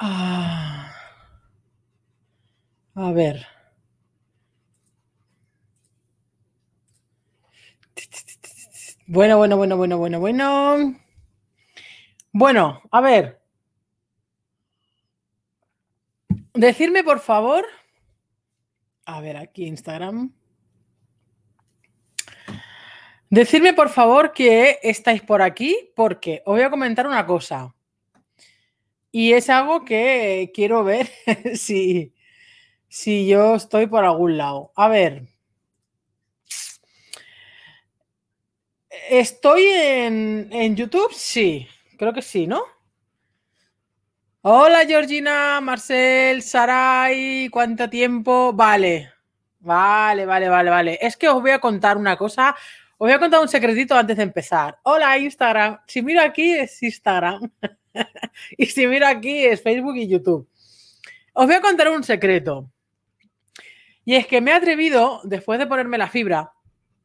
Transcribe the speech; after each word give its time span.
Ah. 0.00 0.92
a 2.94 3.12
ver. 3.12 3.46
Bueno, 9.06 9.38
bueno, 9.38 9.56
bueno, 9.56 9.76
bueno, 9.76 9.98
bueno, 9.98 10.20
bueno. 10.20 10.94
Bueno, 12.32 12.82
a 12.90 13.00
ver. 13.00 13.40
Decirme, 16.54 17.02
por 17.02 17.20
favor. 17.20 17.64
A 19.06 19.20
ver, 19.20 19.36
aquí 19.36 19.64
Instagram. 19.66 20.32
Decirme, 23.30 23.74
por 23.74 23.88
favor, 23.90 24.32
que 24.32 24.78
estáis 24.82 25.22
por 25.22 25.42
aquí, 25.42 25.90
porque 25.94 26.42
os 26.44 26.54
voy 26.54 26.62
a 26.62 26.70
comentar 26.70 27.06
una 27.06 27.26
cosa. 27.26 27.74
Y 29.10 29.32
es 29.32 29.48
algo 29.48 29.84
que 29.84 30.50
quiero 30.54 30.84
ver 30.84 31.10
si, 31.54 32.14
si 32.88 33.26
yo 33.26 33.54
estoy 33.54 33.86
por 33.86 34.04
algún 34.04 34.36
lado. 34.36 34.72
A 34.76 34.88
ver. 34.88 35.26
¿Estoy 39.10 39.62
en, 39.66 40.48
en 40.52 40.76
YouTube? 40.76 41.12
Sí, 41.14 41.66
creo 41.96 42.12
que 42.12 42.22
sí, 42.22 42.46
¿no? 42.46 42.62
Hola 44.42 44.86
Georgina, 44.86 45.60
Marcel, 45.60 46.42
Saray, 46.42 47.48
¿cuánto 47.50 47.90
tiempo? 47.90 48.52
Vale, 48.52 49.12
vale, 49.58 50.26
vale, 50.26 50.48
vale, 50.48 50.70
vale. 50.70 50.98
Es 51.00 51.16
que 51.16 51.28
os 51.28 51.40
voy 51.40 51.50
a 51.50 51.58
contar 51.58 51.96
una 51.96 52.16
cosa, 52.16 52.54
os 52.98 53.06
voy 53.06 53.12
a 53.12 53.18
contar 53.18 53.40
un 53.40 53.48
secretito 53.48 53.94
antes 53.96 54.16
de 54.16 54.22
empezar. 54.22 54.78
Hola 54.84 55.18
Instagram, 55.18 55.80
si 55.86 56.02
miro 56.02 56.22
aquí 56.22 56.52
es 56.54 56.82
Instagram 56.82 57.50
y 58.56 58.66
si 58.66 58.86
miro 58.86 59.06
aquí 59.06 59.44
es 59.44 59.62
Facebook 59.62 59.96
y 59.96 60.08
YouTube. 60.08 60.48
Os 61.32 61.46
voy 61.46 61.54
a 61.54 61.60
contar 61.60 61.88
un 61.88 62.02
secreto. 62.02 62.70
Y 64.04 64.14
es 64.14 64.26
que 64.26 64.40
me 64.40 64.50
he 64.50 64.54
atrevido, 64.54 65.20
después 65.24 65.58
de 65.58 65.66
ponerme 65.66 65.98
la 65.98 66.08
fibra, 66.08 66.52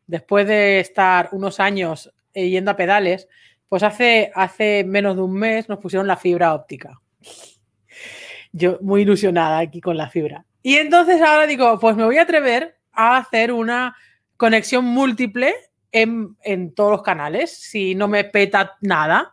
después 0.07 0.47
de 0.47 0.79
estar 0.79 1.29
unos 1.33 1.59
años 1.59 2.13
eh, 2.33 2.49
yendo 2.49 2.71
a 2.71 2.77
pedales, 2.77 3.27
pues 3.67 3.83
hace, 3.83 4.31
hace 4.33 4.83
menos 4.83 5.15
de 5.15 5.21
un 5.21 5.33
mes 5.33 5.67
nos 5.67 5.79
pusieron 5.79 6.07
la 6.07 6.17
fibra 6.17 6.53
óptica. 6.53 7.01
Yo 8.51 8.77
muy 8.81 9.01
ilusionada 9.01 9.59
aquí 9.59 9.81
con 9.81 9.97
la 9.97 10.09
fibra. 10.09 10.45
Y 10.61 10.75
entonces 10.75 11.21
ahora 11.21 11.45
digo, 11.45 11.77
pues 11.79 11.95
me 11.95 12.05
voy 12.05 12.17
a 12.17 12.21
atrever 12.21 12.77
a 12.93 13.17
hacer 13.17 13.51
una 13.51 13.95
conexión 14.37 14.85
múltiple 14.85 15.53
en, 15.91 16.37
en 16.43 16.73
todos 16.73 16.91
los 16.91 17.01
canales, 17.01 17.51
si 17.51 17.95
no 17.95 18.07
me 18.07 18.23
peta 18.23 18.77
nada. 18.81 19.32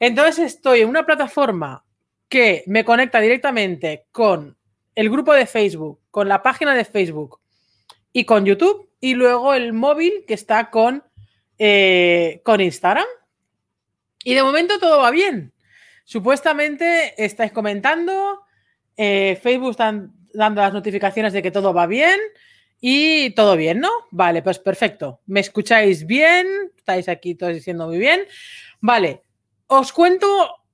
Entonces 0.00 0.54
estoy 0.54 0.80
en 0.80 0.88
una 0.88 1.06
plataforma 1.06 1.84
que 2.28 2.64
me 2.66 2.84
conecta 2.84 3.20
directamente 3.20 4.06
con 4.12 4.56
el 4.94 5.10
grupo 5.10 5.32
de 5.32 5.46
Facebook, 5.46 6.00
con 6.10 6.28
la 6.28 6.42
página 6.42 6.74
de 6.74 6.84
Facebook 6.84 7.40
y 8.12 8.24
con 8.24 8.44
YouTube 8.44 8.90
y 9.00 9.14
luego 9.14 9.54
el 9.54 9.72
móvil 9.72 10.24
que 10.26 10.34
está 10.34 10.70
con, 10.70 11.04
eh, 11.58 12.40
con 12.44 12.60
Instagram. 12.60 13.06
Y 14.24 14.34
de 14.34 14.42
momento 14.42 14.78
todo 14.78 14.98
va 14.98 15.10
bien. 15.10 15.52
Supuestamente 16.04 17.14
estáis 17.22 17.52
comentando, 17.52 18.42
eh, 18.96 19.38
Facebook 19.42 19.70
están 19.70 20.12
dando 20.32 20.62
las 20.62 20.72
notificaciones 20.72 21.32
de 21.32 21.42
que 21.42 21.50
todo 21.50 21.72
va 21.74 21.86
bien 21.86 22.18
y 22.80 23.30
todo 23.30 23.56
bien, 23.56 23.80
¿no? 23.80 23.90
Vale, 24.10 24.42
pues 24.42 24.58
perfecto. 24.58 25.20
¿Me 25.26 25.40
escucháis 25.40 26.06
bien? 26.06 26.46
Estáis 26.76 27.08
aquí 27.08 27.34
todos 27.34 27.54
diciendo 27.54 27.86
muy 27.86 27.98
bien. 27.98 28.22
Vale, 28.80 29.22
os 29.66 29.92
cuento 29.92 30.26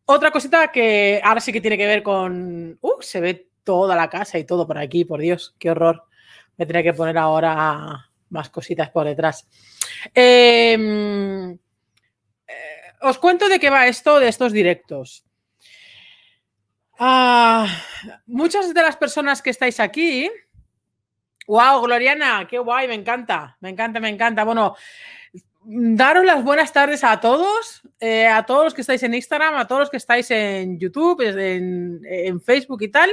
otra 0.05 0.31
cosita 0.31 0.71
que 0.71 1.21
ahora 1.23 1.41
sí 1.41 1.53
que 1.53 1.61
tiene 1.61 1.79
que 1.79 1.87
ver 1.87 2.03
con... 2.03 2.79
Uh, 2.81 3.01
se 3.01 3.21
ve 3.21 3.49
toda 3.65 3.97
la 3.97 4.11
casa 4.11 4.39
y 4.39 4.45
todo 4.45 4.67
por 4.67 4.79
aquí, 4.79 5.05
por 5.05 5.21
Dios, 5.21 5.55
qué 5.59 5.71
horror. 5.71 6.05
Me 6.57 6.67
tendré 6.67 6.83
que 6.83 6.93
poner 6.93 7.17
ahora 7.19 8.11
más 8.31 8.51
cositas 8.51 8.91
por 8.91 9.07
detrás. 9.07 9.47
Em, 10.15 11.53
eh, 11.53 11.59
os 13.03 13.19
cuento 13.19 13.49
de 13.49 13.59
qué 13.59 13.71
va 13.71 13.87
esto 13.87 14.19
de 14.19 14.29
estos 14.29 14.53
directos. 14.53 15.25
Ah, 16.99 17.67
muchas 18.27 18.73
de 18.73 18.83
las 18.83 18.97
personas 18.97 19.43
que 19.43 19.51
estáis 19.51 19.81
aquí. 19.81 20.31
¡Wow, 21.47 21.83
Gloriana! 21.83 22.47
¡Qué 22.49 22.59
guay! 22.59 22.87
Me 22.89 22.95
encanta, 22.95 23.57
me 23.61 23.71
encanta, 23.71 24.01
me 24.01 24.09
encanta. 24.09 24.45
Bueno, 24.45 24.77
daros 25.65 26.25
las 26.25 26.43
buenas 26.43 26.73
tardes 26.73 27.05
a 27.05 27.21
todos, 27.21 27.83
eh, 28.01 28.27
a 28.27 28.45
todos 28.45 28.65
los 28.65 28.75
que 28.75 28.81
estáis 28.81 29.03
en 29.03 29.15
Instagram, 29.15 29.57
a 29.57 29.67
todos 29.67 29.81
los 29.81 29.91
que 29.91 29.97
estáis 29.97 30.31
en 30.31 30.79
YouTube, 30.79 31.21
en, 31.21 32.41
Facebook 32.41 32.83
y 32.83 32.89
tal. 32.89 33.11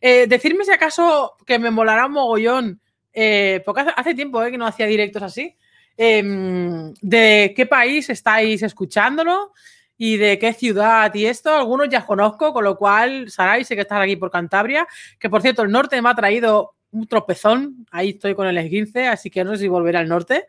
Eh, 0.00 0.26
decirme 0.26 0.64
si 0.64 0.72
acaso 0.72 1.36
que 1.46 1.58
me 1.58 1.70
molará 1.70 2.06
un 2.06 2.12
mogollón 2.12 2.80
eh, 3.12 3.62
porque 3.64 3.84
hace, 3.94 4.14
tiempo 4.14 4.42
eh, 4.42 4.50
que 4.50 4.58
no 4.58 4.66
hacía 4.66 4.86
directos 4.86 5.22
así, 5.22 5.54
em, 5.96 6.92
de 7.00 7.52
qué 7.54 7.66
país 7.66 8.08
estáis 8.08 8.62
escuchándolo 8.62 9.52
y 9.98 10.16
de 10.16 10.38
qué 10.38 10.52
ciudad 10.52 11.14
y 11.14 11.26
esto. 11.26 11.54
Algunos 11.54 11.88
ya 11.88 12.04
conozco, 12.04 12.52
con 12.52 12.64
lo 12.64 12.76
cual, 12.76 13.30
Saray, 13.30 13.64
sé 13.64 13.74
que 13.74 13.82
estás 13.82 14.00
aquí 14.00 14.16
por 14.16 14.30
Cantabria, 14.30 14.86
que 15.18 15.28
por 15.28 15.42
cierto, 15.42 15.62
el 15.62 15.70
norte 15.70 16.00
me 16.00 16.08
ha 16.08 16.14
traído 16.14 16.74
un 16.90 17.06
tropezón, 17.06 17.86
ahí 17.90 18.10
estoy 18.10 18.34
con 18.34 18.46
el 18.46 18.58
esguince, 18.58 19.06
así 19.06 19.30
que 19.30 19.44
no 19.44 19.52
sé 19.52 19.62
si 19.62 19.68
volver 19.68 19.96
al 19.96 20.08
norte. 20.08 20.46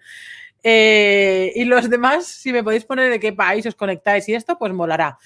Eh, 0.63 1.51
y 1.55 1.65
los 1.65 1.89
demás, 1.89 2.25
si 2.25 2.53
me 2.53 2.63
podéis 2.63 2.85
poner 2.85 3.11
de 3.11 3.19
qué 3.19 3.33
país 3.33 3.65
os 3.65 3.75
conectáis 3.75 4.27
y 4.29 4.33
esto, 4.33 4.57
pues 4.57 4.73
molará. 4.73 5.17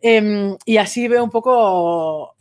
Em, 0.00 0.56
y 0.64 0.76
así 0.76 1.08
veo 1.08 1.24
un 1.24 1.30
poco, 1.30 2.36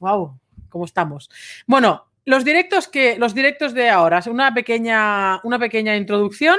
wow, 0.00 0.38
cómo 0.68 0.84
estamos. 0.84 1.30
Bueno, 1.66 2.06
los 2.24 2.44
directos 2.44 2.88
que 2.88 3.16
los 3.18 3.34
directos 3.34 3.74
de 3.74 3.90
ahora, 3.90 4.22
una 4.26 4.52
pequeña, 4.52 5.40
una 5.44 5.58
pequeña 5.58 5.96
introducción. 5.96 6.58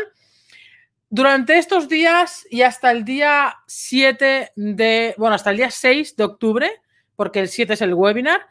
Durante 1.09 1.57
estos 1.57 1.87
días 1.87 2.45
y 2.49 2.63
hasta 2.63 2.91
el 2.91 3.05
día 3.05 3.55
7 3.67 4.51
de, 4.55 5.15
bueno, 5.17 5.35
hasta 5.35 5.51
el 5.51 5.57
día 5.57 5.71
6 5.71 6.15
de 6.15 6.23
octubre, 6.23 6.71
porque 7.15 7.39
el 7.39 7.47
7 7.47 7.73
es 7.73 7.81
el 7.81 7.93
webinar, 7.93 8.41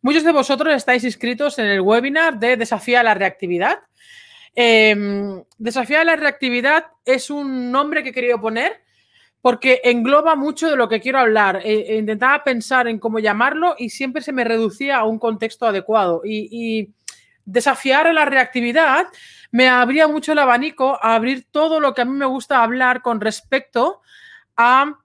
muchos 0.00 0.24
de 0.24 0.32
vosotros 0.32 0.74
estáis 0.74 1.04
inscritos 1.04 1.58
en 1.58 1.66
el 1.66 1.80
webinar 1.80 2.38
de 2.38 2.56
Desafía 2.56 3.02
la 3.02 3.14
Reactividad. 3.14 3.78
Eh, 4.60 5.44
Desafía 5.56 6.02
la 6.02 6.16
Reactividad 6.16 6.86
es 7.04 7.30
un 7.30 7.70
nombre 7.70 8.02
que 8.02 8.08
he 8.08 8.12
querido 8.12 8.40
poner 8.40 8.82
porque 9.40 9.80
engloba 9.84 10.34
mucho 10.34 10.68
de 10.68 10.74
lo 10.74 10.88
que 10.88 11.00
quiero 11.00 11.20
hablar. 11.20 11.60
E, 11.64 11.92
e 11.92 11.96
intentaba 11.96 12.42
pensar 12.42 12.88
en 12.88 12.98
cómo 12.98 13.20
llamarlo 13.20 13.76
y 13.78 13.90
siempre 13.90 14.20
se 14.20 14.32
me 14.32 14.42
reducía 14.42 14.96
a 14.96 15.04
un 15.04 15.20
contexto 15.20 15.64
adecuado. 15.64 16.22
Y, 16.24 16.92
desafiar 17.44 18.08
a 18.08 18.12
la 18.12 18.26
reactividad 18.26 19.06
me 19.52 19.68
abría 19.68 20.06
mucho 20.06 20.32
el 20.32 20.38
abanico 20.38 20.98
a 21.00 21.14
abrir 21.14 21.46
todo 21.50 21.80
lo 21.80 21.94
que 21.94 22.02
a 22.02 22.04
mí 22.04 22.12
me 22.12 22.26
gusta 22.26 22.62
hablar 22.62 23.00
con 23.00 23.20
respecto 23.20 24.02
a, 24.56 24.98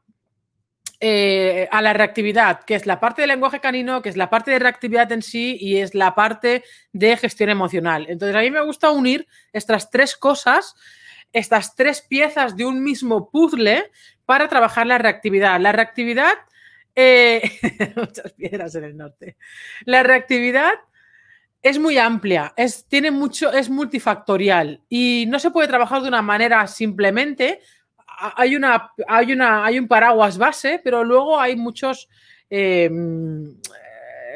eh, 1.06 1.68
a 1.70 1.82
la 1.82 1.92
reactividad, 1.92 2.64
que 2.64 2.76
es 2.76 2.86
la 2.86 3.00
parte 3.02 3.22
del 3.22 3.30
lenguaje 3.30 3.60
canino, 3.60 4.02
que 4.02 4.08
es 4.08 4.16
la 4.16 4.30
parte 4.30 4.52
de 4.52 4.60
reactividad 4.60 5.12
en 5.12 5.22
sí 5.22 5.58
y 5.60 5.78
es 5.78 5.94
la 5.96 6.16
parte 6.16 6.64
de 6.94 7.18
gestión 7.18 7.50
emocional. 7.50 8.06
Entonces, 8.08 8.36
a 8.36 8.40
mí 8.40 8.50
me 8.50 8.64
gusta 8.64 8.90
unir 8.92 9.28
estas 9.52 9.90
tres 9.90 10.16
cosas 10.16 10.76
estas 11.34 11.76
tres 11.76 12.02
piezas 12.02 12.56
de 12.56 12.66
un 12.66 12.82
mismo 12.84 13.30
puzzle 13.30 13.92
para 14.26 14.48
trabajar 14.48 14.88
la 14.88 15.00
reactividad. 15.00 15.60
La 15.60 15.72
reactividad, 15.72 16.34
eh, 16.96 17.42
muchas 17.98 18.32
piedras 18.34 18.76
en 18.76 18.84
el 18.86 18.96
norte. 18.96 19.36
La 19.84 20.04
reactividad 20.04 20.72
es 21.62 21.80
muy 21.80 21.98
amplia, 21.98 22.54
es, 22.56 22.86
tiene 22.88 23.10
mucho, 23.10 23.52
es 23.52 23.70
multifactorial 23.70 24.82
y 24.90 25.26
no 25.28 25.40
se 25.40 25.50
puede 25.50 25.68
trabajar 25.68 26.02
de 26.02 26.08
una 26.08 26.22
manera 26.22 26.66
simplemente. 26.68 27.60
Hay, 28.36 28.56
una, 28.56 28.92
hay, 29.08 29.34
una, 29.34 29.66
hay 29.66 29.80
un 29.80 29.88
paraguas 29.88 30.38
base, 30.38 30.80
pero 30.84 31.04
luego 31.04 31.40
hay 31.40 31.56
muchos, 31.56 32.10
eh, 32.50 32.90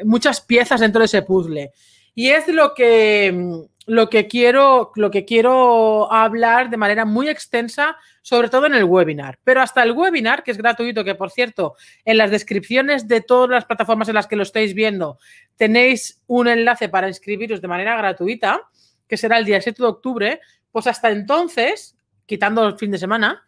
muchas 0.04 0.40
piezas 0.40 0.80
dentro 0.80 1.00
de 1.00 1.06
ese 1.06 1.22
puzzle. 1.22 1.72
Y 2.14 2.30
es 2.30 2.48
lo 2.48 2.74
que, 2.74 3.66
lo 3.88 4.10
que 4.10 4.26
quiero, 4.28 4.92
lo 4.96 5.10
que 5.10 5.24
quiero 5.24 6.12
hablar 6.12 6.68
de 6.68 6.76
manera 6.76 7.06
muy 7.06 7.28
extensa, 7.28 7.96
sobre 8.22 8.50
todo 8.50 8.66
en 8.66 8.74
el 8.74 8.84
webinar. 8.84 9.38
Pero 9.44 9.62
hasta 9.62 9.82
el 9.82 9.92
webinar, 9.92 10.42
que 10.42 10.50
es 10.50 10.58
gratuito, 10.58 11.04
que 11.04 11.14
por 11.14 11.30
cierto, 11.30 11.74
en 12.04 12.18
las 12.18 12.30
descripciones 12.30 13.08
de 13.08 13.22
todas 13.22 13.48
las 13.48 13.64
plataformas 13.64 14.08
en 14.08 14.14
las 14.14 14.26
que 14.26 14.36
lo 14.36 14.42
estáis 14.42 14.74
viendo, 14.74 15.18
tenéis 15.56 16.22
un 16.26 16.48
enlace 16.48 16.90
para 16.90 17.08
inscribiros 17.08 17.62
de 17.62 17.68
manera 17.68 17.96
gratuita, 17.96 18.60
que 19.08 19.16
será 19.16 19.38
el 19.38 19.46
día 19.46 19.60
7 19.62 19.82
de 19.82 19.88
octubre, 19.88 20.40
pues 20.70 20.86
hasta 20.86 21.10
entonces, 21.10 21.96
quitando 22.26 22.66
el 22.66 22.76
fin 22.76 22.90
de 22.90 22.98
semana, 22.98 23.42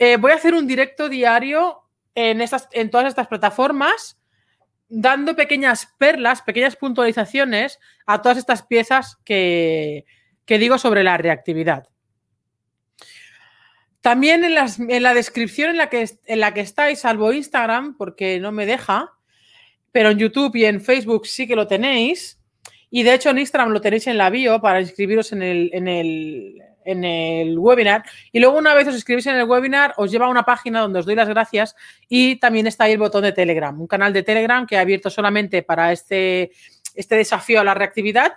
eh, 0.00 0.16
voy 0.16 0.32
a 0.32 0.36
hacer 0.36 0.54
un 0.54 0.66
directo 0.66 1.10
diario 1.10 1.82
en, 2.14 2.40
estas, 2.40 2.68
en 2.72 2.90
todas 2.90 3.06
estas 3.06 3.28
plataformas 3.28 4.16
dando 4.88 5.36
pequeñas 5.36 5.94
perlas, 5.98 6.40
pequeñas 6.40 6.74
puntualizaciones 6.74 7.78
a 8.06 8.22
todas 8.22 8.38
estas 8.38 8.62
piezas 8.62 9.18
que, 9.24 10.06
digo 10.46 10.78
sobre 10.78 11.04
la 11.04 11.18
reactividad. 11.18 11.86
También 14.00 14.42
en, 14.42 14.54
la 15.02 15.14
descripción 15.14 15.70
en 15.70 15.76
la, 15.76 15.90
que, 16.54 16.60
estáis, 16.60 17.00
salvo 17.00 17.34
Instagram, 17.34 17.94
porque 17.98 18.40
no 18.40 18.52
me 18.52 18.64
deja, 18.64 19.12
pero 19.92 20.08
en 20.08 20.18
YouTube 20.18 20.56
y 20.56 20.64
en 20.64 20.80
Facebook 20.80 21.26
sí 21.26 21.46
que 21.46 21.56
lo 21.56 21.66
tenéis. 21.66 22.40
Y 22.88 23.02
de 23.02 23.14
hecho 23.14 23.28
en 23.28 23.38
Instagram 23.38 23.70
lo 23.70 23.82
tenéis 23.82 24.06
en 24.06 24.16
la 24.16 24.30
bio 24.30 24.62
para 24.62 24.80
inscribiros 24.80 25.30
en 25.32 25.42
el, 25.42 26.62
en 26.84 27.04
el 27.04 27.58
webinar. 27.58 28.04
Y 28.32 28.40
luego 28.40 28.58
una 28.58 28.74
vez 28.74 28.88
os 28.88 28.94
inscribís 28.94 29.26
en 29.26 29.36
el 29.36 29.44
webinar, 29.44 29.94
os 29.96 30.10
lleva 30.10 30.26
a 30.26 30.30
una 30.30 30.44
página 30.44 30.80
donde 30.80 30.98
os 30.98 31.06
doy 31.06 31.14
las 31.14 31.28
gracias 31.28 31.76
y 32.08 32.36
también 32.36 32.66
está 32.66 32.84
ahí 32.84 32.92
el 32.92 32.98
botón 32.98 33.22
de 33.22 33.32
Telegram, 33.32 33.78
un 33.80 33.86
canal 33.86 34.12
de 34.12 34.22
Telegram 34.22 34.66
que 34.66 34.76
he 34.76 34.78
abierto 34.78 35.10
solamente 35.10 35.62
para 35.62 35.92
este, 35.92 36.52
este 36.94 37.16
desafío 37.16 37.60
a 37.60 37.64
la 37.64 37.74
reactividad, 37.74 38.34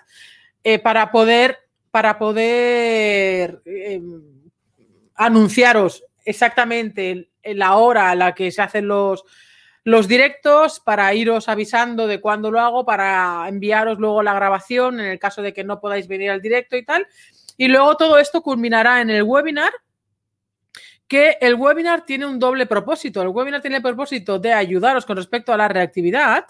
eh, 0.63 0.79
para 0.79 1.11
poder, 1.11 1.59
para 1.91 2.17
poder 2.17 3.61
eh, 3.65 4.01
anunciaros 5.15 6.03
exactamente 6.25 7.29
la 7.43 7.75
hora 7.75 8.09
a 8.09 8.15
la 8.15 8.33
que 8.33 8.51
se 8.51 8.61
hacen 8.61 8.87
los, 8.87 9.25
los 9.83 10.07
directos 10.07 10.79
para 10.79 11.13
iros 11.13 11.49
avisando 11.49 12.07
de 12.07 12.21
cuándo 12.21 12.51
lo 12.51 12.59
hago, 12.59 12.85
para 12.85 13.45
enviaros 13.47 13.99
luego 13.99 14.23
la 14.23 14.33
grabación 14.33 14.99
en 14.99 15.07
el 15.07 15.19
caso 15.19 15.41
de 15.41 15.53
que 15.53 15.63
no 15.63 15.79
podáis 15.79 16.07
venir 16.07 16.31
al 16.31 16.41
directo 16.41 16.77
y 16.77 16.85
tal. 16.85 17.07
Y 17.57 17.67
luego 17.67 17.95
todo 17.97 18.17
esto 18.17 18.41
culminará 18.41 19.01
en 19.01 19.09
el 19.09 19.23
webinar, 19.23 19.71
que 21.07 21.37
el 21.41 21.55
webinar 21.55 22.05
tiene 22.05 22.25
un 22.25 22.39
doble 22.39 22.65
propósito. 22.65 23.21
El 23.21 23.27
webinar 23.29 23.61
tiene 23.61 23.77
el 23.77 23.83
propósito 23.83 24.39
de 24.39 24.53
ayudaros 24.53 25.05
con 25.05 25.17
respecto 25.17 25.53
a 25.53 25.57
la 25.57 25.67
reactividad, 25.67 26.45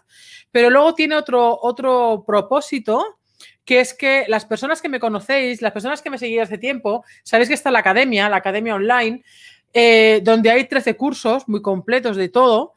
pero 0.51 0.69
luego 0.69 0.93
tiene 0.93 1.15
otro, 1.15 1.59
otro 1.61 2.23
propósito 2.25 3.19
que 3.65 3.79
es 3.79 3.93
que 3.93 4.25
las 4.27 4.45
personas 4.45 4.81
que 4.81 4.89
me 4.89 4.99
conocéis, 4.99 5.61
las 5.61 5.71
personas 5.71 6.01
que 6.01 6.09
me 6.09 6.17
seguís 6.17 6.41
hace 6.41 6.57
tiempo, 6.57 7.03
sabéis 7.23 7.47
que 7.49 7.55
está 7.55 7.71
la 7.71 7.79
academia, 7.79 8.29
la 8.29 8.37
academia 8.37 8.75
online, 8.75 9.23
eh, 9.73 10.21
donde 10.23 10.51
hay 10.51 10.65
13 10.67 10.95
cursos 10.95 11.47
muy 11.47 11.61
completos 11.61 12.17
de 12.17 12.29
todo, 12.29 12.73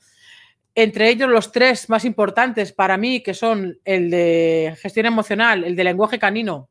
entre 0.75 1.09
ellos 1.09 1.29
los 1.29 1.53
tres 1.53 1.89
más 1.89 2.05
importantes 2.05 2.73
para 2.73 2.97
mí, 2.97 3.23
que 3.23 3.35
son 3.35 3.79
el 3.85 4.11
de 4.11 4.77
gestión 4.81 5.07
emocional, 5.07 5.65
el 5.65 5.75
de 5.75 5.85
lenguaje 5.85 6.19
canino, 6.19 6.69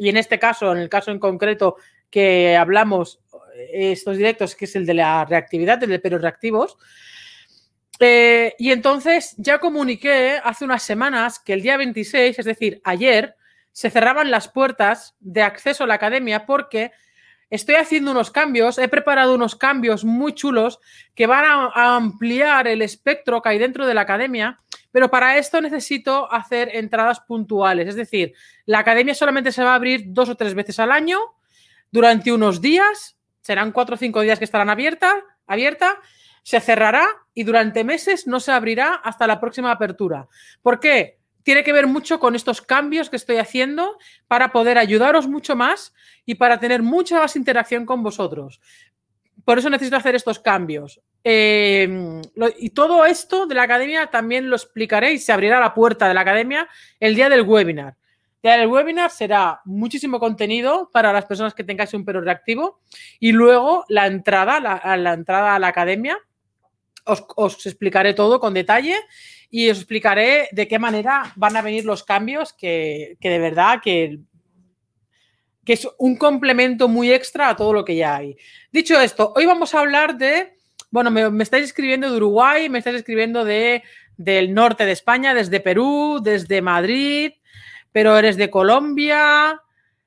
y 0.00 0.08
en 0.08 0.16
este 0.16 0.38
caso, 0.38 0.72
en 0.72 0.78
el 0.78 0.88
caso 0.88 1.10
en 1.10 1.18
concreto 1.18 1.76
que 2.08 2.56
hablamos 2.56 3.20
eh, 3.54 3.92
estos 3.92 4.16
directos, 4.16 4.56
que 4.56 4.64
es 4.64 4.74
el 4.74 4.86
de 4.86 4.94
la 4.94 5.26
reactividad, 5.26 5.82
el 5.82 5.90
de 5.90 5.98
perros 5.98 6.22
reactivos. 6.22 6.78
Eh, 7.98 8.54
y 8.58 8.72
entonces 8.72 9.34
ya 9.36 9.58
comuniqué 9.58 10.40
hace 10.42 10.64
unas 10.64 10.82
semanas 10.84 11.38
que 11.38 11.52
el 11.52 11.60
día 11.60 11.76
26, 11.76 12.38
es 12.38 12.46
decir, 12.46 12.80
ayer, 12.82 13.36
se 13.72 13.90
cerraban 13.90 14.30
las 14.30 14.48
puertas 14.48 15.16
de 15.20 15.42
acceso 15.42 15.84
a 15.84 15.86
la 15.86 15.94
academia 15.94 16.46
porque 16.46 16.92
estoy 17.50 17.74
haciendo 17.74 18.12
unos 18.12 18.30
cambios, 18.30 18.78
he 18.78 18.88
preparado 18.88 19.34
unos 19.34 19.54
cambios 19.54 20.02
muy 20.02 20.32
chulos 20.32 20.80
que 21.14 21.26
van 21.26 21.44
a, 21.44 21.96
ampliar 21.96 22.68
el 22.68 22.80
espectro 22.80 23.42
que 23.42 23.50
hay 23.50 23.58
dentro 23.58 23.86
de 23.86 23.92
la 23.92 24.00
academia, 24.00 24.60
pero 24.92 25.10
para 25.10 25.38
esto 25.38 25.60
necesito 25.60 26.30
hacer 26.32 26.74
entradas 26.74 27.20
puntuales, 27.20 27.88
es 27.88 27.96
decir, 27.96 28.34
la 28.66 28.80
academia 28.80 29.14
solamente 29.14 29.52
se 29.52 29.62
va 29.62 29.72
a 29.72 29.76
abrir 29.76 30.04
dos 30.06 30.28
o 30.28 30.36
tres 30.36 30.54
veces 30.54 30.78
al 30.78 30.92
año 30.92 31.18
durante 31.90 32.32
unos 32.32 32.60
días, 32.60 33.16
serán 33.40 33.72
cuatro 33.72 33.94
o 33.94 33.98
cinco 33.98 34.20
días 34.20 34.38
que 34.38 34.44
estarán 34.44 34.70
abierta, 34.70 35.24
abierta, 35.46 35.98
se 36.42 36.60
cerrará 36.60 37.06
y 37.34 37.44
durante 37.44 37.84
meses 37.84 38.26
no 38.26 38.40
se 38.40 38.52
abrirá 38.52 38.94
hasta 38.94 39.26
la 39.26 39.40
próxima 39.40 39.70
apertura. 39.70 40.28
¿Por 40.62 40.80
qué? 40.80 41.20
tiene 41.42 41.64
que 41.64 41.72
ver 41.72 41.86
mucho 41.86 42.20
con 42.20 42.34
estos 42.34 42.60
cambios 42.62 43.10
que 43.10 43.16
estoy 43.16 43.38
haciendo 43.38 43.98
para 44.28 44.52
poder 44.52 44.78
ayudaros 44.78 45.26
mucho 45.26 45.56
más 45.56 45.94
y 46.26 46.34
para 46.34 46.60
tener 46.60 46.82
mucha 46.82 47.18
más 47.18 47.36
interacción 47.36 47.86
con 47.86 48.02
vosotros. 48.02 48.60
Por 49.44 49.58
eso 49.58 49.70
necesito 49.70 49.96
hacer 49.96 50.14
estos 50.14 50.38
cambios. 50.38 51.00
Em, 51.22 52.22
y 52.58 52.70
todo 52.70 53.04
esto 53.04 53.46
de 53.46 53.54
la 53.54 53.64
academia 53.64 54.06
también 54.06 54.48
lo 54.48 54.56
explicaré 54.56 55.12
y 55.12 55.18
se 55.18 55.32
abrirá 55.32 55.60
la 55.60 55.74
puerta 55.74 56.08
de 56.08 56.14
la 56.14 56.22
academia 56.22 56.68
el 56.98 57.14
día 57.14 57.28
del 57.28 57.42
webinar. 57.42 57.96
El 58.42 58.50
día 58.50 58.56
del 58.58 58.68
webinar 58.68 59.10
será 59.10 59.60
muchísimo 59.66 60.18
contenido 60.18 60.88
para 60.92 61.12
las 61.12 61.26
personas 61.26 61.52
que 61.52 61.64
tengáis 61.64 61.92
un 61.92 62.04
perro 62.04 62.22
reactivo 62.22 62.80
y 63.18 63.32
luego 63.32 63.84
la 63.88 64.06
entrada, 64.06 64.60
la, 64.60 64.96
la 64.96 65.12
entrada 65.12 65.54
a 65.54 65.58
la 65.58 65.68
academia. 65.68 66.18
Os, 67.04 67.24
os 67.36 67.66
explicaré 67.66 68.14
todo 68.14 68.40
con 68.40 68.54
detalle 68.54 68.96
y 69.50 69.68
os 69.68 69.78
explicaré 69.78 70.48
de 70.52 70.68
qué 70.68 70.78
manera 70.78 71.32
van 71.36 71.56
a 71.56 71.62
venir 71.62 71.84
los 71.84 72.04
cambios 72.04 72.52
que, 72.52 73.18
de 73.20 73.38
verdad 73.38 73.80
que, 73.82 74.20
que 75.64 75.72
es 75.72 75.88
un 75.98 76.16
complemento 76.16 76.88
muy 76.88 77.12
extra 77.12 77.48
a 77.48 77.56
todo 77.56 77.72
lo 77.72 77.84
que 77.84 77.96
ya 77.96 78.16
hay. 78.16 78.36
Dicho 78.70 78.98
esto, 79.00 79.32
hoy 79.34 79.46
vamos 79.46 79.74
a 79.74 79.80
hablar 79.80 80.16
de, 80.16 80.56
bueno, 80.90 81.10
me, 81.10 81.42
estáis 81.42 81.64
escribiendo 81.64 82.10
de 82.10 82.16
Uruguay, 82.16 82.68
me 82.68 82.78
estáis 82.78 82.96
escribiendo 82.96 83.44
de, 83.44 83.82
del 84.16 84.54
norte 84.54 84.86
de 84.86 84.92
España, 84.92 85.34
desde 85.34 85.60
Perú, 85.60 86.20
desde 86.22 86.62
Madrid, 86.62 87.32
pero 87.92 88.18
eres 88.18 88.36
de 88.36 88.50
Colombia. 88.50 89.60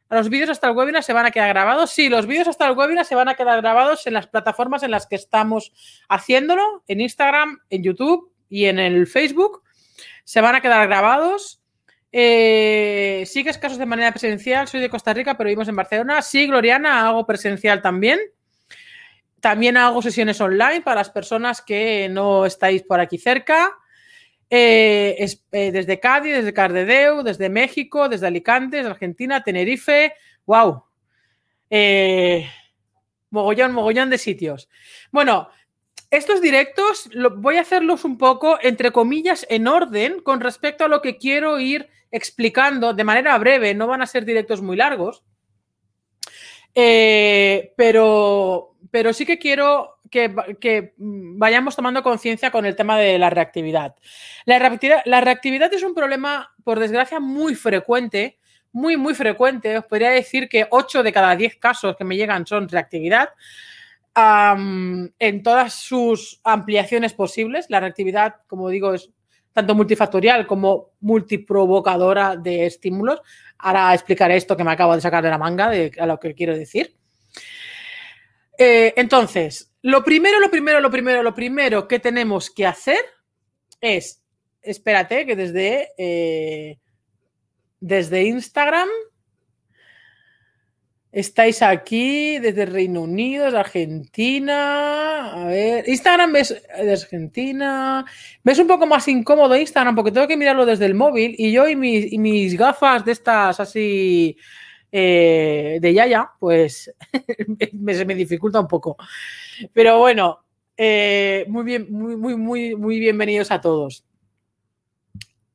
¿Los 0.09 0.30
vídeos 0.30 0.50
hasta 0.50 0.68
el 0.68 0.75
webinar 0.75 1.03
se 1.03 1.13
van 1.13 1.25
a 1.25 1.31
quedar 1.31 1.50
grabados? 1.50 1.89
Sí, 1.91 2.09
los 2.09 2.27
vídeos 2.27 2.47
hasta 2.47 2.68
el 2.68 2.77
webinar 2.77 3.06
se 3.06 3.15
van 3.15 3.30
a 3.30 3.35
quedar 3.35 3.62
grabados 3.62 4.06
en 4.06 4.13
las 4.13 4.27
plataformas 4.27 4.83
en 4.83 4.91
las 4.91 5.07
que 5.07 5.15
estamos 5.15 5.71
haciéndolo, 6.09 6.83
en 6.88 7.01
Instagram, 7.01 7.62
en 7.69 7.83
YouTube 7.83 8.31
y 8.50 8.65
en 8.65 8.77
el 8.77 9.07
Facebook. 9.07 9.63
Se 10.24 10.41
van 10.41 10.56
a 10.56 10.62
quedar 10.62 10.88
grabados. 10.88 11.62
Eh, 12.12 13.24
¿Sigues 13.25 13.57
casos 13.57 13.80
de 13.80 13.88
manera 13.88 14.12
presencial? 14.12 14.68
Soy 14.68 14.81
de 14.81 14.89
Costa 14.89 15.13
Rica, 15.13 15.35
pero 15.35 15.47
vivimos 15.47 15.68
en 15.68 15.75
Barcelona. 15.75 16.21
Sí, 16.21 16.45
Gloriana, 16.45 17.07
hago 17.07 17.25
presencial 17.25 17.81
también. 17.81 18.19
También 19.44 19.75
hago 19.75 20.01
sesiones 20.01 20.40
online 20.40 20.80
para 20.80 21.01
las 21.01 21.10
personas 21.10 21.62
que 21.62 22.07
no 22.07 22.45
estáis 22.45 22.81
por 22.81 23.01
aquí 23.01 23.18
cerca. 23.18 23.78
Eh, 24.50 25.18
eh, 25.51 25.72
desde 25.74 26.00
Cádiz, 26.00 26.34
desde 26.34 26.54
Cardedeu, 26.54 27.24
desde 27.24 27.50
México, 27.50 28.07
desde 28.07 28.28
Alicante, 28.28 28.78
desde 28.78 28.92
Argentina, 28.92 29.44
Tenerife. 29.44 30.13
¡Wow! 30.45 30.86
mogollón, 33.31 33.74
mogollón 33.74 34.10
de 34.10 34.18
sitios. 34.18 34.69
Bueno, 35.12 35.50
estos 36.10 36.40
directos 36.40 37.10
voy 37.36 37.57
a 37.57 37.62
hacerlos 37.62 38.06
un 38.06 38.18
poco, 38.18 38.57
entre 38.62 38.92
comillas, 38.92 39.45
en 39.50 39.68
orden 39.68 40.22
con 40.22 40.40
respecto 40.40 40.86
a 40.86 40.88
lo 40.88 41.01
que 41.01 41.18
quiero 41.18 41.60
ir 41.60 41.90
explicando 42.12 42.94
de 42.94 43.04
manera 43.04 43.38
breve. 43.38 43.74
No 43.74 43.88
van 43.88 44.01
a 44.01 44.07
ser 44.07 44.24
directos 44.24 44.62
muy 44.62 44.78
largos. 44.78 45.22
Eh, 46.74 47.74
pero, 47.75 48.73
pero 48.94 49.12
sí 49.12 49.25
que 49.25 49.40
quiero 49.40 49.98
que, 50.12 50.94
vayamos 50.98 51.76
tomando 51.76 52.04
conciencia 52.04 52.52
con 52.52 52.64
el 52.64 52.76
tema 52.76 52.95
de 52.95 53.18
la 53.18 53.31
reactividad. 53.31 53.95
La 54.45 54.59
reactividad. 54.59 55.02
La 55.06 55.19
reactividad 55.19 55.73
es 55.73 55.81
un 55.81 55.95
problema, 55.95 56.54
por 56.64 56.80
desgracia, 56.80 57.19
muy 57.19 57.56
frecuente, 57.56 58.38
muy, 58.71 58.95
muy 58.95 59.16
frecuente. 59.16 59.76
Os 59.80 59.85
podría 59.88 60.12
decir 60.12 60.47
que 60.47 60.68
8 60.69 61.02
de 61.02 61.12
cada 61.12 61.35
10 61.35 61.56
casos 61.56 61.95
que 61.97 62.04
me 62.04 62.16
llegan 62.16 62.45
son 62.45 62.69
reactividad 62.69 63.30
en 64.16 65.42
todas 65.42 65.73
sus 65.73 66.40
ampliaciones 66.44 67.14
posibles. 67.14 67.66
La 67.69 67.80
reactividad, 67.80 68.35
como 68.45 68.69
digo, 68.69 68.94
es 68.94 69.09
tanto 69.54 69.73
multifactorial 69.73 70.45
como 70.45 70.92
multiprovocadora 71.00 72.35
de 72.35 72.68
estímulos. 72.68 73.23
Ahora 73.57 73.92
explicaré 73.95 74.38
esto 74.38 74.56
que 74.56 74.64
me 74.64 74.73
acabo 74.73 74.94
de 74.94 75.02
sacar 75.02 75.23
de 75.23 75.31
la 75.31 75.40
manga, 75.40 75.68
de 75.68 75.92
a 76.00 76.06
lo 76.06 76.19
que 76.19 76.35
quiero 76.35 76.56
decir. 76.56 76.95
Eh, 78.57 78.94
entonces, 78.95 79.72
lo 79.81 80.04
primero, 80.04 80.40
lo 80.40 80.50
primero, 80.50 80.80
lo 80.80 80.92
primero, 80.92 81.24
lo 81.24 81.33
primero 81.33 81.88
que 81.88 82.00
tenemos 82.00 82.50
que 82.50 82.66
hacer 82.66 83.00
es, 83.81 84.22
espérate, 84.62 85.26
que 85.26 85.36
desde, 85.36 85.90
eh, 85.98 86.80
desde 87.80 88.24
Instagram 88.24 88.90
Estáis 91.14 91.62
aquí 91.62 92.40
desde 92.40 92.66
Reino 92.66 93.02
Unido, 93.02 93.45
desde 93.45 93.60
Argentina. 93.60 95.44
A 95.44 95.45
ver, 95.45 95.88
Instagram 95.88 96.33
ves 96.33 96.60
de 96.76 96.92
Argentina. 96.92 98.04
Ves 98.44 98.57
un 98.57 98.66
poco 98.66 98.88
más 98.88 99.07
incómodo 99.07 99.56
Instagram 99.56 99.94
porque 99.94 100.12
tengo 100.12 100.28
que 100.28 100.38
mirarlo 100.38 100.66
desde 100.66 100.88
el 100.88 100.95
móvil 100.95 101.36
y 101.38 101.52
yo 101.52 101.68
y 101.68 101.76
mis, 101.76 102.57
gafas 102.57 103.06
de 103.06 103.12
estas 103.12 103.60
así 103.60 104.38
eh, 104.95 105.80
de 105.81 105.92
Yaya, 105.92 106.30
pues 106.40 106.94
me, 107.73 107.95
se 107.95 108.06
me 108.06 108.14
dificulta 108.14 108.59
un 108.59 108.68
poco. 108.68 108.95
Pero 109.73 109.97
bueno, 109.97 110.45
eh, 110.78 111.45
muy 111.47 111.64
bien, 111.64 111.88
muy, 111.90 112.16
muy, 112.16 112.35
muy, 112.35 112.76
muy 112.76 113.00
bienvenidos 113.00 113.50
a 113.50 113.59
todos. 113.59 114.06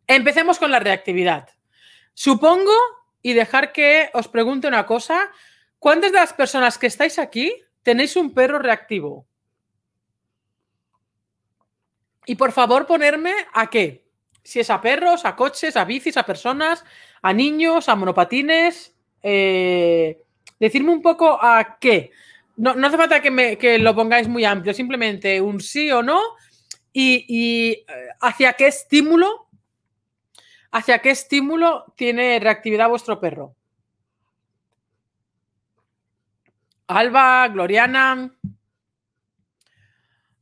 Empecemos 0.09 0.59
con 0.59 0.73
la 0.73 0.81
reactividad. 0.81 1.49
Supongo 2.15 2.73
y 3.23 3.33
dejar 3.35 3.71
que 3.71 4.11
os 4.13 4.27
pregunte 4.27 4.67
una 4.67 4.87
cosa. 4.87 5.31
¿Cuántas 5.79 6.11
de 6.11 6.19
las 6.19 6.33
personas 6.33 6.77
que 6.77 6.89
estáis 6.89 7.21
aquí 7.21 7.55
tenéis 7.85 8.17
un 8.17 8.35
perro 8.35 8.59
reactivo? 8.59 9.29
Y 12.27 12.35
por 12.35 12.51
favor 12.51 12.89
ponerme 12.89 13.35
a 13.53 13.71
qué. 13.71 14.11
Si 14.43 14.59
es 14.59 14.69
a 14.71 14.81
perros, 14.81 15.25
a 15.25 15.37
coches, 15.37 15.77
a 15.77 15.85
bicis, 15.85 16.17
a 16.17 16.27
personas, 16.27 16.85
a 17.23 17.33
niños, 17.33 17.89
a 17.89 17.95
monopatines. 17.95 18.98
Eh, 19.23 20.23
decirme 20.59 20.91
un 20.91 21.03
poco 21.03 21.39
a 21.41 21.79
qué. 21.81 22.11
No, 22.57 22.71
hace 22.71 22.97
falta 22.97 23.23
que, 23.23 23.31
me, 23.31 23.57
que 23.57 23.79
lo 23.79 23.95
pongáis 23.95 24.29
muy 24.29 24.45
amplio, 24.45 24.75
simplemente 24.75 25.41
un 25.41 25.61
sí 25.61 25.91
o 25.91 26.03
no 26.03 26.21
y, 26.93 27.73
eh, 27.73 27.85
hacia 28.21 28.55
qué 28.55 28.67
estímulo, 28.67 29.47
hacia 30.73 30.99
qué 30.99 31.11
estímulo 31.11 31.93
tiene 31.97 32.41
reactividad 32.41 32.89
vuestro 32.89 33.21
perro. 33.21 33.55
Alba, 36.89 37.47
Gloriana, 37.49 38.35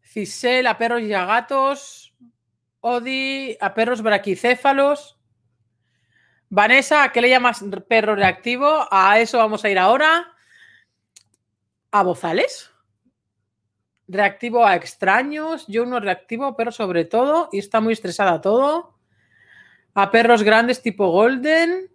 Cisel, 0.00 0.66
a 0.66 0.78
perros 0.78 1.02
y 1.02 1.12
a 1.12 1.26
gatos, 1.26 2.14
Odi, 2.80 3.56
a 3.60 3.74
perros 3.74 4.00
braquicéfalos. 4.00 5.15
Vanessa, 6.48 7.02
¿a 7.02 7.12
qué 7.12 7.20
le 7.20 7.28
llamas 7.28 7.64
perro 7.88 8.14
reactivo? 8.14 8.86
A 8.90 9.18
eso 9.18 9.38
vamos 9.38 9.64
a 9.64 9.70
ir 9.70 9.78
ahora. 9.78 10.32
A 11.90 12.02
bozales. 12.02 12.70
Reactivo 14.06 14.64
a 14.64 14.76
extraños. 14.76 15.66
Yo 15.66 15.82
uno 15.82 15.98
reactivo, 15.98 16.56
pero 16.56 16.70
sobre 16.70 17.04
todo, 17.04 17.48
y 17.52 17.58
está 17.58 17.80
muy 17.80 17.92
estresada 17.92 18.40
todo. 18.40 18.96
A 19.94 20.10
perros 20.10 20.42
grandes 20.42 20.82
tipo 20.82 21.10
Golden. 21.10 21.90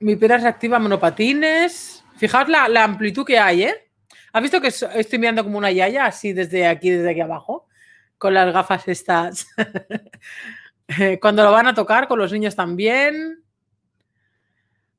Mi 0.00 0.16
perra 0.16 0.36
reactiva 0.38 0.76
a 0.76 0.80
monopatines. 0.80 2.04
Fijaos 2.16 2.48
la, 2.48 2.84
amplitud 2.84 3.24
que 3.24 3.38
hay, 3.38 3.64
¿eh? 3.64 3.90
¿Has 4.32 4.42
visto 4.42 4.60
que 4.60 4.68
estoy 4.68 5.18
mirando 5.18 5.44
como 5.44 5.58
una 5.58 5.70
yaya 5.70 6.06
así 6.06 6.32
desde 6.32 6.66
aquí, 6.66 6.90
desde 6.90 7.10
aquí 7.10 7.20
abajo? 7.20 7.68
Con 8.18 8.34
las 8.34 8.52
gafas 8.52 8.86
estas. 8.88 9.46
Cuando 11.20 11.42
lo 11.42 11.52
van 11.52 11.66
a 11.66 11.74
tocar 11.74 12.08
con 12.08 12.18
los 12.18 12.32
niños 12.32 12.56
también. 12.56 13.42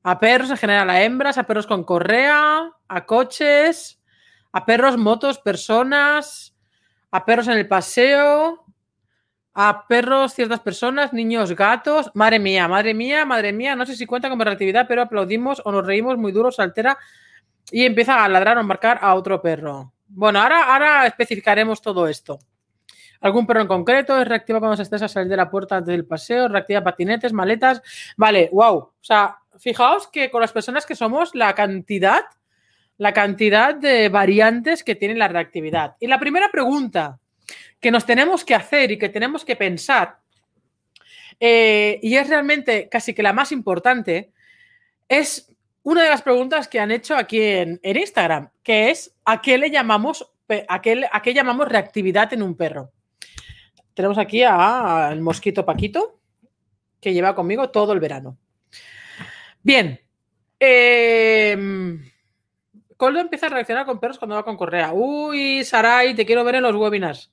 A 0.02 0.18
perros 0.18 0.50
en 0.50 0.58
general, 0.58 0.90
a 0.90 1.02
hembras, 1.02 1.38
a 1.38 1.44
perros 1.44 1.66
con 1.66 1.82
correa, 1.82 2.70
a 2.88 3.06
coches, 3.06 4.02
a 4.52 4.66
perros, 4.66 4.98
motos, 4.98 5.38
personas, 5.38 6.54
a 7.10 7.24
perros 7.24 7.48
en 7.48 7.54
el 7.54 7.66
paseo, 7.66 8.66
a 9.54 9.86
perros, 9.86 10.34
ciertas 10.34 10.60
personas, 10.60 11.12
niños, 11.12 11.52
gatos. 11.52 12.10
Madre 12.12 12.38
mía, 12.38 12.68
madre 12.68 12.92
mía, 12.92 13.24
madre 13.24 13.52
mía. 13.52 13.76
No 13.76 13.86
sé 13.86 13.96
si 13.96 14.04
cuenta 14.04 14.28
con 14.28 14.38
reactividad, 14.38 14.86
pero 14.86 15.02
aplaudimos 15.02 15.62
o 15.64 15.72
nos 15.72 15.86
reímos 15.86 16.18
muy 16.18 16.32
duro, 16.32 16.52
se 16.52 16.60
altera 16.60 16.98
y 17.70 17.84
empieza 17.86 18.24
a 18.24 18.28
ladrar 18.28 18.58
o 18.58 18.64
marcar 18.64 18.98
a 19.00 19.14
otro 19.14 19.40
perro. 19.40 19.94
Bueno, 20.06 20.40
ahora, 20.40 20.74
ahora 20.74 21.06
especificaremos 21.06 21.80
todo 21.80 22.06
esto. 22.08 22.38
¿Algún 23.24 23.46
perro 23.46 23.62
en 23.62 23.66
concreto? 23.66 24.20
¿Es 24.20 24.28
reactiva 24.28 24.58
cuando 24.58 24.76
se 24.76 24.82
estresa 24.82 25.08
salir 25.08 25.30
de 25.30 25.38
la 25.38 25.48
puerta 25.48 25.80
del 25.80 26.04
paseo? 26.04 26.46
¿Reactiva 26.46 26.84
patinetes, 26.84 27.32
maletas? 27.32 27.80
Vale, 28.18 28.50
wow. 28.52 28.76
O 28.76 28.92
sea, 29.00 29.38
fijaos 29.58 30.08
que 30.08 30.30
con 30.30 30.42
las 30.42 30.52
personas 30.52 30.84
que 30.84 30.94
somos, 30.94 31.34
la 31.34 31.54
cantidad, 31.54 32.20
la 32.98 33.14
cantidad 33.14 33.74
de 33.74 34.10
variantes 34.10 34.84
que 34.84 34.94
tiene 34.94 35.14
la 35.14 35.28
reactividad. 35.28 35.96
Y 36.00 36.06
la 36.06 36.20
primera 36.20 36.50
pregunta 36.50 37.18
que 37.80 37.90
nos 37.90 38.04
tenemos 38.04 38.44
que 38.44 38.54
hacer 38.54 38.92
y 38.92 38.98
que 38.98 39.08
tenemos 39.08 39.42
que 39.42 39.56
pensar, 39.56 40.18
eh, 41.40 41.98
y 42.02 42.16
es 42.16 42.28
realmente 42.28 42.90
casi 42.90 43.14
que 43.14 43.22
la 43.22 43.32
más 43.32 43.52
importante, 43.52 44.32
es 45.08 45.50
una 45.82 46.02
de 46.02 46.10
las 46.10 46.20
preguntas 46.20 46.68
que 46.68 46.78
han 46.78 46.90
hecho 46.90 47.16
aquí 47.16 47.40
en, 47.40 47.80
Instagram, 47.82 48.50
que 48.62 48.90
es 48.90 49.16
¿a 49.24 49.40
qué 49.40 49.56
le 49.56 49.70
llamamos, 49.70 50.30
a 50.68 50.74
a 50.74 51.22
qué 51.22 51.32
llamamos 51.32 51.68
reactividad 51.68 52.30
en 52.34 52.42
un 52.42 52.54
perro? 52.54 52.92
Tenemos 53.94 54.18
aquí 54.18 54.42
al 54.42 55.20
mosquito 55.20 55.64
Paquito, 55.64 56.18
que 57.00 57.12
lleva 57.12 57.34
conmigo 57.34 57.70
todo 57.70 57.92
el 57.92 58.00
verano. 58.00 58.36
Bien. 59.62 60.00
Eh, 60.60 61.56
Coldo 62.96 63.20
empieza 63.20 63.46
a 63.46 63.50
reaccionar 63.50 63.86
con 63.86 64.00
perros 64.00 64.18
cuando 64.18 64.36
va 64.36 64.44
con 64.44 64.56
correa. 64.56 64.92
Uy, 64.92 65.64
Sarai, 65.64 66.14
te 66.14 66.26
quiero 66.26 66.44
ver 66.44 66.56
en 66.56 66.62
los 66.62 66.74
webinars. 66.74 67.30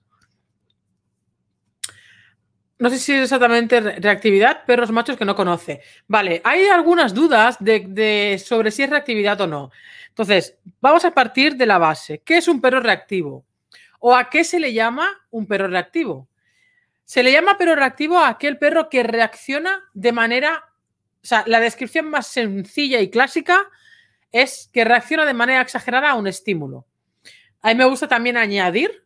No 2.79 2.89
sé 2.89 2.97
si 2.97 3.13
es 3.13 3.21
exactamente 3.21 3.79
reactividad, 3.79 4.65
perros 4.65 4.91
machos 4.91 5.15
que 5.15 5.23
no 5.23 5.35
conoce. 5.35 5.81
Vale, 6.07 6.41
hay 6.43 6.65
algunas 6.65 7.13
dudas 7.13 7.57
de, 7.59 8.41
sobre 8.43 8.71
si 8.71 8.81
es 8.81 8.89
reactividad 8.89 9.39
o 9.41 9.45
no. 9.45 9.71
Entonces, 10.09 10.57
vamos 10.79 11.05
a 11.05 11.11
partir 11.11 11.55
de 11.55 11.67
la 11.67 11.77
base. 11.77 12.23
¿Qué 12.25 12.37
es 12.37 12.47
un 12.47 12.59
perro 12.59 12.79
reactivo? 12.79 13.45
¿O 13.99 14.15
a 14.15 14.31
qué 14.31 14.43
se 14.43 14.59
le 14.59 14.73
llama 14.73 15.07
un 15.29 15.45
perro 15.45 15.67
reactivo? 15.67 16.27
Se 17.11 17.23
le 17.23 17.33
llama 17.33 17.57
perro 17.57 17.75
reactivo 17.75 18.19
a 18.19 18.29
aquel 18.29 18.57
perro 18.57 18.87
que 18.87 19.03
reacciona 19.03 19.83
de 19.93 20.13
manera, 20.13 20.63
o 21.21 21.27
sea, 21.27 21.43
la 21.45 21.59
descripción 21.59 22.05
más 22.09 22.27
sencilla 22.27 23.01
y 23.01 23.09
clásica 23.09 23.69
es 24.31 24.69
que 24.71 24.85
reacciona 24.85 25.25
de 25.25 25.33
manera 25.33 25.59
exagerada 25.59 26.11
a 26.11 26.15
un 26.15 26.27
estímulo. 26.27 26.85
A 27.63 27.67
mí 27.67 27.75
me 27.75 27.83
gusta 27.83 28.07
también 28.07 28.37
añadir 28.37 29.03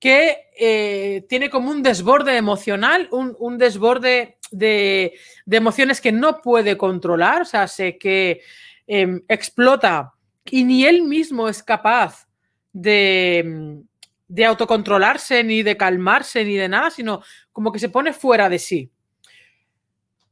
que 0.00 0.38
eh, 0.58 1.26
tiene 1.28 1.50
como 1.50 1.70
un 1.70 1.82
desborde 1.82 2.34
emocional, 2.34 3.10
un, 3.10 3.58
desborde 3.58 4.38
de, 4.50 5.12
emociones 5.46 6.00
que 6.00 6.12
no 6.12 6.40
puede 6.40 6.78
controlar, 6.78 7.42
o 7.42 7.44
sea, 7.44 7.68
sé 7.68 7.98
que 7.98 8.40
em, 8.86 9.22
explota 9.28 10.14
y 10.46 10.64
ni 10.64 10.86
él 10.86 11.02
mismo 11.02 11.50
es 11.50 11.62
capaz 11.62 12.26
de, 12.72 13.84
de 14.28 14.44
autocontrolarse, 14.44 15.44
ni 15.44 15.62
de 15.62 15.76
calmarse, 15.76 16.44
ni 16.44 16.56
de 16.56 16.68
nada, 16.68 16.90
sino 16.90 17.22
como 17.52 17.72
que 17.72 17.78
se 17.78 17.88
pone 17.88 18.12
fuera 18.12 18.48
de 18.48 18.58
sí. 18.58 18.90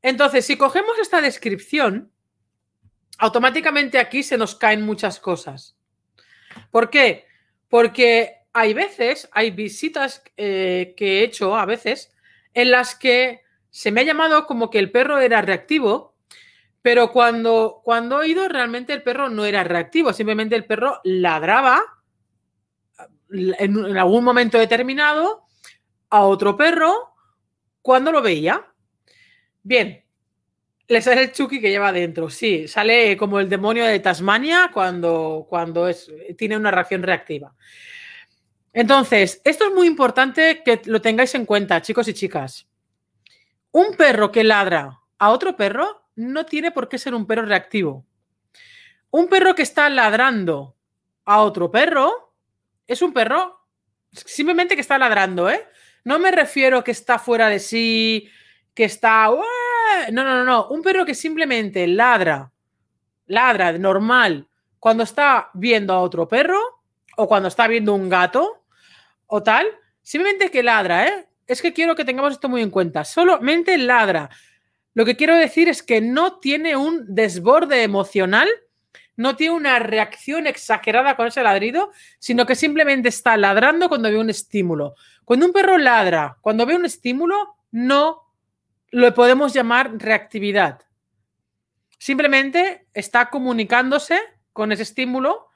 Entonces, 0.02 0.44
si 0.44 0.56
cogemos 0.56 0.98
esta 0.98 1.20
descripción, 1.20 2.10
automáticamente 3.18 3.98
aquí 3.98 4.22
se 4.22 4.36
nos 4.36 4.54
caen 4.54 4.82
muchas 4.82 5.20
cosas. 5.20 5.76
¿Por 6.70 6.90
qué? 6.90 7.26
Porque 7.68 8.38
hay 8.52 8.74
veces, 8.74 9.28
hay 9.32 9.50
visitas 9.50 10.22
eh, 10.36 10.94
que 10.96 11.20
he 11.20 11.24
hecho 11.24 11.56
a 11.56 11.64
veces, 11.64 12.12
en 12.54 12.70
las 12.70 12.94
que 12.94 13.42
se 13.70 13.90
me 13.90 14.02
ha 14.02 14.04
llamado 14.04 14.46
como 14.46 14.70
que 14.70 14.78
el 14.78 14.90
perro 14.90 15.20
era 15.20 15.40
reactivo, 15.40 16.16
pero 16.82 17.12
cuando, 17.12 17.80
cuando 17.84 18.22
he 18.22 18.28
ido 18.28 18.48
realmente 18.48 18.92
el 18.92 19.02
perro 19.02 19.28
no 19.28 19.44
era 19.44 19.64
reactivo, 19.64 20.12
simplemente 20.12 20.56
el 20.56 20.66
perro 20.66 21.00
ladraba 21.04 22.01
en, 23.32 23.96
algún 23.96 24.24
momento 24.24 24.58
determinado 24.58 25.46
a 26.10 26.22
otro 26.22 26.56
perro 26.56 27.14
cuando 27.80 28.12
lo 28.12 28.22
veía. 28.22 28.66
Bien, 29.62 30.04
le 30.88 31.02
sale 31.02 31.22
el 31.22 31.32
Chucky 31.32 31.60
que 31.60 31.70
lleva 31.70 31.92
dentro. 31.92 32.28
Sí, 32.28 32.68
sale 32.68 33.16
como 33.16 33.40
el 33.40 33.48
demonio 33.48 33.84
de 33.86 34.00
Tasmania 34.00 34.70
cuando, 34.72 35.46
cuando 35.48 35.88
es, 35.88 36.10
tiene 36.36 36.56
una 36.56 36.70
reacción 36.70 37.02
reactiva. 37.02 37.54
Entonces, 38.72 39.40
esto 39.44 39.66
es 39.66 39.74
muy 39.74 39.86
importante 39.86 40.62
que 40.64 40.80
lo 40.86 41.00
tengáis 41.00 41.34
en 41.34 41.44
cuenta, 41.44 41.82
chicos 41.82 42.08
y 42.08 42.14
chicas. 42.14 42.66
Un 43.70 43.96
perro 43.96 44.32
que 44.32 44.44
ladra 44.44 45.00
a 45.18 45.30
otro 45.30 45.56
perro 45.56 46.08
no 46.16 46.46
tiene 46.46 46.72
por 46.72 46.88
qué 46.88 46.98
ser 46.98 47.14
un 47.14 47.26
perro 47.26 47.46
reactivo. 47.46 48.04
Un 49.10 49.28
perro 49.28 49.54
que 49.54 49.62
está 49.62 49.88
ladrando 49.90 50.76
a 51.24 51.40
otro 51.40 51.70
perro 51.70 52.31
es 52.86 53.02
un 53.02 53.12
perro 53.12 53.60
simplemente 54.12 54.74
que 54.74 54.80
está 54.80 54.98
ladrando, 54.98 55.48
¿eh? 55.50 55.66
No 56.04 56.18
me 56.18 56.30
refiero 56.30 56.82
que 56.82 56.90
está 56.90 57.18
fuera 57.18 57.48
de 57.48 57.58
sí, 57.58 58.28
que 58.74 58.84
está... 58.84 59.28
No, 60.10 60.24
no, 60.24 60.36
no, 60.36 60.44
no. 60.44 60.68
Un 60.68 60.82
perro 60.82 61.04
que 61.04 61.14
simplemente 61.14 61.86
ladra, 61.86 62.52
ladra 63.26 63.72
normal, 63.78 64.48
cuando 64.78 65.04
está 65.04 65.50
viendo 65.54 65.92
a 65.92 66.00
otro 66.00 66.26
perro 66.26 66.58
o 67.16 67.28
cuando 67.28 67.48
está 67.48 67.68
viendo 67.68 67.94
un 67.94 68.08
gato 68.08 68.64
o 69.26 69.42
tal, 69.42 69.66
simplemente 70.02 70.50
que 70.50 70.62
ladra, 70.62 71.06
¿eh? 71.06 71.28
Es 71.46 71.62
que 71.62 71.72
quiero 71.72 71.94
que 71.94 72.04
tengamos 72.04 72.32
esto 72.32 72.48
muy 72.48 72.62
en 72.62 72.70
cuenta. 72.70 73.04
Solamente 73.04 73.76
ladra. 73.78 74.30
Lo 74.94 75.04
que 75.04 75.16
quiero 75.16 75.34
decir 75.36 75.68
es 75.68 75.82
que 75.82 76.00
no 76.00 76.38
tiene 76.38 76.76
un 76.76 77.14
desborde 77.14 77.82
emocional 77.82 78.48
no 79.22 79.36
tiene 79.36 79.54
una 79.54 79.78
reacción 79.78 80.46
exagerada 80.46 81.16
con 81.16 81.28
ese 81.28 81.42
ladrido, 81.42 81.92
sino 82.18 82.44
que 82.44 82.56
simplemente 82.56 83.08
está 83.08 83.36
ladrando 83.36 83.88
cuando 83.88 84.10
ve 84.10 84.18
un 84.18 84.30
estímulo. 84.30 84.96
Cuando 85.24 85.46
un 85.46 85.52
perro 85.52 85.78
ladra, 85.78 86.36
cuando 86.40 86.66
ve 86.66 86.74
un 86.74 86.84
estímulo, 86.84 87.56
no 87.70 88.22
lo 88.90 89.14
podemos 89.14 89.54
llamar 89.54 89.92
reactividad. 89.96 90.82
Simplemente 91.98 92.86
está 92.92 93.30
comunicándose 93.30 94.20
con 94.52 94.72
ese 94.72 94.82
estímulo, 94.82 95.46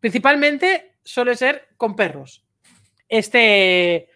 principalmente 0.00 0.98
suele 1.02 1.34
ser 1.34 1.68
con 1.78 1.96
perros. 1.96 2.44
Este, 3.08 4.10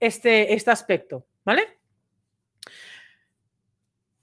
este, 0.00 0.54
este 0.54 0.70
aspecto, 0.70 1.26
¿vale? 1.44 1.78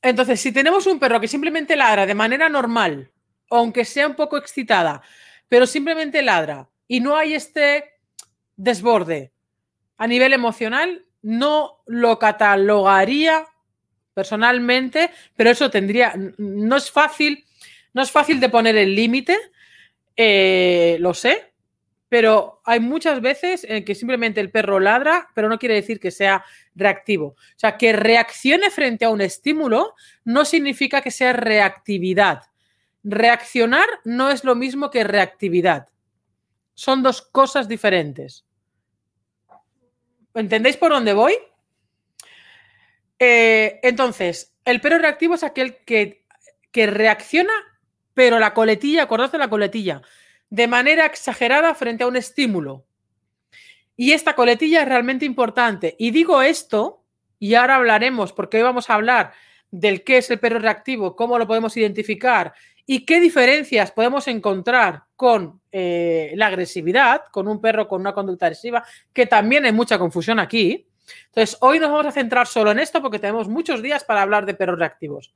Entonces, 0.01 0.41
si 0.41 0.51
tenemos 0.51 0.87
un 0.87 0.97
perro 0.99 1.19
que 1.19 1.27
simplemente 1.27 1.75
ladra 1.75 2.07
de 2.07 2.15
manera 2.15 2.49
normal, 2.49 3.11
aunque 3.49 3.85
sea 3.85 4.07
un 4.07 4.15
poco 4.15 4.37
excitada, 4.37 5.01
pero 5.47 5.65
simplemente 5.65 6.21
ladra 6.21 6.69
y 6.87 6.99
no 6.99 7.15
hay 7.15 7.33
este 7.33 7.85
desborde 8.55 9.31
a 9.97 10.07
nivel 10.07 10.33
emocional, 10.33 11.05
no 11.21 11.81
lo 11.85 12.19
catalogaría 12.19 13.45
personalmente, 14.13 15.11
pero 15.35 15.49
eso 15.49 15.69
tendría, 15.69 16.13
no 16.37 16.75
es 16.75 16.91
fácil, 16.91 17.45
no 17.93 18.01
es 18.01 18.11
fácil 18.11 18.39
de 18.39 18.49
poner 18.49 18.75
el 18.77 18.95
límite, 18.95 19.37
eh, 20.15 20.97
lo 20.99 21.13
sé, 21.13 21.53
pero 22.09 22.61
hay 22.65 22.79
muchas 22.79 23.21
veces 23.21 23.65
en 23.69 23.85
que 23.85 23.95
simplemente 23.95 24.41
el 24.41 24.51
perro 24.51 24.79
ladra, 24.79 25.29
pero 25.35 25.47
no 25.47 25.59
quiere 25.59 25.75
decir 25.75 25.99
que 25.99 26.11
sea 26.11 26.43
reactivo. 26.75 27.27
O 27.27 27.35
sea, 27.55 27.77
que 27.77 27.93
reaccione 27.93 28.71
frente 28.71 29.05
a 29.05 29.09
un 29.09 29.21
estímulo 29.21 29.93
no 30.25 30.43
significa 30.43 31.01
que 31.01 31.11
sea 31.11 31.33
reactividad. 31.33 32.48
Reaccionar 33.03 33.87
no 34.03 34.29
es 34.29 34.43
lo 34.43 34.55
mismo 34.55 34.89
que 34.89 35.03
reactividad. 35.03 35.89
Son 36.73 37.03
dos 37.03 37.21
cosas 37.21 37.67
diferentes. 37.67 38.45
¿Entendéis 40.33 40.77
por 40.77 40.91
dónde 40.91 41.13
voy? 41.13 41.33
Eh, 43.17 43.79
entonces, 43.83 44.55
el 44.63 44.79
perro 44.79 44.97
reactivo 44.99 45.35
es 45.35 45.43
aquel 45.43 45.77
que, 45.83 46.25
que 46.71 46.87
reacciona, 46.87 47.53
pero 48.13 48.39
la 48.39 48.53
coletilla, 48.53 49.03
acordaos 49.03 49.31
de 49.31 49.37
la 49.37 49.49
coletilla, 49.49 50.01
de 50.49 50.67
manera 50.67 51.05
exagerada 51.05 51.75
frente 51.75 52.03
a 52.03 52.07
un 52.07 52.15
estímulo. 52.15 52.85
Y 53.95 54.13
esta 54.13 54.35
coletilla 54.35 54.81
es 54.81 54.87
realmente 54.87 55.25
importante. 55.25 55.95
Y 55.99 56.11
digo 56.11 56.41
esto, 56.41 57.03
y 57.39 57.55
ahora 57.55 57.75
hablaremos, 57.75 58.31
porque 58.33 58.57
hoy 58.57 58.63
vamos 58.63 58.89
a 58.89 58.95
hablar 58.95 59.33
del 59.71 60.03
qué 60.03 60.17
es 60.17 60.29
el 60.31 60.39
perro 60.39 60.59
reactivo, 60.59 61.15
cómo 61.15 61.37
lo 61.37 61.47
podemos 61.47 61.75
identificar 61.77 62.53
y 62.91 63.05
qué 63.05 63.19
diferencias 63.19 63.91
podemos 63.91 64.27
encontrar 64.27 65.03
con 65.15 65.61
eh, 65.71 66.31
la 66.33 66.47
agresividad, 66.47 67.25
con 67.31 67.47
un 67.47 67.61
perro 67.61 67.87
con 67.87 68.01
una 68.01 68.15
conducta 68.15 68.47
agresiva, 68.47 68.83
que 69.13 69.27
también 69.27 69.63
hay 69.65 69.71
mucha 69.71 69.99
confusión 69.99 70.39
aquí. 70.39 70.87
Entonces, 71.27 71.55
hoy 71.61 71.77
nos 71.77 71.91
vamos 71.91 72.07
a 72.07 72.11
centrar 72.11 72.47
solo 72.47 72.71
en 72.71 72.79
esto 72.79 72.99
porque 72.99 73.19
tenemos 73.19 73.47
muchos 73.47 73.83
días 73.83 74.03
para 74.03 74.23
hablar 74.23 74.47
de 74.47 74.55
perros 74.55 74.79
reactivos. 74.79 75.35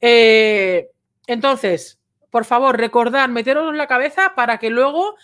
Eh, 0.00 0.88
entonces, 1.26 2.00
por 2.30 2.46
favor, 2.46 2.78
recordad, 2.78 3.28
meteros 3.28 3.68
en 3.68 3.76
la 3.76 3.86
cabeza 3.86 4.32
para 4.34 4.56
que 4.56 4.70
luego, 4.70 5.16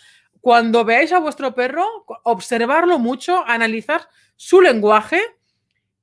cuando 0.43 0.85
veáis 0.85 1.11
a 1.15 1.21
vuestro 1.21 1.55
perro, 1.55 1.87
observarlo 2.25 2.99
mucho, 2.99 3.43
analizar 3.47 4.11
su 4.37 4.61
lenguaje 4.61 5.23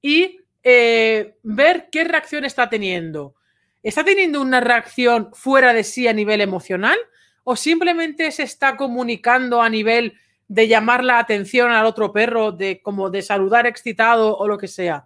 y 0.02 0.40
eh, 0.64 1.36
ver 1.44 1.90
qué 1.92 2.06
reacción 2.06 2.44
está 2.44 2.70
teniendo. 2.70 3.36
¿Está 3.84 4.06
teniendo 4.06 4.42
una 4.42 4.62
reacción 4.62 5.30
fuera 5.34 5.74
de 5.74 5.84
sí 5.84 6.08
a 6.08 6.14
nivel 6.14 6.40
emocional 6.40 6.98
o 7.44 7.58
simplemente 7.58 8.32
se 8.32 8.44
está 8.44 8.78
comunicando 8.78 9.62
a 9.62 9.70
nivel 9.70 10.18
de 10.48 10.70
llamar 10.70 11.04
la 11.04 11.20
atención 11.20 11.72
al 11.72 11.86
otro 11.86 12.14
perro, 12.14 12.54
de 12.54 12.82
como 12.82 13.10
de 13.10 13.22
saludar 13.22 13.68
excitado 13.68 14.38
o 14.38 14.48
lo 14.48 14.58
que 14.58 14.70
sea? 14.70 15.06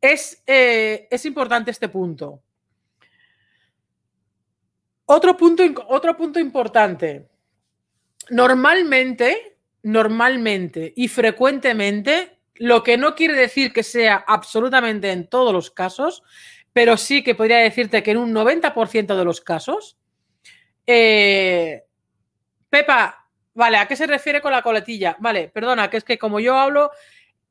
Es, 0.00 0.42
eh, 0.46 1.06
es 1.10 1.26
importante 1.26 1.70
este 1.70 1.90
punto. 1.90 2.42
Otro 5.04 5.36
punto, 5.36 5.62
otro 5.88 6.16
punto 6.16 6.40
importante. 6.40 7.28
Normalmente, 8.30 9.58
normalmente 9.82 10.94
y 10.96 11.08
frecuentemente, 11.08 12.38
lo 12.54 12.82
que 12.82 12.96
no 12.96 13.14
quiere 13.14 13.34
decir 13.34 13.72
que 13.72 13.82
sea 13.82 14.24
absolutamente 14.26 15.10
en 15.10 15.26
todos 15.26 15.52
los 15.52 15.70
casos, 15.70 16.22
pero 16.72 16.96
sí 16.96 17.22
que 17.22 17.34
podría 17.34 17.58
decirte 17.58 18.02
que 18.02 18.12
en 18.12 18.18
un 18.18 18.32
90% 18.32 19.16
de 19.16 19.24
los 19.24 19.40
casos, 19.40 19.98
eh, 20.86 21.84
Pepa, 22.70 23.28
vale, 23.54 23.76
¿a 23.76 23.86
qué 23.86 23.96
se 23.96 24.06
refiere 24.06 24.40
con 24.40 24.52
la 24.52 24.62
coletilla? 24.62 25.16
Vale, 25.20 25.48
perdona, 25.48 25.90
que 25.90 25.98
es 25.98 26.04
que 26.04 26.18
como 26.18 26.40
yo 26.40 26.56
hablo 26.56 26.90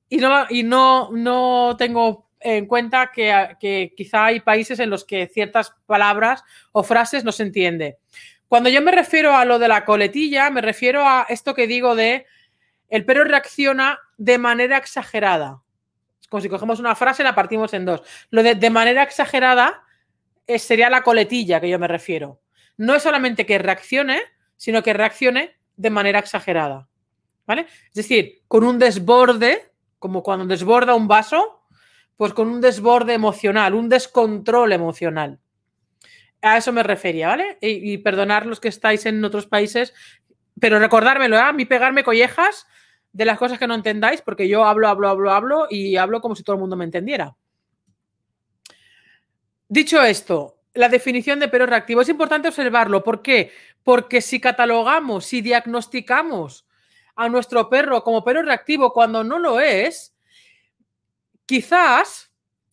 y 0.09 0.17
no, 0.17 0.45
y 0.49 0.63
no, 0.63 1.09
no 1.11 1.75
tengo 1.77 2.31
en 2.41 2.65
cuenta 2.65 3.11
que, 3.11 3.93
quizá 3.95 4.25
hay 4.25 4.39
países 4.39 4.79
en 4.79 4.89
los 4.89 5.05
que 5.05 5.27
ciertas 5.27 5.75
palabras 5.85 6.43
o 6.71 6.83
frases 6.83 7.23
no 7.23 7.31
se 7.31 7.43
entiende. 7.43 7.97
Cuando 8.47 8.69
yo 8.69 8.81
me 8.81 8.91
refiero 8.91 9.35
a 9.35 9.45
lo 9.45 9.59
de 9.59 9.67
la 9.67 9.85
coletilla, 9.85 10.49
me 10.49 10.61
refiero 10.61 11.07
a 11.07 11.25
esto 11.29 11.53
que 11.53 11.67
digo 11.67 11.95
de 11.95 12.25
el 12.89 13.05
perro 13.05 13.23
reacciona 13.23 13.99
de 14.17 14.37
manera 14.37 14.77
exagerada. 14.77 15.61
Es 16.31 16.33
como 16.33 16.41
si 16.41 16.47
cogemos 16.47 16.79
una 16.79 16.95
frase 16.95 17.23
y 17.23 17.25
la 17.25 17.35
partimos 17.35 17.73
en 17.73 17.83
dos. 17.83 18.03
Lo 18.29 18.41
de 18.41 18.55
de 18.55 18.69
manera 18.69 19.03
exagerada 19.03 19.83
eh, 20.47 20.59
sería 20.59 20.89
la 20.89 21.03
coletilla 21.03 21.59
que 21.59 21.69
yo 21.69 21.77
me 21.77 21.89
refiero. 21.89 22.39
No 22.77 22.95
es 22.95 23.03
solamente 23.03 23.45
que 23.45 23.57
reaccione, 23.57 24.21
sino 24.55 24.81
que 24.81 24.93
reaccione 24.93 25.57
de 25.75 25.89
manera 25.89 26.19
exagerada. 26.19 26.87
¿Vale? 27.45 27.67
Es 27.87 27.93
decir, 27.95 28.43
con 28.47 28.63
un 28.63 28.79
desborde, 28.79 29.73
como 29.99 30.23
cuando 30.23 30.45
desborda 30.45 30.95
un 30.95 31.09
vaso, 31.09 31.65
pues 32.15 32.33
con 32.33 32.47
un 32.47 32.61
desborde 32.61 33.13
emocional, 33.13 33.73
un 33.73 33.89
descontrol 33.89 34.71
emocional. 34.71 35.37
A 36.41 36.55
eso 36.55 36.71
me 36.71 36.81
refería, 36.81 37.27
¿vale? 37.27 37.57
Y, 37.59 37.97
perdonar 37.97 38.45
los 38.45 38.61
que 38.61 38.69
estáis 38.69 39.05
en 39.05 39.23
otros 39.25 39.47
países, 39.47 39.93
pero 40.59 40.79
recordármelo, 40.79 41.35
¿eh? 41.35 41.41
a 41.41 41.51
mí 41.51 41.65
pegarme 41.65 42.05
collejas 42.05 42.67
de 43.13 43.25
las 43.25 43.37
cosas 43.37 43.59
que 43.59 43.67
no 43.67 43.75
entendáis, 43.75 44.21
porque 44.21 44.47
yo 44.47 44.65
hablo, 44.65 44.87
hablo, 44.87 45.09
hablo, 45.09 45.31
hablo 45.31 45.67
y 45.69 45.97
hablo 45.97 46.21
como 46.21 46.35
si 46.35 46.43
todo 46.43 46.55
el 46.55 46.61
mundo 46.61 46.75
me 46.75 46.85
entendiera. 46.85 47.35
Dicho 49.67 50.01
esto, 50.01 50.57
la 50.73 50.89
definición 50.89 51.39
de 51.39 51.47
perro 51.47 51.65
reactivo 51.65 52.01
es 52.01 52.09
importante 52.09 52.47
observarlo. 52.47 53.03
¿Por 53.03 53.21
qué? 53.21 53.51
Porque 53.83 54.21
si 54.21 54.39
catalogamos, 54.39 55.25
si 55.25 55.41
diagnosticamos 55.41 56.65
a 57.15 57.29
nuestro 57.29 57.69
perro 57.69 58.03
como 58.03 58.23
perro 58.23 58.41
reactivo 58.41 58.93
cuando 58.93 59.23
no 59.23 59.39
lo 59.39 59.59
es, 59.59 60.11
Quizás, 61.51 62.31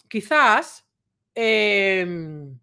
quizás, 0.09 0.87
em, 1.35 2.57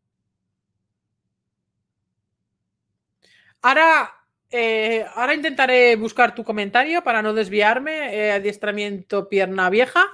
ahora, 3.61 4.24
eh, 4.51 5.05
ahora 5.15 5.33
intentaré 5.33 5.95
buscar 5.95 6.35
tu 6.35 6.43
comentario 6.43 7.03
para 7.03 7.21
no 7.21 7.33
desviarme, 7.33 8.15
eh, 8.15 8.31
adiestramiento 8.31 9.27
pierna 9.29 9.69
vieja, 9.69 10.05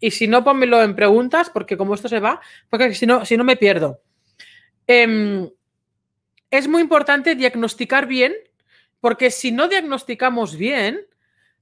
y 0.00 0.12
si 0.12 0.28
no, 0.28 0.44
pónmelo 0.44 0.82
en 0.82 0.94
preguntas, 0.94 1.50
porque 1.50 1.76
como 1.76 1.94
esto 1.94 2.08
se 2.08 2.20
va, 2.20 2.40
porque 2.70 2.94
si 2.94 3.06
no, 3.06 3.24
si 3.24 3.36
no 3.36 3.44
me 3.44 3.56
pierdo. 3.56 4.00
Em, 4.86 5.50
es 6.50 6.68
muy 6.68 6.82
importante 6.82 7.34
diagnosticar 7.34 8.06
bien, 8.06 8.34
porque 9.00 9.30
si 9.30 9.52
no 9.52 9.68
diagnosticamos 9.68 10.56
bien, 10.56 11.00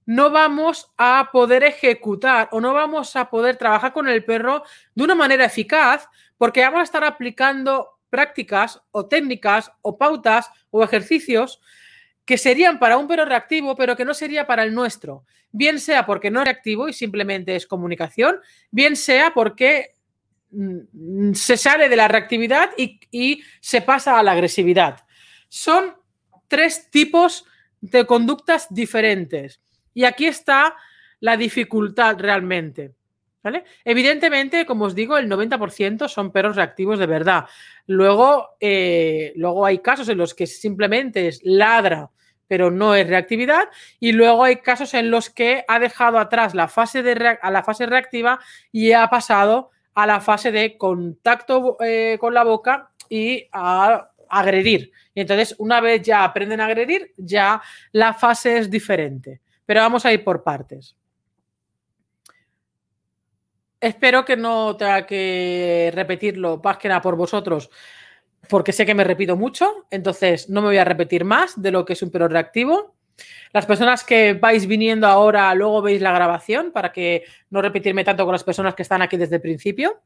no 0.06 0.30
vamos 0.30 0.92
a 0.96 1.30
poder 1.32 1.64
ejecutar 1.64 2.48
o 2.52 2.60
no 2.60 2.72
vamos 2.72 3.16
a 3.16 3.28
poder 3.28 3.56
trabajar 3.56 3.92
con 3.92 4.08
el 4.08 4.24
perro 4.24 4.62
de 4.94 5.02
una 5.02 5.16
manera 5.16 5.44
eficaz 5.44 6.08
porque 6.38 6.62
vamos 6.62 6.80
a 6.80 6.84
estar 6.84 7.02
aplicando 7.02 7.98
prácticas 8.08 8.80
o 8.92 9.06
técnicas 9.06 9.72
o 9.82 9.98
pautas 9.98 10.48
o 10.70 10.84
ejercicios 10.84 11.60
que 12.26 12.36
serían 12.36 12.78
para 12.78 12.98
un 12.98 13.06
perro 13.06 13.24
reactivo, 13.24 13.76
pero 13.76 13.96
que 13.96 14.04
no 14.04 14.12
sería 14.12 14.46
para 14.46 14.64
el 14.64 14.74
nuestro. 14.74 15.24
Bien 15.52 15.78
sea 15.78 16.04
porque 16.04 16.30
no 16.30 16.40
es 16.40 16.44
reactivo 16.44 16.88
y 16.88 16.92
simplemente 16.92 17.54
es 17.54 17.66
comunicación, 17.66 18.40
bien 18.70 18.96
sea 18.96 19.32
porque 19.32 19.94
mm, 20.50 21.32
se 21.32 21.56
sale 21.56 21.88
de 21.88 21.96
la 21.96 22.08
reactividad 22.08 22.70
y, 22.76 23.00
y 23.12 23.42
se 23.60 23.80
pasa 23.80 24.18
a 24.18 24.22
la 24.24 24.32
agresividad. 24.32 25.06
Son 25.48 25.94
tres 26.48 26.90
tipos 26.90 27.44
de 27.80 28.04
conductas 28.04 28.66
diferentes. 28.70 29.60
Y 29.94 30.04
aquí 30.04 30.26
está 30.26 30.74
la 31.20 31.36
dificultad 31.36 32.18
realmente. 32.18 32.92
Evidentemente, 33.84 34.66
como 34.66 34.86
os 34.86 34.94
digo, 34.94 35.18
el 35.18 35.28
90% 35.28 36.08
son 36.08 36.32
perros 36.32 36.56
reactivos 36.56 36.98
de 36.98 37.06
verdad. 37.06 37.46
Luego, 37.86 38.56
eh, 38.60 39.32
luego 39.36 39.66
hay 39.66 39.78
casos 39.78 40.08
en 40.08 40.18
los 40.18 40.34
que 40.34 40.46
simplemente 40.46 41.28
es 41.28 41.40
ladra, 41.44 42.10
pero 42.48 42.70
no 42.70 42.94
es 42.94 43.06
reactividad. 43.06 43.68
Y 44.00 44.12
luego 44.12 44.44
hay 44.44 44.56
casos 44.56 44.94
en 44.94 45.10
los 45.10 45.30
que 45.30 45.64
ha 45.68 45.78
dejado 45.78 46.18
atrás 46.18 46.54
la 46.54 46.68
fase, 46.68 47.04
a 47.40 47.50
la 47.50 47.62
fase 47.62 47.86
reactiva 47.86 48.38
y 48.72 48.92
ha 48.92 49.08
pasado 49.08 49.70
a 49.94 50.06
la 50.06 50.20
fase 50.20 50.52
de 50.52 50.76
contacto 50.76 51.76
eh, 51.80 52.18
con 52.20 52.34
la 52.34 52.44
boca 52.44 52.90
y 53.08 53.48
a 53.52 54.10
agredir. 54.28 54.92
Y 55.14 55.20
entonces, 55.20 55.54
una 55.58 55.80
vez 55.80 56.02
ya 56.02 56.24
aprenden 56.24 56.60
a 56.60 56.66
agredir, 56.66 57.12
ya 57.16 57.62
la 57.92 58.12
fase 58.12 58.58
es 58.58 58.70
diferente. 58.70 59.40
Pero 59.64 59.80
vamos 59.80 60.04
a 60.04 60.12
ir 60.12 60.22
por 60.22 60.42
partes. 60.42 60.96
Espero 63.80 64.24
que 64.24 64.36
no 64.36 64.76
tenga 64.76 65.06
que 65.06 65.90
repetirlo 65.94 66.60
más 66.62 66.78
que 66.78 66.88
nada 66.88 67.02
por 67.02 67.16
vosotros, 67.16 67.70
porque 68.48 68.72
sé 68.72 68.86
que 68.86 68.94
me 68.94 69.04
repito 69.04 69.36
mucho, 69.36 69.86
entonces 69.90 70.48
no 70.48 70.62
me 70.62 70.68
voy 70.68 70.78
a 70.78 70.84
repetir 70.84 71.24
más 71.24 71.60
de 71.60 71.70
lo 71.70 71.84
que 71.84 71.92
es 71.92 72.02
un 72.02 72.10
perro 72.10 72.28
reactivo. 72.28 72.96
Las 73.52 73.66
personas 73.66 74.04
que 74.04 74.34
vais 74.34 74.66
viniendo 74.66 75.06
ahora, 75.06 75.54
luego 75.54 75.82
veis 75.82 76.00
la 76.00 76.12
grabación 76.12 76.72
para 76.72 76.92
que 76.92 77.24
no 77.50 77.62
repetirme 77.62 78.04
tanto 78.04 78.24
con 78.24 78.32
las 78.32 78.44
personas 78.44 78.74
que 78.74 78.82
están 78.82 79.02
aquí 79.02 79.16
desde 79.16 79.36
el 79.36 79.42
principio. 79.42 80.02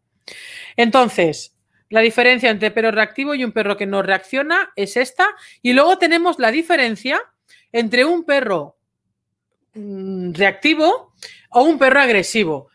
Entonces, 0.76 1.56
la 1.88 2.00
diferencia 2.00 2.50
entre 2.50 2.70
perro 2.70 2.92
reactivo 2.92 3.35
y 3.35 3.44
un 3.44 3.52
perro 3.52 3.76
que 3.76 3.87
no 3.87 4.02
reacciona 4.02 4.72
es 4.76 4.96
esta. 4.96 5.26
Y 5.61 5.72
luego 5.72 5.98
tenemos 5.98 6.38
la 6.38 6.52
diferencia 6.52 7.20
entre 7.72 8.04
un 8.04 8.24
perro 8.24 8.76
Mm, 9.74 10.33
reactivo 10.33 11.12
o 11.50 11.62
un 11.62 11.78
perro 11.78 12.00
agresivo. 12.00 12.69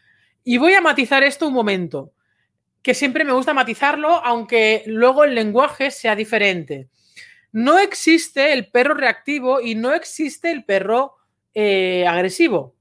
Y 0.47 0.59
voy 0.59 0.75
a 0.75 0.81
matizar 0.81 1.23
esto 1.23 1.47
un 1.47 1.53
momento, 1.53 2.13
que 2.83 2.93
siempre 2.93 3.25
me 3.25 3.33
gusta 3.33 3.53
matizarlo, 3.53 4.23
aunque 4.23 4.83
luego 4.85 5.23
el 5.23 5.33
lenguaje 5.35 5.89
sea 5.91 6.15
diferente. 6.15 6.87
no 7.51 7.79
existe 7.79 8.53
el 8.53 8.69
perro 8.69 8.93
reactivo 8.95 9.61
y 9.61 9.75
no 9.75 9.93
existe 9.93 10.51
el 10.51 10.65
perro 10.65 11.15
eh, 11.53 12.05
agresivo. 12.07 12.75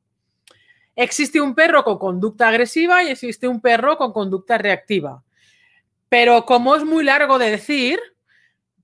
Existe 0.96 1.40
un 1.40 1.54
perro 1.54 1.84
con 1.84 1.98
conducta 1.98 2.48
agresiva 2.48 3.02
y 3.04 3.08
existe 3.08 3.48
un 3.48 3.60
perro 3.60 3.96
con 3.96 4.12
conducta 4.12 4.58
reactiva. 4.58 5.22
Pero 6.08 6.44
como 6.44 6.76
es 6.76 6.84
muy 6.84 7.04
largo 7.04 7.38
de 7.38 7.50
decir, 7.50 7.98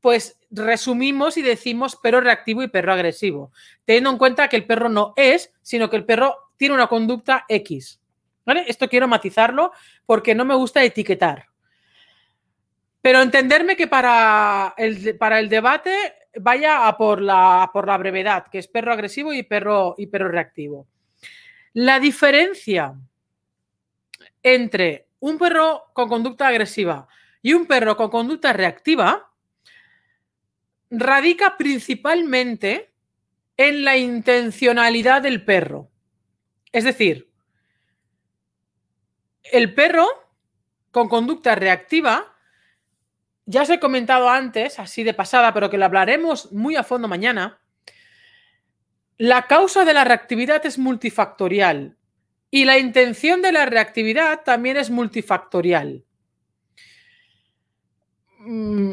pues 0.01 0.39
resumimos 0.51 1.37
y 1.37 1.43
decimos 1.43 1.97
perro 1.97 2.21
reactivo 2.21 2.63
y 2.63 2.69
perro 2.69 2.93
agresivo, 2.93 3.53
teniendo 3.85 4.11
en 4.11 4.19
cuenta 4.19 4.49
que 4.49 4.57
el 4.57 4.67
perro 4.67 4.89
no 4.89 5.13
es, 5.17 5.53
sino 5.63 5.91
que 5.91 5.97
el 5.97 6.07
perro 6.07 6.37
tiene 6.57 6.75
una 6.75 6.87
conducta 6.87 7.45
X. 7.49 8.00
Esto 8.59 8.89
quiero 8.89 9.09
matizarlo 9.09 9.73
porque 10.07 10.35
no 10.35 10.45
me 10.45 10.55
gusta 10.55 10.83
etiquetar. 10.83 11.47
Pero 13.03 13.23
entenderme 13.23 13.77
que 13.77 13.87
para 13.87 14.75
el, 14.77 15.17
para 15.17 15.41
el 15.41 15.49
debate 15.49 16.15
vaya 16.39 16.87
a 16.87 16.97
por 16.97 17.21
la, 17.21 17.71
por 17.73 17.87
la 17.87 17.97
brevedad, 17.97 18.47
que 18.51 18.59
es 18.59 18.69
perro 18.69 18.93
agresivo 18.93 19.33
y 19.33 19.43
perro, 19.43 19.95
y 19.97 20.07
perro 20.07 20.29
reactivo. 20.29 20.87
La 21.73 21.99
diferencia 21.99 22.95
entre 24.43 25.09
un 25.21 25.39
perro 25.39 25.91
con 25.93 26.09
conducta 26.09 26.49
agresiva 26.49 27.07
y 27.43 27.53
un 27.53 27.67
perro 27.67 27.97
con 27.97 28.11
conducta 28.11 28.53
reactiva 28.53 29.31
radica 30.91 31.57
principalmente 31.57 32.91
en 33.57 33.85
la 33.85 33.97
intencionalidad 33.97 35.23
del 35.23 35.45
perro. 35.45 35.91
Es 36.73 36.85
decir, 36.85 37.30
el 39.45 39.75
perro 39.75 40.07
con 40.91 41.09
conducta 41.09 41.55
reactiva 41.55 42.31
ya 43.51 43.63
os 43.63 43.71
he 43.71 43.81
comentado 43.81 44.29
antes, 44.29 44.79
así 44.79 45.03
de 45.03 45.13
pasada, 45.13 45.53
pero 45.53 45.71
que 45.71 45.77
lo 45.77 45.85
hablaremos 45.85 46.53
muy 46.53 46.77
a 46.77 46.85
fondo 46.85 47.09
mañana. 47.09 47.59
La 49.19 49.49
causa 49.49 49.85
de 49.85 49.93
la 49.93 50.05
reactividad 50.05 50.65
es 50.65 50.79
multifactorial 50.79 51.97
y 52.49 52.65
la 52.65 52.79
intención 52.79 53.43
de 53.43 53.51
la 53.51 53.67
reactividad 53.67 54.45
también 54.45 54.77
es 54.77 54.89
multifactorial. 54.89 56.05
Mm, 58.39 58.93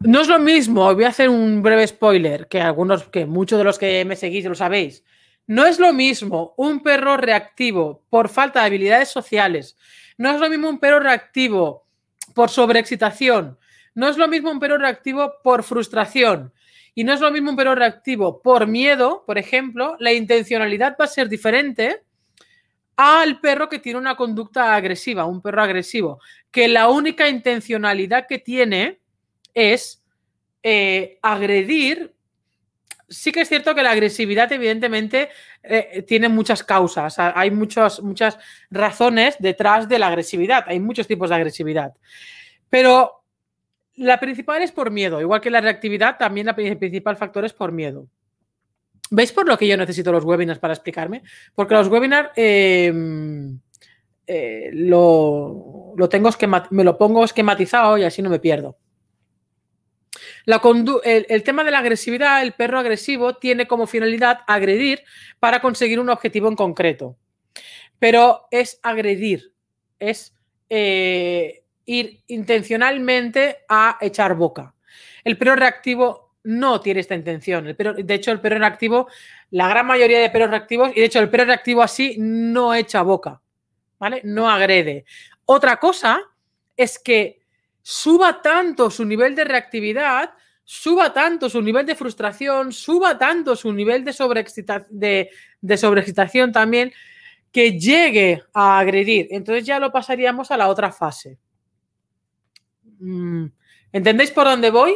no 0.00 0.20
es 0.20 0.26
lo 0.26 0.40
mismo, 0.40 0.92
voy 0.92 1.04
a 1.04 1.08
hacer 1.08 1.28
un 1.28 1.62
breve 1.62 1.86
spoiler, 1.86 2.48
que 2.48 2.60
algunos, 2.60 3.04
que 3.04 3.24
muchos 3.24 3.56
de 3.58 3.64
los 3.64 3.78
que 3.78 4.04
me 4.04 4.16
seguís 4.16 4.44
lo 4.46 4.56
sabéis. 4.56 5.04
No 5.46 5.66
es 5.66 5.78
lo 5.78 5.92
mismo 5.92 6.54
un 6.56 6.82
perro 6.82 7.16
reactivo 7.16 8.04
por 8.10 8.28
falta 8.28 8.60
de 8.60 8.66
habilidades 8.66 9.08
sociales. 9.08 9.76
No 10.16 10.30
es 10.30 10.40
lo 10.40 10.48
mismo 10.48 10.68
un 10.68 10.78
perro 10.78 11.00
reactivo 11.00 11.86
por 12.34 12.50
sobreexcitación 12.50 13.58
no 13.94 14.08
es 14.08 14.16
lo 14.16 14.28
mismo 14.28 14.50
un 14.50 14.60
perro 14.60 14.78
reactivo 14.78 15.34
por 15.42 15.62
frustración 15.62 16.52
y 16.94 17.04
no 17.04 17.12
es 17.12 17.20
lo 17.20 17.30
mismo 17.30 17.50
un 17.50 17.56
perro 17.56 17.74
reactivo 17.74 18.42
por 18.42 18.66
miedo, 18.66 19.24
por 19.26 19.38
ejemplo, 19.38 19.96
la 19.98 20.12
intencionalidad 20.12 20.96
va 21.00 21.06
a 21.06 21.08
ser 21.08 21.28
diferente 21.28 22.02
al 22.96 23.40
perro 23.40 23.68
que 23.68 23.78
tiene 23.78 23.98
una 23.98 24.16
conducta 24.16 24.74
agresiva, 24.74 25.24
un 25.24 25.40
perro 25.40 25.62
agresivo, 25.62 26.20
que 26.50 26.68
la 26.68 26.88
única 26.88 27.28
intencionalidad 27.28 28.26
que 28.26 28.38
tiene 28.38 29.00
es 29.54 30.02
eh, 30.62 31.18
agredir. 31.22 32.11
Sí 33.12 33.30
que 33.30 33.42
es 33.42 33.48
cierto 33.48 33.74
que 33.74 33.82
la 33.82 33.90
agresividad, 33.90 34.50
evidentemente, 34.52 35.28
eh, 35.62 36.02
tiene 36.06 36.28
muchas 36.28 36.64
causas. 36.64 37.16
Hay 37.18 37.50
muchas 37.50 38.00
razones 38.70 39.36
detrás 39.38 39.88
de 39.88 39.98
la 39.98 40.08
agresividad. 40.08 40.64
Hay 40.66 40.80
muchos 40.80 41.06
tipos 41.06 41.28
de 41.28 41.36
agresividad. 41.36 41.92
Pero 42.70 43.22
la 43.96 44.18
principal 44.18 44.62
es 44.62 44.72
por 44.72 44.90
miedo, 44.90 45.20
igual 45.20 45.40
que 45.40 45.50
la 45.50 45.60
reactividad, 45.60 46.16
también 46.16 46.48
el 46.48 46.78
principal 46.78 47.16
factor 47.16 47.44
es 47.44 47.52
por 47.52 47.72
miedo. 47.72 48.08
¿Veis 49.10 49.32
por 49.32 49.46
lo 49.46 49.58
que 49.58 49.68
yo 49.68 49.76
necesito 49.76 50.10
los 50.10 50.24
webinars 50.24 50.58
para 50.58 50.72
explicarme? 50.72 51.22
Porque 51.54 51.74
los 51.74 51.88
webinars 51.88 52.30
em, 52.34 53.58
eh, 54.26 54.70
lo, 54.72 55.94
tengo 56.08 56.30
me 56.70 56.84
lo 56.84 56.96
pongo 56.96 57.24
esquematizado 57.24 57.98
y 57.98 58.04
así 58.04 58.22
no 58.22 58.30
me 58.30 58.38
pierdo. 58.38 58.78
El, 61.04 61.42
tema 61.42 61.64
de 61.64 61.70
la 61.70 61.78
agresividad, 61.78 62.42
el 62.42 62.52
perro 62.52 62.78
agresivo 62.78 63.34
tiene 63.34 63.66
como 63.66 63.86
finalidad 63.86 64.40
agredir 64.46 65.02
para 65.38 65.60
conseguir 65.60 66.00
un 66.00 66.10
objetivo 66.10 66.48
en 66.48 66.56
concreto. 66.56 67.16
Pero 67.98 68.48
es 68.50 68.78
agredir, 68.82 69.52
es 69.98 70.34
eh, 70.68 71.64
ir 71.86 72.22
intencionalmente 72.26 73.58
a 73.68 73.98
echar 74.00 74.34
boca. 74.34 74.74
El 75.24 75.38
perro 75.38 75.56
reactivo 75.56 76.32
no 76.44 76.80
tiene 76.80 77.00
esta 77.00 77.14
intención. 77.14 77.76
De 77.76 78.14
hecho, 78.14 78.32
el 78.32 78.40
perro 78.40 78.58
reactivo, 78.58 79.08
la 79.50 79.68
gran 79.68 79.86
mayoría 79.86 80.20
de 80.20 80.30
perros 80.30 80.50
reactivos, 80.50 80.90
y 80.94 81.00
de 81.00 81.06
hecho 81.06 81.20
el 81.20 81.30
perro 81.30 81.44
reactivo 81.44 81.82
así 81.82 82.16
no 82.18 82.74
echa 82.74 83.02
boca, 83.02 83.40
¿vale? 83.98 84.20
No 84.24 84.50
agrede. 84.50 85.04
Otra 85.44 85.76
cosa 85.76 86.20
es 86.76 86.98
que 86.98 87.41
suba 87.82 88.40
tanto 88.40 88.90
su 88.90 89.04
nivel 89.04 89.34
de 89.34 89.44
reactividad, 89.44 90.34
suba 90.64 91.12
tanto 91.12 91.50
su 91.50 91.60
nivel 91.60 91.84
de 91.84 91.96
frustración, 91.96 92.72
suba 92.72 93.18
tanto 93.18 93.56
su 93.56 93.72
nivel 93.72 94.04
de, 94.04 94.14
de, 94.90 95.30
de 95.60 95.76
sobreexcitación 95.76 96.52
también, 96.52 96.92
que 97.50 97.78
llegue 97.78 98.42
a 98.54 98.78
agredir. 98.78 99.28
Entonces 99.30 99.66
ya 99.66 99.78
lo 99.78 99.92
pasaríamos 99.92 100.50
a 100.50 100.56
la 100.56 100.68
otra 100.68 100.90
fase. 100.90 101.38
Mm, 102.98 103.46
¿Entendéis 103.92 104.30
por 104.30 104.46
dónde 104.46 104.70
voy? 104.70 104.94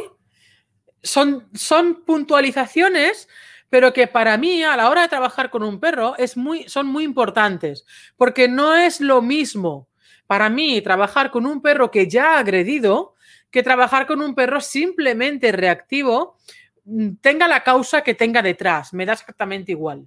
Son, 1.03 1.47
son 1.53 2.03
puntualizaciones, 2.05 3.29
pero 3.69 3.93
que 3.93 4.07
para 4.07 4.37
mí 4.37 4.63
a 4.63 4.75
la 4.75 4.89
hora 4.89 5.03
de 5.03 5.09
trabajar 5.09 5.49
con 5.49 5.61
un 5.61 5.79
perro 5.79 6.15
es 6.17 6.35
muy, 6.37 6.67
son 6.67 6.87
muy 6.87 7.03
importantes, 7.03 7.85
porque 8.15 8.47
no 8.47 8.75
es 8.75 9.01
lo 9.01 9.21
mismo 9.21 9.89
para 10.27 10.49
mí 10.49 10.81
trabajar 10.81 11.31
con 11.31 11.45
un 11.45 11.61
perro 11.61 11.89
que 11.89 12.07
ya 12.07 12.35
ha 12.35 12.39
agredido 12.39 13.15
que 13.49 13.63
trabajar 13.63 14.05
con 14.05 14.21
un 14.21 14.35
perro 14.35 14.59
simplemente 14.59 15.51
reactivo, 15.51 16.37
mm, 16.85 17.15
tenga 17.21 17.47
la 17.47 17.63
causa 17.63 18.01
que 18.01 18.13
tenga 18.13 18.41
detrás, 18.41 18.93
me 18.93 19.05
da 19.05 19.13
exactamente 19.13 19.71
igual. 19.71 20.05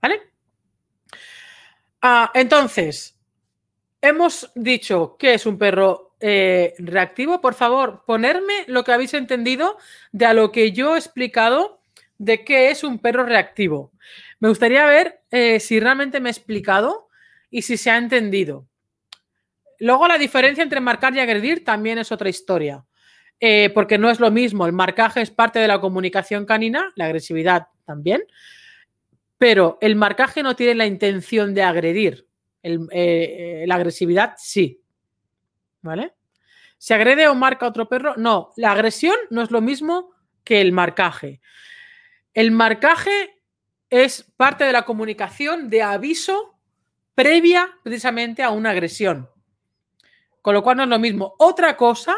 ¿Vale? 0.00 0.22
Ah, 2.00 2.30
entonces, 2.34 3.18
hemos 4.00 4.52
dicho 4.54 5.16
que 5.18 5.34
es 5.34 5.44
un 5.46 5.58
perro 5.58 6.14
eh, 6.20 6.74
reactivo, 6.78 7.40
por 7.40 7.54
favor, 7.54 8.04
ponerme 8.06 8.64
lo 8.68 8.84
que 8.84 8.92
habéis 8.92 9.12
entendido 9.14 9.76
de 10.12 10.26
a 10.26 10.34
lo 10.34 10.52
que 10.52 10.72
yo 10.72 10.94
he 10.94 10.98
explicado 10.98 11.80
de 12.18 12.44
qué 12.44 12.70
es 12.70 12.84
un 12.84 12.98
perro 12.98 13.24
reactivo. 13.24 13.92
Me 14.38 14.48
gustaría 14.48 14.86
ver 14.86 15.20
eh, 15.30 15.60
si 15.60 15.80
realmente 15.80 16.20
me 16.20 16.28
he 16.28 16.32
explicado 16.32 17.08
y 17.50 17.62
si 17.62 17.76
se 17.76 17.90
ha 17.90 17.96
entendido. 17.98 18.66
Luego 19.78 20.08
la 20.08 20.18
diferencia 20.18 20.62
entre 20.62 20.80
marcar 20.80 21.14
y 21.14 21.20
agredir 21.20 21.64
también 21.64 21.98
es 21.98 22.12
otra 22.12 22.28
historia, 22.28 22.84
eh, 23.40 23.70
porque 23.70 23.98
no 23.98 24.10
es 24.10 24.20
lo 24.20 24.30
mismo. 24.30 24.66
El 24.66 24.72
marcaje 24.72 25.20
es 25.20 25.30
parte 25.30 25.58
de 25.58 25.68
la 25.68 25.80
comunicación 25.80 26.46
canina, 26.46 26.92
la 26.96 27.06
agresividad 27.06 27.68
también, 27.84 28.22
pero 29.38 29.78
el 29.80 29.96
marcaje 29.96 30.42
no 30.42 30.56
tiene 30.56 30.74
la 30.74 30.86
intención 30.86 31.54
de 31.54 31.62
agredir. 31.62 32.26
la 32.62 33.74
agresividad 33.74 34.34
sí. 34.38 34.82
¿Vale? 35.82 36.14
¿Se 36.78 36.94
agrede 36.94 37.28
o 37.28 37.34
marca 37.34 37.66
otro 37.66 37.88
perro? 37.88 38.14
No, 38.16 38.52
la 38.56 38.72
agresión 38.72 39.16
no 39.30 39.42
es 39.42 39.50
lo 39.50 39.60
mismo 39.60 40.10
que 40.44 40.60
el 40.60 40.72
marcaje. 40.72 41.40
El 42.34 42.50
marcaje 42.50 43.40
es 43.88 44.22
parte 44.36 44.64
de 44.64 44.72
la 44.72 44.84
comunicación 44.84 45.70
de 45.70 45.82
aviso 45.82 46.58
previa 47.14 47.70
precisamente 47.82 48.42
a 48.42 48.50
una 48.50 48.70
agresión. 48.70 49.28
Con 50.46 50.54
lo 50.54 50.62
cual 50.62 50.76
no 50.76 50.84
es 50.84 50.88
lo 50.88 51.00
mismo. 51.00 51.34
Otra 51.38 51.76
cosa, 51.76 52.14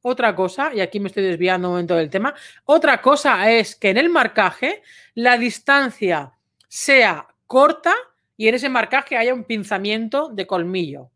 otra 0.00 0.32
cosa, 0.36 0.72
y 0.72 0.80
aquí 0.80 1.00
me 1.00 1.08
estoy 1.08 1.24
desviando 1.24 1.66
un 1.66 1.72
momento 1.72 1.96
del 1.96 2.08
tema, 2.08 2.32
otra 2.66 3.02
cosa 3.02 3.50
es 3.50 3.74
que 3.74 3.90
en 3.90 3.96
el 3.96 4.10
marcaje 4.10 4.80
la 5.14 5.36
distancia 5.36 6.38
sea 6.68 7.26
corta 7.48 7.92
y 8.36 8.46
en 8.46 8.54
ese 8.54 8.68
marcaje 8.68 9.16
haya 9.16 9.34
un 9.34 9.42
pinzamiento 9.42 10.28
de 10.28 10.46
colmillo 10.46 11.10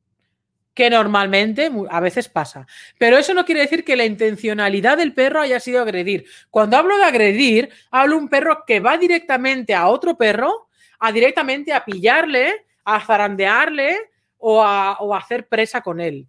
que 0.75 0.91
normalmente 0.91 1.71
a 1.91 2.01
veces 2.01 2.29
pasa. 2.29 2.67
Pero 2.99 3.17
eso 3.19 3.35
no 3.35 3.45
quiere 3.45 3.61
decir 3.61 3.85
que 3.85 3.95
la 3.95 4.05
intencionalidad 4.05 4.97
del 4.97 5.15
perro 5.15 5.43
haya 5.43 5.61
sido 5.61 5.81
agredir. 5.81 6.27
Cuando 6.51 6.77
hablo 6.77 6.97
de 6.97 7.05
agredir, 7.05 7.69
hablo 7.93 8.17
de 8.17 8.23
un 8.23 8.29
perro 8.29 8.65
que 8.67 8.81
va 8.81 8.99
directamente 8.99 9.77
a 9.77 9.87
otro 9.87 10.17
perro, 10.17 10.67
a 10.99 11.13
directamente 11.13 11.73
a 11.73 11.85
pillarle, 11.85 12.67
a 12.85 12.99
zarandearle 12.99 13.97
o 14.39 14.61
a, 14.61 14.99
hacer 15.17 15.47
presa 15.47 15.83
con 15.83 16.01
él. 16.01 16.27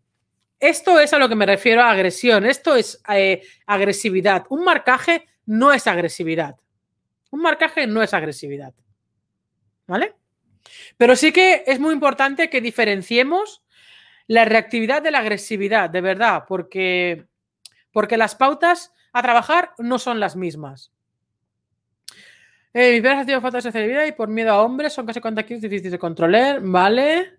Esto 0.60 1.00
es 1.00 1.13
a 1.13 1.19
lo 1.19 1.30
que 1.30 1.36
me 1.36 1.45
refiero 1.45 1.82
a 1.82 1.91
agresión, 1.91 2.45
esto 2.45 2.76
es 2.76 3.02
eh, 3.10 3.41
agresividad. 3.65 4.45
Un 4.50 4.63
marcaje 4.63 5.26
no 5.45 5.72
es 5.72 5.88
agresividad. 5.88 6.56
Un 7.32 7.41
marcaje 7.41 7.88
no 7.88 8.04
es 8.04 8.13
agresividad. 8.13 8.74
¿Vale? 9.88 10.15
Pero 10.98 11.15
sí 11.15 11.32
que 11.32 11.63
es 11.65 11.80
muy 11.80 11.93
importante 11.93 12.50
que 12.50 12.62
diferenciemos 12.62 13.63
la 14.28 14.45
reactividad 14.45 15.02
de 15.02 15.12
la 15.12 15.19
agresividad, 15.19 15.89
de 15.89 16.02
verdad, 16.02 16.43
porque, 16.48 17.26
porque 17.91 18.17
las 18.17 18.36
pautas 18.36 18.93
a 19.13 19.22
trabajar 19.22 19.72
no 19.80 19.98
son 19.98 20.19
las 20.19 20.36
mismas. 20.36 20.91
Eh, 22.74 22.93
mi 22.93 23.02
perro 23.02 23.19
ha 23.19 23.22
tenido 23.22 23.41
falta 23.41 23.58
de 23.58 23.63
sociabilidad 23.63 24.06
y 24.06 24.12
por 24.12 24.30
miedo 24.30 24.52
a 24.52 24.62
hombres 24.62 24.93
son 24.93 25.08
casi 25.08 25.19
40 25.19 25.43
kilos 25.43 25.62
difíciles 25.62 25.91
de 25.93 25.98
controlar, 25.98 26.60
¿vale? 26.62 27.38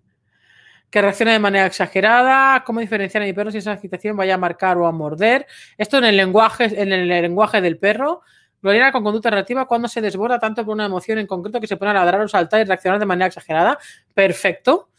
Que 0.90 1.00
reacciona 1.00 1.33
de 1.33 1.38
manera 1.38 1.66
exagerada. 1.66 2.64
¿Cómo 2.64 2.81
diferenciar 2.81 3.22
a 3.22 3.26
mi 3.26 3.33
perro 3.33 3.50
si 3.50 3.59
esa 3.59 3.72
agitación 3.72 4.16
vaya 4.16 4.35
a 4.35 4.38
marcar 4.38 4.76
o 4.76 4.87
a 4.87 4.92
morder? 4.92 5.46
Esto 5.79 5.98
en 5.98 6.05
el 6.05 6.16
lenguaje, 6.16 6.64
en 6.64 6.92
el 6.92 7.09
lenguaje 7.09 7.61
del 7.61 7.79
perro. 7.79 8.22
Gloriana 8.62 8.92
con 8.92 9.03
conducta 9.03 9.31
reactiva 9.31 9.66
cuando 9.66 9.88
se 9.88 10.00
desborda 10.00 10.38
tanto 10.38 10.64
por 10.64 10.74
una 10.74 10.85
emoción 10.85 11.18
en 11.18 11.26
concreto 11.26 11.61
que 11.61 11.66
se 11.66 11.76
pone 11.76 11.92
a 11.92 11.94
ladrar 11.94 12.20
o 12.20 12.29
saltar 12.29 12.61
y 12.61 12.64
reaccionar 12.64 12.98
de 12.98 13.07
manera 13.07 13.26
exagerada. 13.26 13.79
Perfecto. 14.12 14.90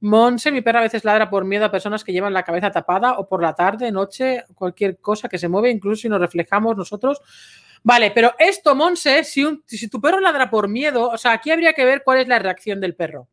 Monse, 0.00 0.50
mi 0.50 0.60
perra 0.60 0.80
a 0.80 0.82
veces 0.82 1.04
ladra 1.04 1.30
por 1.30 1.44
miedo 1.44 1.64
a 1.64 1.70
personas 1.70 2.04
que 2.04 2.12
llevan 2.12 2.34
la 2.34 2.42
cabeza 2.42 2.70
tapada 2.70 3.14
o 3.18 3.26
por 3.26 3.40
la 3.40 3.54
tarde, 3.54 3.90
noche, 3.90 4.44
cualquier 4.54 4.98
cosa 4.98 5.28
que 5.28 5.38
se 5.38 5.48
mueve, 5.48 5.70
incluso 5.70 6.02
si 6.02 6.08
nos 6.08 6.20
reflejamos 6.20 6.76
nosotros. 6.76 7.22
Vale, 7.82 8.10
pero 8.10 8.34
esto, 8.38 8.74
Monse, 8.74 9.24
si, 9.24 9.62
si 9.66 9.88
tu 9.88 10.00
perro 10.00 10.20
ladra 10.20 10.50
por 10.50 10.68
miedo, 10.68 11.08
o 11.08 11.16
sea, 11.16 11.32
aquí 11.32 11.50
habría 11.50 11.72
que 11.72 11.84
ver 11.84 12.02
cuál 12.04 12.18
es 12.18 12.28
la 12.28 12.38
reacción 12.38 12.80
del 12.80 12.94
perro. 12.94 13.28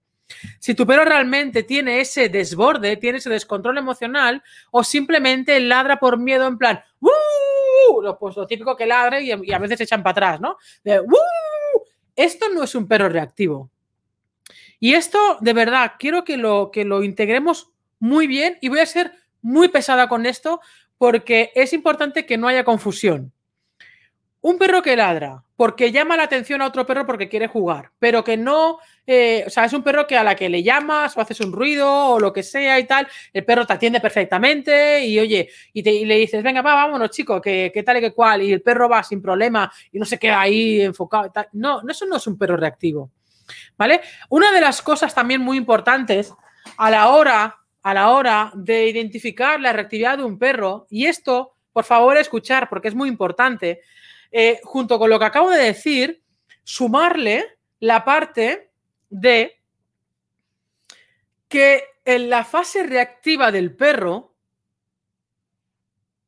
Si 0.60 0.74
tu 0.76 0.86
perro 0.86 1.06
realmente 1.06 1.64
tiene 1.64 2.00
ese 2.00 2.30
desborde, 2.30 2.98
tiene 2.98 3.18
ese 3.18 3.30
descontrol 3.30 3.78
emocional, 3.78 4.44
o 4.72 4.84
simplemente 4.84 5.60
ladra 5.60 6.00
por 6.00 6.18
miedo 6.18 6.48
en 6.48 6.58
plan, 6.58 6.84
pues 8.20 8.36
lo 8.36 8.48
típico 8.48 8.76
que 8.76 8.86
ladre 8.86 9.24
y, 9.24 9.32
a 9.32 9.60
veces 9.60 9.78
se 9.78 9.84
echan 9.84 10.04
para 10.04 10.12
atrás, 10.12 10.42
¿no? 10.42 10.58
Esto 12.16 12.50
no 12.50 12.64
es 12.64 12.76
un 12.76 12.88
perro 12.88 13.10
reactivo. 13.10 13.70
Y 14.80 14.94
esto, 14.94 15.38
de 15.42 15.54
verdad, 15.54 15.94
quiero 16.00 16.24
lo, 16.28 16.72
que 16.72 16.86
lo 16.86 17.04
integremos 17.04 17.72
muy 18.00 18.28
bien 18.28 18.58
y 18.62 18.70
voy 18.70 18.80
a 18.80 18.86
ser 18.86 19.14
muy 19.42 19.68
pesada 19.68 20.08
con 20.10 20.26
esto 20.26 20.60
porque 20.98 21.52
es 21.56 21.74
importante 21.74 22.26
que 22.26 22.38
no 22.38 22.48
haya 22.48 22.64
confusión. 22.64 23.32
Un 24.42 24.58
perro 24.58 24.82
que 24.82 24.96
ladra 24.96 25.44
porque 25.62 25.92
llama 25.92 26.18
la 26.18 26.24
atención 26.24 26.60
a 26.64 26.66
otro 26.66 26.88
perro 26.88 27.06
porque 27.06 27.30
quiere 27.30 27.46
jugar, 27.46 27.92
pero 28.00 28.24
que 28.24 28.36
no, 28.36 28.80
eh, 29.06 29.44
o 29.46 29.50
sea, 29.52 29.66
es 29.66 29.74
un 29.74 29.84
perro 29.84 30.08
que 30.08 30.18
a 30.18 30.24
la 30.24 30.34
que 30.36 30.50
le 30.50 30.64
llamas 30.64 31.16
o 31.16 31.22
haces 31.22 31.40
un 31.40 31.52
ruido 31.52 31.88
o 31.88 32.20
lo 32.20 32.34
que 32.34 32.42
sea 32.42 32.80
y 32.80 32.88
tal, 32.88 33.08
el 33.32 33.46
perro 33.46 33.68
te 33.68 33.74
atiende 33.74 34.00
perfectamente 34.00 35.06
y 35.06 35.20
oye, 35.20 35.52
y, 35.72 35.84
te, 35.84 36.04
le 36.04 36.16
dices, 36.16 36.42
venga, 36.42 36.64
va, 36.64 36.74
vámonos, 36.74 37.12
chico, 37.12 37.40
que, 37.40 37.72
tal 37.86 37.98
y 37.98 38.02
que 38.02 38.12
cual, 38.12 38.42
y 38.42 38.52
el 38.52 38.64
perro 38.64 38.90
va 38.90 39.04
sin 39.04 39.22
problema 39.22 39.72
y 39.92 40.00
no 40.00 40.06
se 40.06 40.18
queda 40.18 40.42
ahí 40.42 40.82
enfocado 40.82 41.28
y. 41.28 41.30
No, 41.52 41.88
eso 41.88 42.08
no 42.08 42.16
es 42.16 42.26
un 42.26 42.40
perro 42.40 42.58
reactivo, 42.58 43.12
¿vale? 43.78 44.02
Una 44.30 44.52
de 44.52 44.62
las 44.62 44.82
cosas 44.82 45.14
también 45.14 45.42
muy 45.42 45.58
importantes 45.58 46.34
a 46.76 46.90
la 46.90 47.10
hora, 47.10 47.60
a 47.84 47.94
la 47.94 48.10
hora 48.10 48.52
de 48.56 48.88
identificar 48.90 49.60
la 49.60 49.74
reactividad 49.74 50.18
de 50.18 50.24
un 50.24 50.40
perro, 50.40 50.88
y 50.90 51.06
esto, 51.06 51.54
por 51.72 51.84
favor, 51.84 52.18
escuchar, 52.18 52.68
porque 52.68 52.88
es 52.88 52.96
muy 52.96 53.10
importante, 53.10 53.82
eh, 54.32 54.60
junto 54.64 54.98
con 54.98 55.10
lo 55.10 55.20
que 55.20 55.26
acabo 55.26 55.50
de 55.50 55.64
decir, 55.64 56.24
sumarle 56.64 57.58
la 57.80 58.06
parte 58.06 58.72
de 59.10 59.62
que 61.48 61.84
en 62.06 62.30
la 62.30 62.46
fase 62.46 62.84
reactiva 62.84 63.52
del 63.52 63.76
perro, 63.76 64.36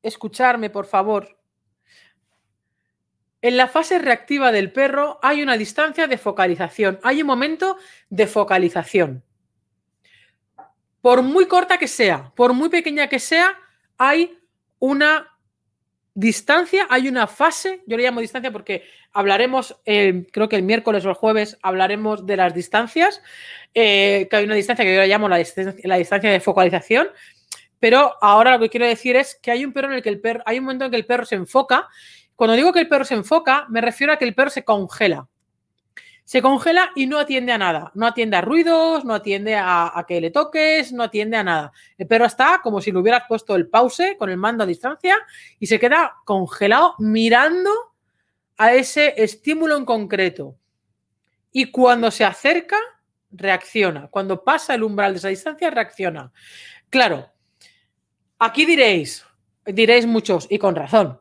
escucharme 0.02 0.70
por 0.70 0.86
favor, 0.86 1.40
en 3.42 3.58
la 3.58 3.68
fase 3.68 4.00
reactiva 4.00 4.52
del 4.52 4.72
perro 4.72 5.20
hay 5.22 5.42
una 5.42 5.58
distancia 5.58 6.08
de 6.08 6.18
focalización, 6.18 7.00
hay 7.04 7.22
un 7.22 7.28
momento 7.28 7.78
de 8.10 8.26
focalización. 8.28 9.24
Por 11.02 11.22
muy 11.22 11.48
corta 11.48 11.78
que 11.78 11.90
sea, 11.90 12.32
por 12.36 12.54
muy 12.54 12.70
pequeña 12.70 13.08
que 13.08 13.20
sea, 13.20 13.58
hay 13.98 14.40
una 14.80 15.33
distancia, 16.14 16.88
hay 16.90 17.08
una 17.08 17.28
fase, 17.28 17.82
yo 17.88 17.98
le 17.98 18.04
llamo 18.04 18.22
distancia 18.22 18.52
porque 18.52 18.84
hablaremos, 19.12 19.78
creo 19.86 20.50
que 20.50 20.56
el 20.56 20.64
miércoles 20.64 21.06
o 21.06 21.10
el 21.10 21.16
jueves 21.16 21.58
hablaremos 21.62 22.26
de 22.26 22.38
las 22.38 22.54
distancias, 22.54 23.22
eh, 23.74 24.28
que 24.30 24.36
hay 24.36 24.46
una 24.46 24.56
distancia 24.56 24.86
que 24.86 24.94
yo 24.94 25.02
le 25.02 25.08
llamo 25.08 25.28
la 25.30 25.38
distancia, 25.38 26.32
de 26.32 26.40
focalización, 26.40 27.08
pero 27.80 28.14
ahora 28.22 28.52
lo 28.52 28.60
que 28.60 28.70
quiero 28.70 28.86
decir 28.86 29.16
es 29.16 29.36
que 29.42 29.52
hay 29.52 29.66
un 29.66 29.74
perro 29.74 29.90
en 29.90 29.96
el 29.96 30.02
que 30.02 30.10
el 30.10 30.22
perro, 30.22 30.44
hay 30.46 30.60
un 30.60 30.66
momento 30.66 30.86
en 30.86 30.92
que 30.92 30.98
el 30.98 31.06
perro 31.06 31.26
se 31.26 31.36
enfoca. 31.36 31.90
Cuando 32.36 32.56
digo 32.56 32.72
que 32.72 32.80
el 32.80 32.88
perro 32.88 33.06
se 33.06 33.14
enfoca, 33.14 33.66
me 33.70 33.82
refiero 33.82 34.14
a 34.14 34.18
que 34.18 34.26
el 34.26 34.34
perro 34.34 34.50
se 34.50 34.64
congela 34.64 35.28
se 36.34 36.42
congela 36.42 36.92
y 36.96 37.06
no 37.06 37.20
atiende 37.20 37.52
a 37.52 37.60
nada. 37.60 37.92
No 37.94 38.08
atiende 38.08 38.38
a 38.38 38.42
ruidos, 38.42 39.06
no 39.06 39.14
atiende 39.14 39.56
a, 39.56 40.04
que 40.08 40.20
le 40.20 40.32
toques, 40.32 40.92
no 40.92 41.04
atiende 41.04 41.38
a 41.38 41.44
nada. 41.44 41.72
El 41.96 42.08
perro 42.08 42.26
está 42.26 42.60
como 42.64 42.82
si 42.82 42.92
le 42.92 42.98
hubieras 42.98 43.26
puesto 43.28 43.56
el 43.56 43.68
pause 43.68 44.16
con 44.18 44.32
el 44.32 44.38
mando 44.38 44.64
a 44.64 44.66
distancia 44.66 45.16
y 45.60 45.68
se 45.68 45.80
queda 45.80 46.12
congelado 46.26 46.96
mirando 46.98 47.70
a 48.58 48.74
ese 48.74 49.14
estímulo 49.16 49.78
en 49.78 49.86
concreto. 49.86 50.58
Y 51.52 51.70
cuando 51.70 52.10
se 52.10 52.26
acerca, 52.26 52.80
reacciona. 53.30 54.08
Cuando 54.08 54.44
pasa 54.44 54.74
el 54.74 54.82
umbral 54.82 55.14
de 55.14 55.20
esa 55.20 55.30
distancia, 55.30 55.70
reacciona. 55.70 56.32
Claro, 56.90 57.30
aquí 58.40 58.66
diréis, 58.66 59.24
diréis 59.68 60.08
muchos, 60.08 60.48
y 60.50 60.58
con 60.58 60.76
razón, 60.76 61.20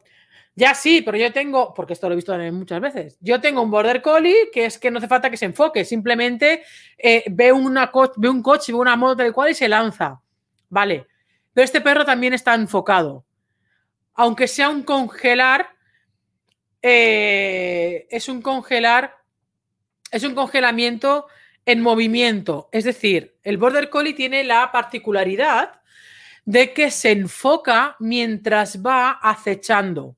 ya 0.54 0.74
sí, 0.74 1.00
pero 1.00 1.16
yo 1.16 1.32
tengo, 1.32 1.72
porque 1.72 1.94
esto 1.94 2.08
lo 2.08 2.12
he 2.12 2.16
visto 2.16 2.36
muchas 2.52 2.80
veces, 2.80 3.16
yo 3.20 3.40
tengo 3.40 3.62
un 3.62 3.70
border 3.70 4.02
collie 4.02 4.50
que 4.52 4.66
es 4.66 4.78
que 4.78 4.90
no 4.90 4.98
hace 4.98 5.08
falta 5.08 5.30
que 5.30 5.38
se 5.38 5.46
enfoque, 5.46 5.84
simplemente 5.84 6.62
eh, 6.98 7.24
ve, 7.30 7.52
una 7.52 7.90
ve 8.16 8.28
un 8.28 8.42
coche, 8.42 8.72
ve 8.72 8.78
una 8.78 8.96
moto 8.96 9.22
del 9.22 9.32
cual 9.32 9.50
y 9.50 9.54
se 9.54 9.68
lanza. 9.68 10.20
Vale, 10.68 11.06
pero 11.54 11.64
este 11.64 11.80
perro 11.80 12.04
también 12.04 12.34
está 12.34 12.54
enfocado. 12.54 13.24
Aunque 14.14 14.46
sea 14.46 14.68
un 14.68 14.82
congelar, 14.82 15.70
eh, 16.82 18.06
es 18.10 18.28
un 18.28 18.42
congelar, 18.42 19.16
es 20.10 20.22
un 20.24 20.34
congelamiento 20.34 21.28
en 21.64 21.80
movimiento. 21.80 22.68
Es 22.72 22.84
decir, 22.84 23.36
el 23.42 23.56
border 23.56 23.88
collie 23.88 24.12
tiene 24.12 24.44
la 24.44 24.70
particularidad 24.70 25.80
de 26.44 26.74
que 26.74 26.90
se 26.90 27.12
enfoca 27.12 27.96
mientras 28.00 28.84
va 28.84 29.12
acechando 29.12 30.16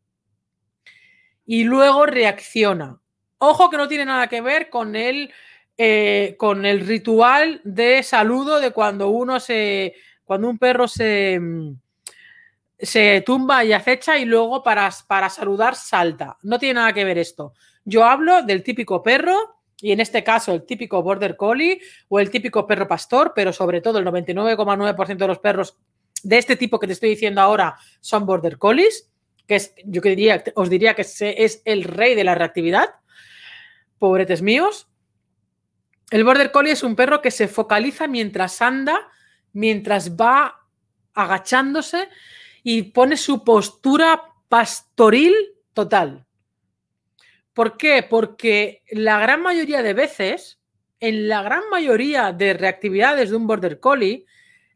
y 1.46 1.64
luego 1.64 2.06
reacciona. 2.06 2.98
Ojo 3.38 3.70
que 3.70 3.76
no 3.76 3.88
tiene 3.88 4.06
nada 4.06 4.28
que 4.28 4.40
ver 4.40 4.70
con 4.70 4.96
el, 4.96 5.32
eh, 5.76 6.36
con 6.38 6.64
el 6.64 6.86
ritual 6.86 7.60
de 7.64 8.02
saludo 8.02 8.60
de 8.60 8.70
cuando 8.70 9.08
uno 9.08 9.40
se. 9.40 9.94
cuando 10.24 10.48
un 10.48 10.58
perro 10.58 10.88
se, 10.88 11.38
mm, 11.38 11.76
se 12.78 13.22
tumba 13.26 13.64
y 13.64 13.72
acecha 13.72 14.16
y 14.18 14.24
luego 14.24 14.62
para, 14.62 14.90
para 15.06 15.28
saludar 15.28 15.74
salta. 15.74 16.38
No 16.42 16.58
tiene 16.58 16.74
nada 16.74 16.92
que 16.92 17.04
ver 17.04 17.18
esto. 17.18 17.52
Yo 17.84 18.04
hablo 18.04 18.42
del 18.42 18.62
típico 18.62 19.02
perro 19.02 19.60
y 19.80 19.92
en 19.92 20.00
este 20.00 20.24
caso 20.24 20.52
el 20.54 20.64
típico 20.64 21.02
border 21.02 21.36
collie 21.36 21.80
o 22.08 22.20
el 22.20 22.30
típico 22.30 22.66
perro 22.66 22.88
pastor, 22.88 23.32
pero 23.34 23.52
sobre 23.52 23.82
todo 23.82 23.98
el 23.98 24.06
99,9% 24.06 25.16
de 25.16 25.26
los 25.26 25.38
perros 25.38 25.76
de 26.22 26.38
este 26.38 26.56
tipo 26.56 26.78
que 26.78 26.86
te 26.86 26.94
estoy 26.94 27.10
diciendo 27.10 27.42
ahora 27.42 27.76
son 28.00 28.24
border 28.24 28.56
collies 28.56 29.10
que 29.46 29.56
es, 29.56 29.74
yo 29.84 30.00
os 30.54 30.70
diría 30.70 30.94
que 30.94 31.02
es 31.02 31.62
el 31.64 31.84
rey 31.84 32.14
de 32.14 32.24
la 32.24 32.34
reactividad, 32.34 32.94
pobretes 33.98 34.42
míos. 34.42 34.88
El 36.10 36.24
Border 36.24 36.52
Collie 36.52 36.72
es 36.72 36.82
un 36.82 36.96
perro 36.96 37.22
que 37.22 37.30
se 37.30 37.48
focaliza 37.48 38.06
mientras 38.06 38.62
anda, 38.62 39.08
mientras 39.52 40.16
va 40.16 40.60
agachándose 41.14 42.08
y 42.62 42.82
pone 42.82 43.16
su 43.16 43.44
postura 43.44 44.22
pastoril 44.48 45.34
total. 45.72 46.26
¿Por 47.52 47.76
qué? 47.76 48.02
Porque 48.02 48.82
la 48.90 49.18
gran 49.18 49.42
mayoría 49.42 49.82
de 49.82 49.94
veces, 49.94 50.60
en 51.00 51.28
la 51.28 51.42
gran 51.42 51.62
mayoría 51.70 52.32
de 52.32 52.54
reactividades 52.54 53.30
de 53.30 53.36
un 53.36 53.46
Border 53.46 53.78
Collie, 53.78 54.26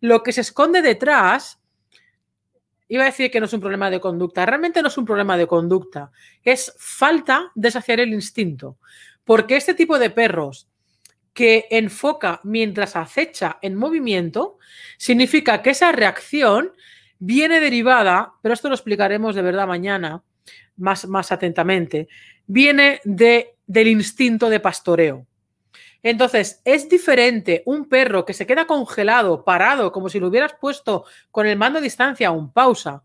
lo 0.00 0.22
que 0.22 0.32
se 0.32 0.42
esconde 0.42 0.80
detrás 0.80 1.57
iba 2.88 3.02
a 3.04 3.06
decir 3.06 3.30
que 3.30 3.40
no 3.40 3.46
es 3.46 3.52
un 3.52 3.60
problema 3.60 3.90
de 3.90 4.00
conducta. 4.00 4.46
Realmente 4.46 4.82
no 4.82 4.88
es 4.88 4.98
un 4.98 5.04
problema 5.04 5.36
de 5.36 5.46
conducta. 5.46 6.10
Es 6.42 6.74
falta 6.78 7.52
de 7.54 7.70
saciar 7.70 8.00
el 8.00 8.12
instinto. 8.12 8.78
Porque 9.24 9.56
este 9.56 9.74
tipo 9.74 9.98
de 9.98 10.10
perros 10.10 10.68
que 11.38 11.68
enfoca 11.70 12.40
mientras 12.42 12.96
acecha 12.96 13.58
en 13.62 13.76
movimiento, 13.76 14.58
significa 14.96 15.62
que 15.62 15.70
esa 15.70 15.92
reacción 15.92 16.72
viene 17.20 17.60
derivada, 17.60 18.32
pero 18.42 18.54
esto 18.54 18.68
lo 18.68 18.74
explicaremos 18.74 19.36
de 19.36 19.42
verdad 19.42 19.68
mañana 19.68 20.24
más, 20.76 21.06
más 21.06 21.30
atentamente, 21.30 22.08
viene 22.48 23.00
de, 23.04 23.54
del 23.68 23.86
instinto 23.86 24.50
de 24.50 24.58
pastoreo. 24.58 25.28
Entonces, 26.02 26.62
es 26.64 26.88
diferente 26.88 27.62
un 27.66 27.88
perro 27.88 28.24
que 28.24 28.34
se 28.34 28.46
queda 28.46 28.66
congelado, 28.66 29.44
parado, 29.44 29.90
como 29.90 30.08
si 30.08 30.20
lo 30.20 30.28
hubieras 30.28 30.54
puesto 30.60 31.04
con 31.30 31.46
el 31.46 31.58
mando 31.58 31.80
a 31.80 31.82
distancia 31.82 32.30
o 32.30 32.34
un 32.34 32.52
pausa. 32.52 33.02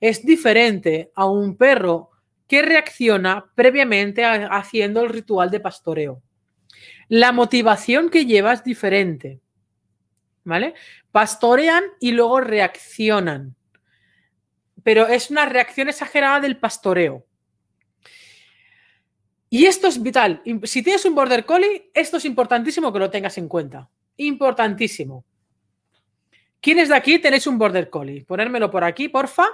Es 0.00 0.24
diferente 0.24 1.12
a 1.14 1.26
un 1.26 1.56
perro 1.56 2.10
que 2.46 2.62
reacciona 2.62 3.50
previamente 3.54 4.24
haciendo 4.24 5.02
el 5.02 5.10
ritual 5.10 5.50
de 5.50 5.60
pastoreo. 5.60 6.22
La 7.08 7.32
motivación 7.32 8.08
que 8.08 8.24
lleva 8.24 8.52
es 8.52 8.64
diferente. 8.64 9.40
¿Vale? 10.42 10.74
Pastorean 11.12 11.84
y 12.00 12.12
luego 12.12 12.40
reaccionan. 12.40 13.54
pero 14.82 15.06
es 15.06 15.30
una 15.30 15.46
reacción 15.46 15.88
exagerada 15.88 16.40
del 16.40 16.56
pastoreo. 16.56 17.26
Y 19.52 19.66
esto 19.66 19.88
es 19.88 20.00
vital. 20.00 20.42
Si 20.62 20.82
tienes 20.82 21.04
un 21.04 21.14
border 21.16 21.44
collie, 21.44 21.90
esto 21.92 22.18
es 22.18 22.24
importantísimo 22.24 22.92
que 22.92 23.00
lo 23.00 23.10
tengas 23.10 23.36
en 23.36 23.48
cuenta. 23.48 23.90
Importantísimo. 24.16 25.24
¿Quiénes 26.60 26.88
de 26.88 26.94
aquí 26.94 27.18
tenéis 27.18 27.48
un 27.48 27.58
border 27.58 27.90
collie? 27.90 28.24
Ponérmelo 28.24 28.70
por 28.70 28.84
aquí, 28.84 29.08
porfa. 29.08 29.46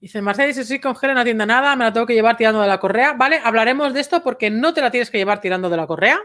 Dice 0.00 0.20
Marcela, 0.20 0.52
si 0.52 0.64
sí, 0.64 0.80
congela 0.80 1.14
no 1.14 1.20
atiende 1.20 1.46
nada, 1.46 1.74
me 1.76 1.84
la 1.84 1.92
tengo 1.92 2.06
que 2.06 2.14
llevar 2.14 2.36
tirando 2.36 2.60
de 2.60 2.68
la 2.68 2.78
correa. 2.78 3.14
Vale, 3.14 3.40
hablaremos 3.42 3.94
de 3.94 4.00
esto 4.00 4.22
porque 4.22 4.50
no 4.50 4.74
te 4.74 4.82
la 4.82 4.90
tienes 4.90 5.10
que 5.10 5.18
llevar 5.18 5.40
tirando 5.40 5.70
de 5.70 5.76
la 5.76 5.86
correa. 5.86 6.18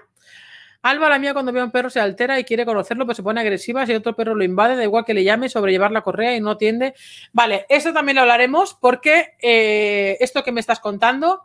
Alba, 0.82 1.10
la 1.10 1.18
mía, 1.18 1.34
cuando 1.34 1.52
ve 1.52 1.62
a 1.62 1.64
un 1.64 1.72
perro 1.72 1.90
se 1.90 2.00
altera 2.00 2.40
y 2.40 2.44
quiere 2.44 2.66
conocerlo, 2.66 3.06
pues 3.06 3.18
se 3.18 3.24
pone 3.24 3.42
agresiva. 3.42 3.86
Si 3.86 3.94
otro 3.94 4.16
perro 4.16 4.36
lo 4.36 4.44
invade, 4.44 4.76
da 4.76 4.84
igual 4.84 5.04
que 5.04 5.14
le 5.14 5.24
llame 5.24 5.50
sobre 5.50 5.72
llevar 5.72 5.92
la 5.92 6.02
correa 6.02 6.36
y 6.36 6.42
no 6.42 6.52
atiende. 6.52 6.94
Vale, 7.34 7.66
esto 7.70 7.92
también 7.92 8.18
lo 8.18 8.22
hablaremos 8.22 8.76
porque 8.80 9.34
eh, 9.42 10.18
esto 10.20 10.44
que 10.44 10.52
me 10.52 10.60
estás 10.60 10.80
contando, 10.80 11.42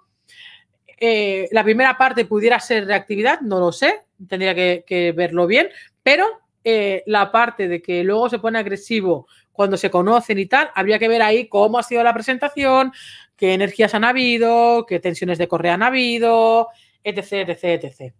eh, 1.00 1.48
la 1.50 1.64
primera 1.64 1.96
parte 1.96 2.26
pudiera 2.26 2.60
ser 2.60 2.86
reactividad, 2.86 3.40
no 3.40 3.58
lo 3.58 3.72
sé, 3.72 4.02
tendría 4.28 4.54
que, 4.54 5.14
verlo 5.16 5.46
bien, 5.46 5.70
pero 6.02 6.26
eh, 6.62 7.02
la 7.06 7.32
parte 7.32 7.68
de 7.68 7.80
que 7.80 8.04
luego 8.04 8.28
se 8.28 8.38
pone 8.38 8.58
agresivo 8.58 9.26
cuando 9.50 9.78
se 9.78 9.90
conocen 9.90 10.38
y 10.38 10.46
tal, 10.46 10.70
habría 10.74 10.98
que 10.98 11.08
ver 11.08 11.22
ahí 11.22 11.48
cómo 11.48 11.78
ha 11.78 11.82
sido 11.82 12.02
la 12.02 12.12
presentación, 12.12 12.92
qué 13.34 13.54
energías 13.54 13.94
han 13.94 14.04
habido, 14.04 14.84
qué 14.86 15.00
tensiones 15.00 15.38
de 15.38 15.48
correa 15.48 15.74
han 15.74 15.82
habido, 15.82 16.68
etc, 17.02 17.48
etc, 17.48 17.84
etc. 17.84 18.14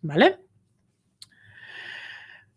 ¿Vale? 0.00 0.38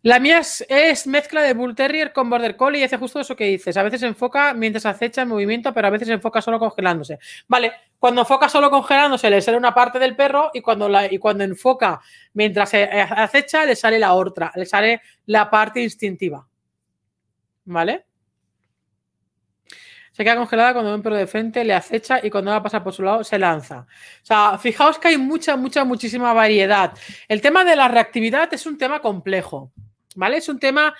La 0.06 0.20
mía 0.20 0.38
es, 0.38 1.06
mezcla 1.08 1.42
de 1.42 1.52
Bull 1.52 1.74
Terrier 1.74 2.12
con 2.12 2.30
Border 2.30 2.54
Collie 2.56 2.78
y 2.78 2.84
hace 2.84 2.96
justo 2.96 3.18
eso 3.18 3.34
que 3.34 3.46
dices. 3.46 3.76
A 3.76 3.82
veces 3.82 4.04
enfoca 4.04 4.54
mientras 4.54 4.86
acecha 4.86 5.22
el 5.22 5.26
movimiento, 5.26 5.74
pero 5.74 5.88
a 5.88 5.90
veces 5.90 6.08
enfoca 6.10 6.40
solo 6.40 6.60
congelándose. 6.60 7.18
Vale, 7.48 7.72
cuando 7.98 8.20
enfoca 8.20 8.48
solo 8.48 8.70
congelándose 8.70 9.28
le 9.28 9.42
sale 9.42 9.56
una 9.56 9.74
parte 9.74 9.98
del 9.98 10.14
perro 10.14 10.52
y 10.54 10.60
cuando, 10.60 10.88
y 11.10 11.18
cuando 11.18 11.42
enfoca 11.42 12.00
mientras 12.34 12.72
acecha 12.72 13.66
le 13.66 13.74
sale 13.74 13.98
la 13.98 14.14
otra, 14.14 14.52
le 14.54 14.64
sale 14.64 15.02
la 15.26 15.50
parte 15.50 15.82
instintiva. 15.82 16.46
¿Vale? 17.64 18.06
Se 20.12 20.22
queda 20.22 20.36
congelada 20.36 20.72
cuando 20.72 20.92
ve 20.92 20.96
un 20.98 21.02
perro 21.02 21.16
de 21.16 21.26
frente, 21.26 21.64
le 21.64 21.74
acecha 21.74 22.20
y 22.24 22.30
cuando 22.30 22.52
va 22.52 22.58
a 22.58 22.62
pasar 22.62 22.84
por 22.84 22.92
su 22.92 23.02
lado 23.02 23.24
se 23.24 23.40
lanza. 23.40 23.80
O 24.22 24.24
sea, 24.24 24.56
fijaos 24.56 25.00
que 25.00 25.08
hay 25.08 25.18
mucha, 25.18 25.56
mucha, 25.56 25.82
muchísima 25.82 26.32
variedad. 26.32 26.96
El 27.26 27.40
tema 27.40 27.64
de 27.64 27.74
la 27.74 27.88
reactividad 27.88 28.54
es 28.54 28.66
un 28.66 28.78
tema 28.78 29.00
complejo, 29.00 29.72
¿vale? 30.16 30.38
Es 30.38 30.48
un 30.48 30.58
tema 30.58 30.94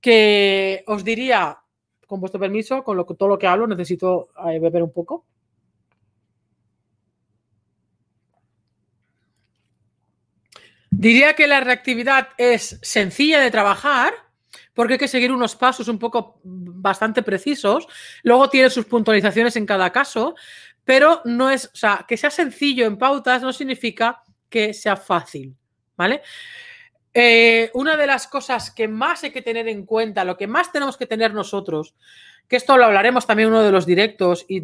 que 0.00 0.82
os 0.86 1.04
diría, 1.04 1.58
con 2.06 2.20
vuestro 2.20 2.40
permiso, 2.40 2.82
con 2.82 2.96
lo, 2.96 3.04
todo 3.04 3.28
lo 3.28 3.38
que 3.38 3.46
hablo, 3.46 3.66
necesito 3.66 4.30
eh, 4.50 4.58
beber 4.58 4.82
un 4.82 4.92
poco. 4.92 5.24
Diría 10.90 11.34
que 11.34 11.46
la 11.46 11.60
reactividad 11.60 12.28
es 12.36 12.78
sencilla 12.82 13.40
de 13.40 13.50
trabajar, 13.50 14.12
porque 14.74 14.94
hay 14.94 14.98
que 14.98 15.08
seguir 15.08 15.32
unos 15.32 15.56
pasos 15.56 15.88
un 15.88 15.98
poco 15.98 16.40
bastante 16.44 17.22
precisos. 17.22 17.86
Luego 18.22 18.50
tiene 18.50 18.70
sus 18.70 18.84
puntualizaciones 18.84 19.56
en 19.56 19.66
cada 19.66 19.90
caso, 19.90 20.34
pero 20.84 21.22
no 21.24 21.50
es, 21.50 21.66
o 21.66 21.76
sea, 21.76 22.04
que 22.06 22.16
sea 22.16 22.30
sencillo 22.30 22.86
en 22.86 22.98
pautas 22.98 23.42
no 23.42 23.52
significa 23.52 24.22
que 24.48 24.74
sea 24.74 24.96
fácil, 24.96 25.56
¿vale? 25.96 26.22
Eh, 27.14 27.70
una 27.74 27.96
de 27.96 28.06
las 28.06 28.26
cosas 28.26 28.70
que 28.70 28.88
más 28.88 29.22
hay 29.24 29.30
que 29.30 29.42
tener 29.42 29.68
en 29.68 29.84
cuenta, 29.84 30.24
lo 30.24 30.36
que 30.36 30.46
más 30.46 30.72
tenemos 30.72 30.96
que 30.96 31.06
tener 31.06 31.34
nosotros, 31.34 31.94
que 32.48 32.56
esto 32.56 32.76
lo 32.76 32.86
hablaremos 32.86 33.26
también 33.26 33.48
en 33.48 33.54
uno 33.54 33.62
de 33.62 33.72
los 33.72 33.86
directos 33.86 34.44
y, 34.48 34.62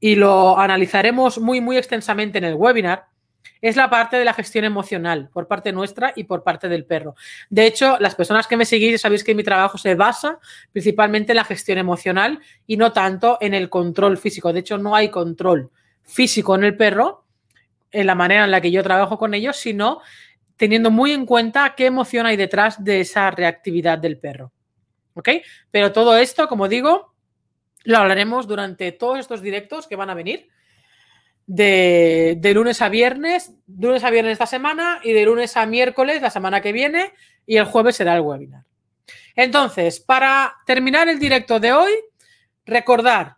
y 0.00 0.14
lo 0.14 0.58
analizaremos 0.58 1.38
muy, 1.38 1.60
muy 1.60 1.76
extensamente 1.76 2.38
en 2.38 2.44
el 2.44 2.54
webinar, 2.54 3.06
es 3.60 3.76
la 3.76 3.90
parte 3.90 4.16
de 4.16 4.24
la 4.24 4.34
gestión 4.34 4.64
emocional 4.64 5.30
por 5.32 5.48
parte 5.48 5.72
nuestra 5.72 6.12
y 6.14 6.24
por 6.24 6.42
parte 6.42 6.68
del 6.68 6.84
perro. 6.84 7.14
De 7.50 7.66
hecho, 7.66 7.96
las 7.98 8.14
personas 8.14 8.46
que 8.46 8.56
me 8.56 8.64
seguís 8.64 9.00
sabéis 9.00 9.24
que 9.24 9.34
mi 9.34 9.42
trabajo 9.42 9.78
se 9.78 9.94
basa 9.94 10.38
principalmente 10.72 11.32
en 11.32 11.36
la 11.36 11.44
gestión 11.44 11.78
emocional 11.78 12.40
y 12.66 12.76
no 12.76 12.92
tanto 12.92 13.38
en 13.40 13.54
el 13.54 13.68
control 13.68 14.16
físico. 14.16 14.52
De 14.52 14.60
hecho, 14.60 14.78
no 14.78 14.94
hay 14.94 15.10
control 15.10 15.70
físico 16.04 16.54
en 16.54 16.64
el 16.64 16.76
perro 16.76 17.24
en 17.90 18.06
la 18.06 18.14
manera 18.14 18.44
en 18.44 18.50
la 18.50 18.60
que 18.60 18.70
yo 18.70 18.82
trabajo 18.82 19.18
con 19.18 19.34
ellos, 19.34 19.56
sino 19.56 20.00
teniendo 20.58 20.90
muy 20.90 21.12
en 21.12 21.24
cuenta 21.24 21.74
qué 21.74 21.86
emoción 21.86 22.26
hay 22.26 22.36
detrás 22.36 22.84
de 22.84 23.00
esa 23.00 23.30
reactividad 23.30 23.96
del 23.96 24.18
perro. 24.18 24.52
¿Ok? 25.14 25.30
Pero 25.70 25.92
todo 25.92 26.18
esto, 26.18 26.46
como 26.48 26.68
digo, 26.68 27.14
lo 27.84 27.96
hablaremos 27.96 28.46
durante 28.46 28.92
todos 28.92 29.18
estos 29.18 29.40
directos 29.40 29.86
que 29.86 29.96
van 29.96 30.10
a 30.10 30.14
venir 30.14 30.48
de, 31.46 32.52
lunes 32.54 32.82
a 32.82 32.88
viernes, 32.88 33.52
de 33.66 33.86
lunes 33.86 34.04
a 34.04 34.10
viernes 34.10 34.32
esta 34.32 34.46
semana 34.46 35.00
y 35.02 35.12
de 35.12 35.24
lunes 35.24 35.56
a 35.56 35.64
miércoles 35.64 36.20
la 36.20 36.30
semana 36.30 36.60
que 36.60 36.72
viene 36.72 37.14
y 37.46 37.56
el 37.56 37.64
jueves 37.64 37.96
será 37.96 38.14
el 38.14 38.20
webinar. 38.20 38.64
Entonces, 39.34 40.00
para 40.00 40.54
terminar 40.66 41.08
el 41.08 41.18
directo 41.18 41.58
de 41.58 41.72
hoy, 41.72 41.92
recordar, 42.66 43.36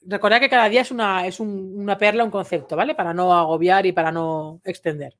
recordar 0.00 0.40
que 0.40 0.48
cada 0.48 0.68
día 0.68 0.80
es 0.80 0.90
una, 0.90 1.26
es 1.26 1.38
una 1.38 1.96
perla, 1.96 2.24
un 2.24 2.30
concepto, 2.30 2.74
¿vale? 2.74 2.94
Para 2.94 3.14
no 3.14 3.32
agobiar 3.32 3.86
y 3.86 3.92
para 3.92 4.10
no 4.10 4.60
extender. 4.64 5.14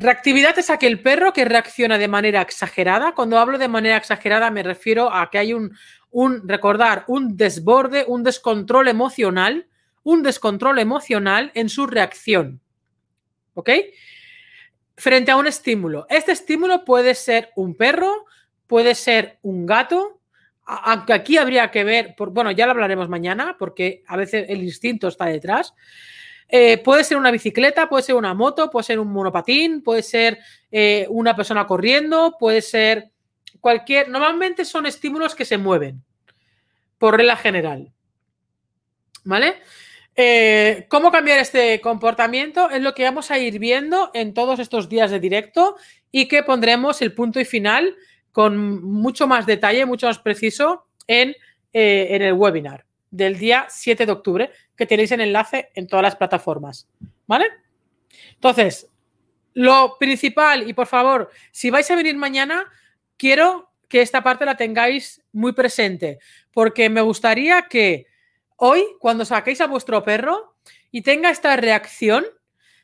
Reactividad 0.00 0.58
es 0.58 0.70
aquel 0.70 1.00
perro 1.00 1.32
que 1.32 1.44
reacciona 1.44 1.98
de 1.98 2.08
manera 2.08 2.40
exagerada. 2.40 3.14
Cuando 3.14 3.38
hablo 3.38 3.58
de 3.58 3.68
manera 3.68 3.96
exagerada 3.96 4.50
me 4.50 4.62
refiero 4.62 5.12
a 5.12 5.30
que 5.30 5.38
hay 5.38 5.54
un, 5.54 5.76
un 6.10 6.48
recordar, 6.48 7.04
un 7.08 7.36
desborde, 7.36 8.04
un 8.06 8.22
descontrol 8.22 8.88
emocional 8.88 9.66
un 10.08 10.22
descontrol 10.22 10.78
emocional 10.78 11.50
en 11.54 11.68
su 11.68 11.86
reacción. 11.86 12.62
¿Ok? 13.52 13.70
Frente 14.96 15.30
a 15.30 15.36
un 15.36 15.46
estímulo. 15.46 16.06
Este 16.08 16.32
estímulo 16.32 16.82
puede 16.86 17.14
ser 17.14 17.50
un 17.56 17.74
perro, 17.74 18.24
puede 18.66 18.94
ser 18.94 19.38
un 19.42 19.66
gato, 19.66 20.22
aunque 20.64 21.12
aquí 21.12 21.36
habría 21.36 21.70
que 21.70 21.84
ver, 21.84 22.14
bueno, 22.18 22.50
ya 22.52 22.64
lo 22.64 22.72
hablaremos 22.72 23.10
mañana, 23.10 23.56
porque 23.58 24.02
a 24.06 24.16
veces 24.16 24.46
el 24.48 24.62
instinto 24.62 25.08
está 25.08 25.26
detrás. 25.26 25.74
Eh, 26.48 26.78
puede 26.78 27.04
ser 27.04 27.18
una 27.18 27.30
bicicleta, 27.30 27.88
puede 27.88 28.02
ser 28.02 28.14
una 28.14 28.32
moto, 28.32 28.70
puede 28.70 28.84
ser 28.84 28.98
un 28.98 29.12
monopatín, 29.12 29.82
puede 29.82 30.02
ser 30.02 30.38
eh, 30.70 31.06
una 31.10 31.36
persona 31.36 31.66
corriendo, 31.66 32.36
puede 32.38 32.62
ser 32.62 33.10
cualquier... 33.60 34.08
Normalmente 34.08 34.64
son 34.64 34.86
estímulos 34.86 35.34
que 35.34 35.44
se 35.44 35.58
mueven, 35.58 36.02
por 36.96 37.16
regla 37.16 37.36
general. 37.36 37.92
¿Vale? 39.24 39.56
Eh, 40.16 40.86
¿Cómo 40.88 41.12
cambiar 41.12 41.38
este 41.38 41.80
comportamiento? 41.82 42.70
Es 42.70 42.80
lo 42.80 42.94
que 42.94 43.04
vamos 43.04 43.30
a 43.30 43.38
ir 43.38 43.58
viendo 43.58 44.10
en 44.14 44.32
todos 44.32 44.58
estos 44.58 44.88
días 44.88 45.10
de 45.10 45.20
directo 45.20 45.76
y 46.10 46.28
que 46.28 46.42
pondremos 46.42 47.02
el 47.02 47.12
punto 47.12 47.38
y 47.40 47.44
final 47.44 47.94
con 48.32 48.82
mucho 48.82 49.26
más 49.26 49.44
detalle, 49.44 49.84
mucho 49.84 50.06
más 50.06 50.18
preciso 50.18 50.86
en, 51.06 51.36
en 51.72 52.22
el 52.22 52.32
webinar 52.32 52.87
del 53.10 53.38
día 53.38 53.66
7 53.68 54.06
de 54.06 54.12
octubre, 54.12 54.50
que 54.76 54.86
tenéis 54.86 55.12
el 55.12 55.20
enlace 55.20 55.70
en 55.74 55.86
todas 55.86 56.02
las 56.02 56.16
plataformas. 56.16 56.88
¿Vale? 57.26 57.46
Entonces, 58.34 58.90
lo 59.54 59.96
principal, 59.98 60.68
y 60.68 60.72
por 60.72 60.86
favor, 60.86 61.30
si 61.50 61.70
vais 61.70 61.90
a 61.90 61.96
venir 61.96 62.16
mañana, 62.16 62.66
quiero 63.16 63.70
que 63.88 64.02
esta 64.02 64.22
parte 64.22 64.44
la 64.44 64.56
tengáis 64.56 65.22
muy 65.32 65.52
presente, 65.52 66.18
porque 66.52 66.90
me 66.90 67.00
gustaría 67.00 67.62
que 67.62 68.06
Hoy, 68.60 68.84
cuando 68.98 69.24
saquéis 69.24 69.60
a 69.60 69.68
vuestro 69.68 70.02
perro 70.02 70.56
y 70.90 71.02
tenga 71.02 71.30
esta 71.30 71.54
reacción, 71.56 72.26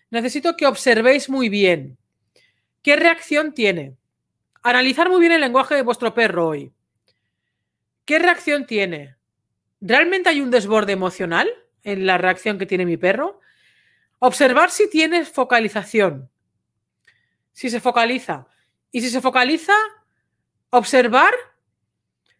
necesito 0.09 0.57
que 0.57 0.69
observéis 0.69 1.29
muy 1.29 1.49
bien 1.49 1.99
qué 2.81 2.95
reacción 2.95 3.53
tiene. 3.53 3.97
Analizar 4.63 5.11
muy 5.11 5.19
bien 5.19 5.33
el 5.33 5.41
lenguaje 5.41 5.75
de 5.75 5.83
vuestro 5.83 6.15
perro 6.15 6.47
hoy. 6.47 6.72
¿Qué 8.05 8.20
reacción 8.20 8.66
tiene? 8.66 9.14
¿Realmente 9.87 10.30
hay 10.30 10.41
un 10.41 10.51
desborde 10.51 10.93
emocional 10.93 11.47
en 11.82 12.07
la 12.07 12.16
reacción 12.16 12.57
que 12.57 12.64
tiene 12.64 12.87
mi 12.87 12.97
perro? 12.97 13.41
Observar 14.18 14.70
si 14.70 14.89
tiene 14.89 15.26
focalización. 15.26 16.30
Si 17.53 17.68
se 17.68 17.80
focaliza. 17.80 18.47
Y 18.91 19.03
si 19.03 19.11
se 19.11 19.20
focaliza, 19.20 19.74
observar 20.70 21.35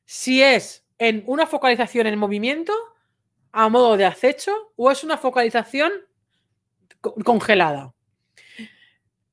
si 0.07 0.43
es 0.43 0.87
en 0.97 1.23
una 1.27 1.47
focalización 1.47 2.07
en 2.07 2.19
movimiento 2.19 2.73
a 3.53 3.69
modo 3.69 3.99
de 3.99 4.07
acecho 4.07 4.73
o 4.77 4.91
es 4.91 5.05
una 5.05 5.19
focalización 5.19 5.93
congelada. 7.27 7.93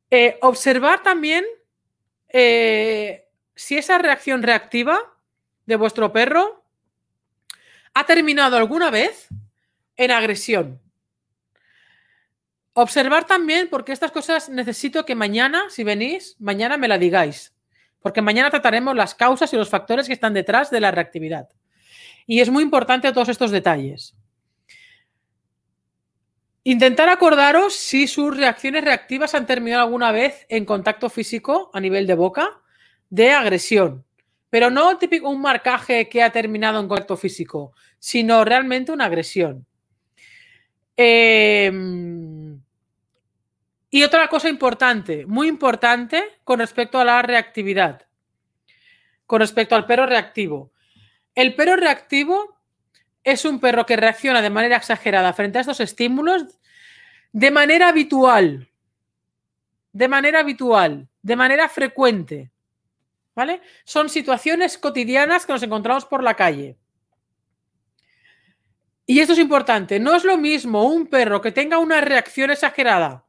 Eh, 0.09 0.37
observar 0.41 1.01
también 1.01 1.45
eh, 2.27 3.29
si 3.55 3.77
esa 3.77 3.99
reacción 3.99 4.43
reactiva 4.43 4.99
de 5.65 5.77
vuestro 5.77 6.11
perro 6.11 6.60
ha 7.93 8.05
terminado 8.05 8.57
alguna 8.57 8.89
vez 8.89 9.27
en 9.97 10.11
agresión. 10.11 10.81
Observar 12.73 13.27
también, 13.27 13.67
porque 13.69 13.91
estas 13.91 14.11
cosas 14.11 14.47
necesito 14.49 15.05
que 15.05 15.13
mañana, 15.15 15.63
si 15.69 15.83
venís, 15.83 16.35
mañana 16.39 16.77
me 16.77 16.87
la 16.87 16.97
digáis. 16.97 17.53
porque 18.01 18.21
mañana 18.21 18.49
trataremos 18.49 18.95
las 18.95 19.13
causas 19.15 19.53
y 19.53 19.57
los 19.57 19.69
factores 19.69 20.07
que 20.07 20.13
están 20.13 20.33
detrás 20.33 20.71
de 20.71 20.79
la 20.79 20.91
reactividad. 20.91 21.49
Y 22.25 22.39
es 22.39 22.49
muy 22.49 22.63
importante 22.63 23.11
todos 23.11 23.29
estos 23.29 23.51
detalles. 23.51 24.15
Intentar 26.63 27.09
acordaros 27.09 27.75
si 27.75 28.07
sus 28.07 28.35
reacciones 28.35 28.83
reactivas 28.83 29.33
han 29.33 29.45
terminado 29.47 29.83
alguna 29.83 30.11
vez 30.11 30.45
en 30.49 30.65
contacto 30.65 31.09
físico 31.09 31.71
a 31.73 31.79
nivel 31.79 32.05
de 32.07 32.15
boca 32.15 32.61
de 33.09 33.31
agresión. 33.31 34.05
Pero 34.51 34.69
no 34.69 34.99
típico 34.99 35.29
un 35.29 35.41
marcaje 35.41 36.07
que 36.07 36.21
ha 36.21 36.29
terminado 36.29 36.79
en 36.79 36.87
contacto 36.87 37.17
físico, 37.17 37.73
sino 37.97 38.45
realmente 38.45 38.91
una 38.91 39.05
agresión. 39.05 39.65
Em, 40.95 42.61
y 43.89 44.03
otra 44.03 44.27
cosa 44.27 44.49
importante, 44.49 45.25
muy 45.25 45.47
importante 45.47 46.23
con 46.43 46.59
respecto 46.59 46.99
a 46.99 47.05
la 47.05 47.21
reactividad, 47.21 48.07
con 49.25 49.39
respecto 49.39 49.75
al 49.75 49.85
perro 49.85 50.05
reactivo. 50.05 50.71
El 51.33 51.55
perro 51.55 51.77
reactivo 51.77 52.59
es 53.23 53.45
un 53.45 53.59
perro 53.59 53.85
que 53.85 53.95
reacciona 53.95 54.41
de 54.41 54.49
manera 54.49 54.75
exagerada 54.75 55.31
frente 55.31 55.59
a 55.59 55.61
estos 55.61 55.79
estímulos 55.79 56.59
de 57.31 57.51
manera 57.51 57.87
habitual, 57.87 58.69
de 59.93 60.07
manera 60.09 60.41
habitual, 60.41 61.07
de 61.21 61.35
manera 61.37 61.69
frecuente. 61.69 62.51
¿Vale? 63.35 63.61
Son 63.85 64.09
situaciones 64.09 64.77
cotidianas 64.77 65.45
que 65.45 65.53
nos 65.53 65.63
encontramos 65.63 66.05
por 66.05 66.23
la 66.23 66.35
calle. 66.35 66.77
Y 69.05 69.19
esto 69.19 69.33
es 69.33 69.39
importante, 69.39 69.99
no 69.99 70.15
es 70.15 70.23
lo 70.23 70.37
mismo 70.37 70.83
un 70.83 71.07
perro 71.07 71.41
que 71.41 71.51
tenga 71.51 71.79
una 71.79 72.01
reacción 72.01 72.51
exagerada 72.51 73.25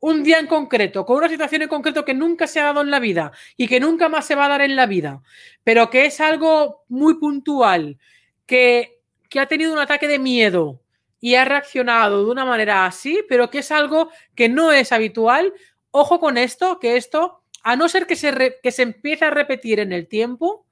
un 0.00 0.22
día 0.22 0.38
en 0.38 0.46
concreto, 0.46 1.04
con 1.04 1.16
una 1.18 1.28
situación 1.28 1.62
en 1.62 1.68
concreto 1.68 2.04
que 2.04 2.14
nunca 2.14 2.46
se 2.46 2.60
ha 2.60 2.64
dado 2.64 2.82
en 2.82 2.90
la 2.90 3.00
vida 3.00 3.32
y 3.56 3.66
que 3.66 3.80
nunca 3.80 4.08
más 4.08 4.26
se 4.26 4.34
va 4.34 4.46
a 4.46 4.48
dar 4.48 4.60
en 4.62 4.76
la 4.76 4.86
vida, 4.86 5.22
pero 5.64 5.90
que 5.90 6.06
es 6.06 6.20
algo 6.20 6.84
muy 6.88 7.14
puntual, 7.14 7.98
que, 8.46 9.00
que 9.28 9.40
ha 9.40 9.46
tenido 9.46 9.72
un 9.72 9.78
ataque 9.78 10.08
de 10.08 10.18
miedo 10.18 10.80
y 11.20 11.34
ha 11.34 11.44
reaccionado 11.44 12.24
de 12.24 12.30
una 12.30 12.44
manera 12.44 12.86
así, 12.86 13.24
pero 13.28 13.50
que 13.50 13.58
es 13.58 13.72
algo 13.72 14.10
que 14.34 14.48
no 14.48 14.70
es 14.70 14.92
habitual, 14.92 15.52
ojo 15.90 16.20
con 16.20 16.38
esto, 16.38 16.78
que 16.78 16.96
esto, 16.96 17.37
a 17.62 17.76
no 17.76 17.88
ser 17.88 18.06
que 18.06 18.16
se, 18.16 18.56
que 18.62 18.72
se 18.72 18.82
empiece 18.82 19.24
a 19.24 19.30
repetir 19.30 19.80
en 19.80 19.92
el 19.92 20.08
tiempo, 20.08 20.66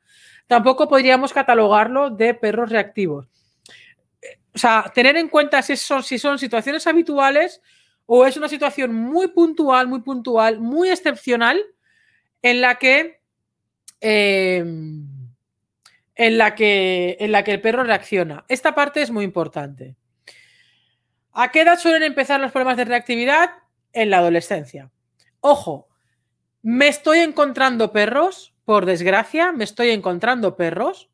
tampoco 0.46 0.88
podríamos 0.88 1.32
catalogarlo 1.32 2.10
de 2.10 2.34
perros 2.34 2.70
reactivos. 2.70 3.28
O 4.54 4.58
sea, 4.58 4.90
tener 4.94 5.16
en 5.16 5.28
cuenta 5.28 5.60
si 5.62 5.76
son, 5.76 6.02
si 6.02 6.18
son 6.18 6.38
situaciones 6.38 6.86
habituales 6.86 7.60
o 8.06 8.24
es 8.24 8.36
una 8.36 8.48
situación 8.48 8.94
muy 8.94 9.28
puntual, 9.28 9.88
muy 9.88 10.00
puntual, 10.00 10.60
muy 10.60 10.88
excepcional, 10.88 11.62
en 12.40 12.60
la 12.60 12.76
que, 12.76 13.20
em, 14.00 15.06
en 16.14 16.38
la 16.38 16.54
que, 16.54 17.16
en 17.20 17.32
la 17.32 17.44
que 17.44 17.52
el 17.52 17.60
perro 17.60 17.84
reacciona. 17.84 18.44
Esta 18.48 18.74
parte 18.74 19.02
es 19.02 19.10
muy 19.10 19.24
importante. 19.24 19.96
¿A 21.32 21.50
qué 21.50 21.62
edad 21.62 21.78
suelen 21.78 22.04
empezar 22.04 22.40
los 22.40 22.52
problemas 22.52 22.78
de 22.78 22.86
reactividad? 22.86 23.50
En 23.92 24.10
la 24.10 24.18
adolescencia. 24.18 24.90
Ojo, 25.40 25.88
me 26.68 26.88
estoy 26.88 27.20
encontrando 27.20 27.92
perros, 27.92 28.52
por 28.64 28.86
desgracia, 28.86 29.52
me 29.52 29.62
estoy 29.62 29.90
encontrando 29.90 30.56
perros 30.56 31.08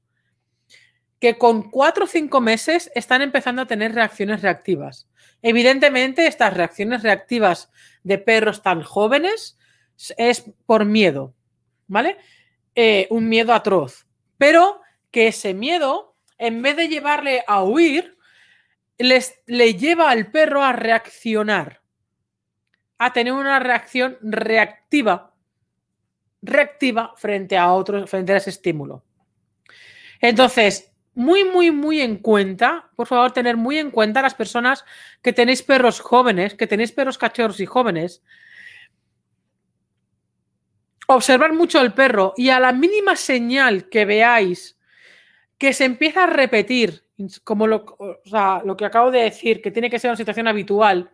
que 1.21 1.37
con 1.37 1.71
cuatro 1.71 2.07
o 2.07 2.09
cinco 2.09 2.41
meses 2.41 2.91
están 2.95 3.21
empezando 3.21 3.61
a 3.61 3.67
tener 3.67 3.95
reacciones 3.95 4.41
reactivas. 4.41 5.11
Evidentemente, 5.43 6.27
estas 6.27 6.55
reacciones 6.55 7.03
reactivas 7.03 7.71
de 8.03 8.17
perros 8.17 8.63
tan 8.63 8.83
jóvenes 8.83 9.59
es 10.17 10.43
por 10.65 10.87
miedo, 10.87 11.35
¿vale? 11.87 12.17
Eh, 12.75 13.07
un 13.11 13.29
miedo 13.29 13.53
atroz. 13.53 14.07
Pero 14.39 14.81
que 15.11 15.29
ese 15.29 15.53
miedo, 15.53 16.17
en 16.39 16.63
vez 16.63 16.79
de 16.79 16.89
llevarle 16.89 17.45
a 17.47 17.63
huir, 17.63 18.17
les, 18.97 19.39
le 19.45 19.75
lleva 19.75 20.09
al 20.09 20.31
perro 20.31 20.63
a 20.63 20.73
reaccionar, 20.73 21.83
a 22.97 23.13
tener 23.13 23.35
una 23.35 23.59
reacción 23.59 24.17
reactiva, 24.23 25.32
reactiva 26.43 27.15
frente 27.17 27.57
a 27.57 27.73
otro, 27.73 28.07
frente 28.07 28.33
a 28.33 28.37
ese 28.37 28.51
estímulo. 28.51 29.05
Entonces, 30.21 30.93
muy, 31.15 31.45
muy, 31.45 31.71
muy 31.71 32.01
en 32.01 32.17
cuenta, 32.17 32.91
por 32.97 33.07
favor, 33.07 33.33
tener 33.33 33.57
muy 33.57 33.79
en 33.79 33.91
cuenta 33.91 34.23
las 34.23 34.35
personas 34.35 34.85
que 35.21 35.33
tenéis 35.33 35.63
perros 35.63 36.01
jóvenes, 36.01 36.55
que 36.55 36.67
tenéis 36.67 36.93
perros 36.93 37.19
cachorros 37.19 37.61
y 37.61 37.67
jóvenes. 37.67 38.23
Observar 41.07 41.53
mucho 41.53 41.81
el 41.81 41.93
perro 41.93 42.33
y 42.37 42.49
a 42.49 42.61
la 42.61 42.73
mínima 42.73 43.17
señal 43.17 43.89
que 43.89 44.05
veáis 44.05 44.79
que 45.59 45.73
se 45.73 45.85
empieza 45.85 46.25
a 46.25 46.27
repetir, 46.27 47.05
como 47.45 47.67
lo, 47.67 47.85
lo 48.65 48.77
que 48.77 48.85
acabo 48.85 49.11
de 49.11 49.23
decir, 49.23 49.61
que 49.61 49.71
tiene 49.71 49.91
que 49.91 49.99
ser 49.99 50.11
una 50.11 50.17
situación 50.17 50.49
habitual. 50.49 51.11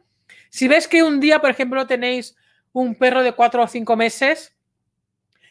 Si 0.48 0.68
ves 0.68 0.88
que 0.88 1.02
un 1.02 1.20
día, 1.20 1.40
por 1.40 1.50
ejemplo, 1.50 1.86
tenéis 1.86 2.36
un 2.72 2.94
perro 2.94 3.22
de 3.22 3.32
cuatro 3.32 3.62
o 3.62 3.66
cinco 3.66 3.96
meses 3.96 4.57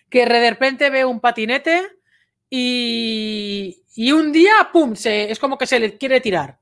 que 0.09 0.25
de 0.25 0.49
repente 0.49 0.89
ve 0.89 1.05
un 1.05 1.19
patinete 1.19 1.87
y, 2.49 3.83
y 3.95 4.11
un 4.11 4.31
día, 4.31 4.69
¡pum!, 4.71 4.95
se, 4.95 5.31
es 5.31 5.39
como 5.39 5.57
que 5.57 5.67
se 5.67 5.79
le 5.79 5.97
quiere 5.97 6.21
tirar. 6.21 6.57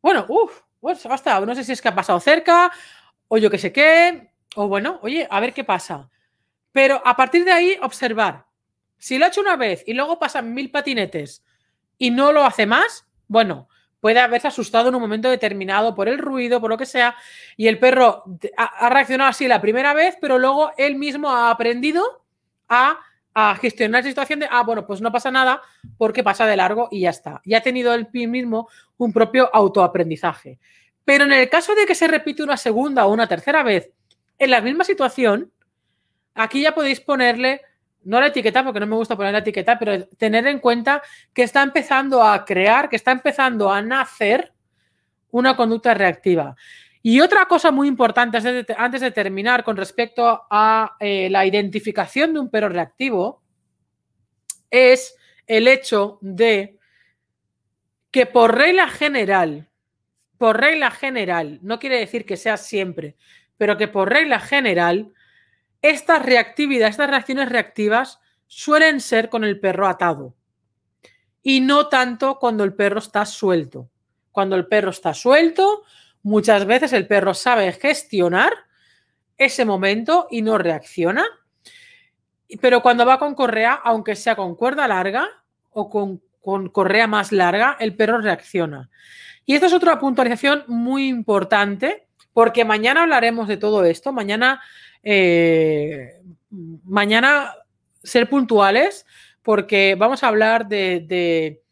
Bueno, 0.00 0.24
uff, 0.28 0.60
pues 0.80 1.02
basta. 1.04 1.40
No 1.40 1.54
sé 1.54 1.64
si 1.64 1.72
es 1.72 1.82
que 1.82 1.88
ha 1.88 1.94
pasado 1.94 2.20
cerca 2.20 2.70
o 3.28 3.38
yo 3.38 3.50
qué 3.50 3.58
sé 3.58 3.72
qué. 3.72 4.30
O 4.54 4.68
bueno, 4.68 5.00
oye, 5.02 5.26
a 5.30 5.40
ver 5.40 5.52
qué 5.52 5.64
pasa. 5.64 6.08
Pero 6.72 7.02
a 7.04 7.16
partir 7.16 7.44
de 7.44 7.52
ahí, 7.52 7.78
observar. 7.82 8.46
Si 8.98 9.18
lo 9.18 9.24
ha 9.24 9.28
hecho 9.28 9.40
una 9.40 9.56
vez 9.56 9.82
y 9.86 9.94
luego 9.94 10.18
pasan 10.18 10.54
mil 10.54 10.70
patinetes 10.70 11.44
y 11.98 12.10
no 12.10 12.32
lo 12.32 12.44
hace 12.44 12.66
más, 12.66 13.06
bueno, 13.28 13.68
puede 14.00 14.20
haberse 14.20 14.48
asustado 14.48 14.88
en 14.88 14.94
un 14.94 15.00
momento 15.00 15.28
determinado 15.28 15.94
por 15.94 16.08
el 16.08 16.18
ruido, 16.18 16.60
por 16.60 16.70
lo 16.70 16.78
que 16.78 16.86
sea, 16.86 17.16
y 17.56 17.66
el 17.66 17.78
perro 17.78 18.24
ha, 18.56 18.88
reaccionado 18.88 19.30
así 19.30 19.48
la 19.48 19.60
primera 19.60 19.92
vez, 19.94 20.16
pero 20.20 20.38
luego 20.38 20.70
él 20.76 20.96
mismo 20.96 21.30
ha 21.30 21.50
aprendido 21.50 22.24
a 22.68 22.98
gestionar 23.60 24.02
la 24.02 24.08
situación 24.08 24.40
de, 24.40 24.48
ah, 24.50 24.62
bueno, 24.62 24.86
pues 24.86 25.02
no 25.02 25.12
pasa 25.12 25.30
nada 25.30 25.60
porque 25.98 26.24
pasa 26.24 26.46
de 26.46 26.56
largo 26.56 26.88
y 26.90 27.00
ya 27.00 27.10
está. 27.10 27.42
Y 27.44 27.52
ha 27.52 27.60
tenido 27.60 27.92
el 27.92 28.08
mismo 28.12 28.68
un 28.96 29.12
propio 29.12 29.50
autoaprendizaje. 29.54 30.58
Pero 31.04 31.24
en 31.24 31.32
el 31.32 31.48
caso 31.50 31.74
de 31.74 31.84
que 31.84 31.94
se 31.94 32.08
repite 32.08 32.42
una 32.42 32.56
segunda 32.56 33.04
o 33.04 33.12
una 33.12 33.28
tercera 33.28 33.62
vez 33.62 33.90
en 34.38 34.50
la 34.50 34.62
misma 34.62 34.84
situación, 34.84 35.52
aquí 36.34 36.62
ya 36.62 36.74
podéis 36.74 37.00
ponerle, 37.00 37.60
no 38.04 38.20
la 38.20 38.28
etiqueta, 38.28 38.64
porque 38.64 38.80
no 38.80 38.86
me 38.86 38.96
gusta 38.96 39.16
poner 39.16 39.32
la 39.32 39.40
etiqueta, 39.40 39.78
pero 39.78 40.08
tener 40.08 40.46
en 40.46 40.58
cuenta 40.58 41.02
que 41.34 41.42
está 41.42 41.62
empezando 41.62 42.22
a 42.22 42.44
crear, 42.44 42.88
que 42.88 42.96
está 42.96 43.12
empezando 43.12 43.70
a 43.70 43.82
nacer 43.82 44.52
una 45.30 45.54
conducta 45.56 45.92
reactiva. 45.92 46.56
Y 47.08 47.20
otra 47.20 47.46
cosa 47.46 47.70
muy 47.70 47.86
importante 47.86 48.38
antes 48.76 49.00
de, 49.00 49.10
terminar 49.12 49.62
con 49.62 49.76
respecto 49.76 50.42
a 50.50 50.96
eh, 50.98 51.30
la 51.30 51.46
identificación 51.46 52.34
de 52.34 52.40
un 52.40 52.50
perro 52.50 52.68
reactivo 52.68 53.44
es 54.72 55.16
el 55.46 55.68
hecho 55.68 56.18
de 56.20 56.80
que 58.10 58.26
por 58.26 58.56
regla 58.56 58.88
general, 58.88 59.68
por 60.36 60.60
regla 60.60 60.90
general, 60.90 61.60
no 61.62 61.78
quiere 61.78 62.00
decir 62.00 62.26
que 62.26 62.36
sea 62.36 62.56
siempre, 62.56 63.14
pero 63.56 63.76
que 63.76 63.86
por 63.86 64.10
regla 64.10 64.40
general, 64.40 65.12
estas 65.82 66.26
reactividades, 66.26 66.94
estas 66.94 67.10
reacciones 67.10 67.48
reactivas 67.48 68.18
suelen 68.48 68.98
ser 68.98 69.28
con 69.28 69.44
el 69.44 69.60
perro 69.60 69.86
atado 69.86 70.34
y 71.40 71.60
no 71.60 71.86
tanto 71.88 72.40
cuando 72.40 72.64
el 72.64 72.74
perro 72.74 72.98
está 72.98 73.24
suelto. 73.26 73.90
Cuando 74.32 74.56
el 74.56 74.66
perro 74.66 74.90
está 74.90 75.14
suelto, 75.14 75.84
Muchas 76.26 76.66
veces 76.66 76.92
el 76.92 77.06
perro 77.06 77.34
sabe 77.34 77.72
gestionar 77.72 78.52
ese 79.38 79.64
momento 79.64 80.26
y 80.28 80.42
no 80.42 80.58
reacciona. 80.58 81.24
Pero 82.60 82.82
cuando 82.82 83.06
va 83.06 83.20
con 83.20 83.36
correa, 83.36 83.74
aunque 83.74 84.16
sea 84.16 84.34
con 84.34 84.56
cuerda 84.56 84.88
larga 84.88 85.28
o 85.70 85.88
con, 85.88 86.20
correa 86.70 87.06
más 87.06 87.30
larga, 87.30 87.76
el 87.78 87.94
perro 87.94 88.20
reacciona. 88.20 88.90
Y 89.44 89.54
esto 89.54 89.66
es 89.66 89.72
otra 89.72 90.00
puntualización 90.00 90.64
muy 90.66 91.06
importante, 91.06 92.08
porque 92.32 92.64
mañana 92.64 93.04
hablaremos 93.04 93.46
de 93.46 93.58
todo 93.58 93.84
esto. 93.84 94.12
Mañana, 94.12 94.60
eh, 95.04 96.22
mañana 96.50 97.54
ser 98.02 98.28
puntuales, 98.28 99.06
porque 99.44 99.94
vamos 99.96 100.24
a 100.24 100.28
hablar 100.28 100.66
de 100.66 101.62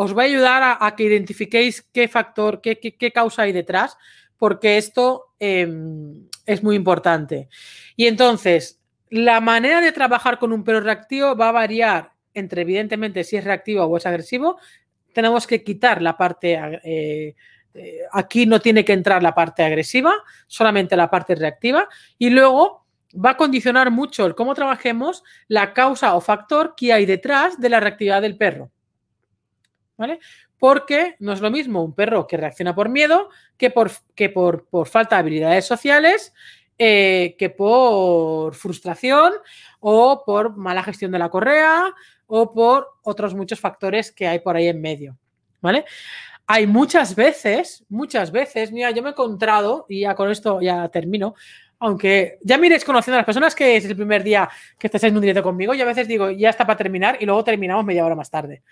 os 0.00 0.12
voy 0.12 0.22
a 0.22 0.26
ayudar 0.28 0.78
a, 0.80 0.94
que 0.94 1.02
identifiquéis 1.02 1.82
qué 1.92 2.06
factor, 2.06 2.60
qué, 2.60 3.12
causa 3.12 3.42
hay 3.42 3.52
detrás, 3.52 3.98
porque 4.36 4.78
esto 4.78 5.34
em, 5.40 6.28
es 6.46 6.62
muy 6.62 6.76
importante. 6.76 7.48
Y 7.96 8.06
entonces, 8.06 8.80
la 9.10 9.40
manera 9.40 9.80
de 9.80 9.90
trabajar 9.90 10.38
con 10.38 10.52
un 10.52 10.62
perro 10.62 10.82
reactivo 10.82 11.34
va 11.34 11.48
a 11.48 11.52
variar 11.52 12.12
entre, 12.32 12.62
evidentemente, 12.62 13.24
si 13.24 13.38
es 13.38 13.42
reactivo 13.42 13.82
o 13.82 13.96
es 13.96 14.06
agresivo. 14.06 14.60
Tenemos 15.12 15.48
que 15.48 15.64
quitar 15.64 16.00
la 16.00 16.16
parte... 16.16 16.60
Eh, 16.84 17.34
eh, 17.74 18.00
aquí 18.12 18.46
no 18.46 18.60
tiene 18.60 18.84
que 18.84 18.92
entrar 18.92 19.20
la 19.20 19.34
parte 19.34 19.64
agresiva, 19.64 20.14
solamente 20.46 20.96
la 20.96 21.10
parte 21.10 21.34
reactiva. 21.34 21.88
Y 22.18 22.30
luego 22.30 22.86
va 23.12 23.30
a 23.30 23.36
condicionar 23.36 23.90
mucho 23.90 24.26
el 24.26 24.36
cómo 24.36 24.54
trabajemos 24.54 25.24
la 25.48 25.74
causa 25.74 26.14
o 26.14 26.20
factor 26.20 26.74
que 26.76 26.92
hay 26.92 27.04
detrás 27.04 27.60
de 27.60 27.68
la 27.68 27.80
reactividad 27.80 28.22
del 28.22 28.36
perro. 28.36 28.70
¿Vale? 29.98 30.20
Porque 30.58 31.16
no 31.18 31.32
es 31.32 31.40
lo 31.40 31.50
mismo 31.50 31.82
un 31.82 31.92
perro 31.92 32.26
que 32.26 32.36
reacciona 32.36 32.74
por 32.74 32.88
miedo 32.88 33.28
que 33.56 33.70
por, 33.70 33.90
que 34.14 34.30
por, 34.30 34.64
falta 34.86 35.16
de 35.16 35.20
habilidades 35.20 35.66
sociales, 35.66 36.32
eh, 36.78 37.34
que 37.36 37.50
por 37.50 38.54
frustración 38.54 39.32
o 39.80 40.22
por 40.24 40.56
mala 40.56 40.84
gestión 40.84 41.10
de 41.10 41.18
la 41.18 41.28
correa 41.28 41.92
o 42.28 42.52
por 42.54 42.86
otros 43.02 43.34
muchos 43.34 43.58
factores 43.58 44.12
que 44.12 44.28
hay 44.28 44.38
por 44.38 44.56
ahí 44.56 44.68
en 44.68 44.80
medio. 44.80 45.18
¿Vale? 45.60 45.84
Hay 46.46 46.66
muchas 46.66 47.14
veces, 47.14 47.84
muchas 47.88 48.30
veces, 48.30 48.72
mira, 48.72 48.90
yo 48.90 49.02
me 49.02 49.10
he 49.10 49.12
encontrado, 49.12 49.84
y 49.88 50.00
ya 50.00 50.14
con 50.14 50.30
esto 50.30 50.62
ya 50.62 50.88
termino, 50.88 51.34
aunque 51.78 52.38
ya 52.42 52.56
me 52.56 52.68
iréis 52.68 52.84
conociendo 52.84 53.16
a 53.16 53.18
las 53.18 53.26
personas 53.26 53.54
que 53.54 53.76
es 53.76 53.84
el 53.84 53.94
primer 53.94 54.22
día 54.22 54.48
que 54.78 54.86
estáis 54.86 55.04
en 55.04 55.14
un 55.14 55.20
directo 55.20 55.42
conmigo, 55.42 55.74
y 55.74 55.82
a 55.82 55.84
veces 55.84 56.08
digo, 56.08 56.30
ya 56.30 56.48
está 56.48 56.66
para 56.66 56.78
terminar, 56.78 57.18
y 57.20 57.26
luego 57.26 57.44
terminamos 57.44 57.84
media 57.84 58.04
hora 58.04 58.14
más 58.14 58.30
tarde, 58.30 58.62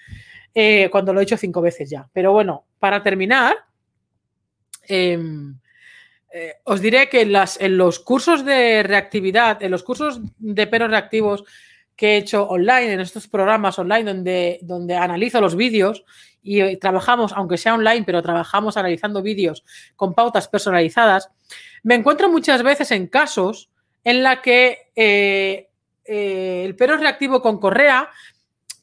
eh, 0.55 0.89
cuando 0.91 1.13
lo 1.13 1.21
he 1.21 1.25
hecho 1.25 1.37
cinco 1.37 1.61
veces 1.61 1.91
ya. 1.91 2.09
Pero 2.13 2.33
bueno, 2.33 2.65
para 2.79 3.03
terminar, 3.03 3.57
em, 4.89 5.59
eh, 6.33 6.55
os 6.65 6.81
diré 6.81 7.09
que 7.09 7.23
en, 7.23 7.33
las, 7.33 7.61
en 7.61 7.77
los 7.77 8.01
cursos 8.01 8.45
de 8.45 8.83
reactividad, 8.83 9.63
en 9.63 9.71
los 9.71 9.83
cursos 9.83 10.21
de 10.39 10.67
peros 10.67 10.91
reactivos 10.91 11.45
que 11.97 12.15
he 12.15 12.17
hecho 12.19 12.47
online, 12.47 12.93
en 12.93 13.01
estos 13.01 13.27
programas 13.27 13.79
online 13.79 14.05
donde, 14.05 14.59
donde 14.63 14.97
analizo 14.97 15.41
los 15.41 15.57
vídeos 15.57 16.05
y 16.43 16.77
trabajamos, 16.77 17.33
aunque 17.33 17.57
sea 17.57 17.75
online, 17.75 18.05
pero 18.05 18.23
trabajamos 18.23 18.77
analizando 18.77 19.23
vídeos 19.23 19.65
con 19.97 20.15
pautas 20.15 20.47
personalizadas, 20.47 21.31
me 21.83 21.95
encuentro 21.95 22.29
muchas 22.29 22.63
veces 22.63 22.91
en 22.91 23.07
casos 23.07 23.71
en 24.05 24.23
la 24.23 24.43
que 24.43 24.91
eh, 24.95 25.69
eh, 26.05 26.63
el 26.65 26.77
perro 26.77 26.97
reactivo 26.97 27.43
con 27.43 27.59
correa, 27.59 28.09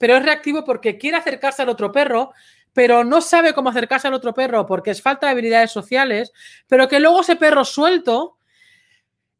pero 0.03 0.17
es 0.17 0.23
reactivo 0.23 0.65
porque 0.65 0.97
quiere 0.97 1.15
acercarse 1.15 1.61
al 1.61 1.69
otro 1.69 1.93
perro, 1.93 2.33
pero 2.73 3.05
no 3.05 3.21
sabe 3.21 3.53
cómo 3.53 3.69
acercarse 3.69 4.05
al 4.09 4.13
otro 4.13 4.33
perro 4.33 4.65
porque 4.65 4.91
es 4.91 5.01
falta 5.01 5.27
de 5.27 5.31
habilidades 5.31 5.71
sociales, 5.71 6.33
pero 6.67 6.89
que 6.89 6.99
luego 6.99 7.21
ese 7.21 7.37
perro 7.37 7.63
suelto 7.63 8.37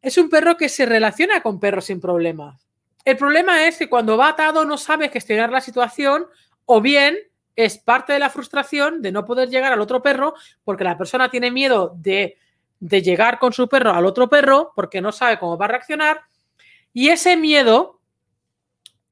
es 0.02 0.18
un 0.18 0.30
perro 0.30 0.56
que 0.56 0.70
se 0.70 0.86
relaciona 0.86 1.42
con 1.42 1.60
perros 1.60 1.84
sin 1.84 2.00
problemas. 2.00 2.66
El 3.04 3.18
problema 3.18 3.68
es 3.68 3.78
que 3.78 3.90
cuando 3.90 4.16
va 4.16 4.30
atado 4.30 4.64
no 4.64 4.78
sabe 4.78 5.10
gestionar 5.10 5.52
la 5.52 5.60
situación 5.60 6.28
o 6.66 6.80
bien 6.80 7.18
es 7.58 7.78
parte 7.78 8.14
de 8.14 8.20
la 8.20 8.30
frustración 8.30 9.02
de 9.02 9.12
no 9.12 9.26
poder 9.26 9.50
llegar 9.50 9.74
al 9.74 9.82
otro 9.82 10.02
perro 10.02 10.34
porque 10.64 10.86
la 10.86 10.98
persona 10.98 11.30
tiene 11.30 11.52
miedo 11.52 11.94
de, 11.98 12.38
llegar 12.80 13.38
con 13.38 13.52
su 13.52 13.68
perro 13.68 13.92
al 13.92 14.06
otro 14.06 14.30
perro 14.30 14.72
porque 14.78 15.02
no 15.02 15.12
sabe 15.12 15.38
cómo 15.40 15.58
va 15.58 15.66
a 15.66 15.76
reaccionar 15.76 16.22
y 16.94 17.10
ese 17.10 17.36
miedo... 17.36 17.93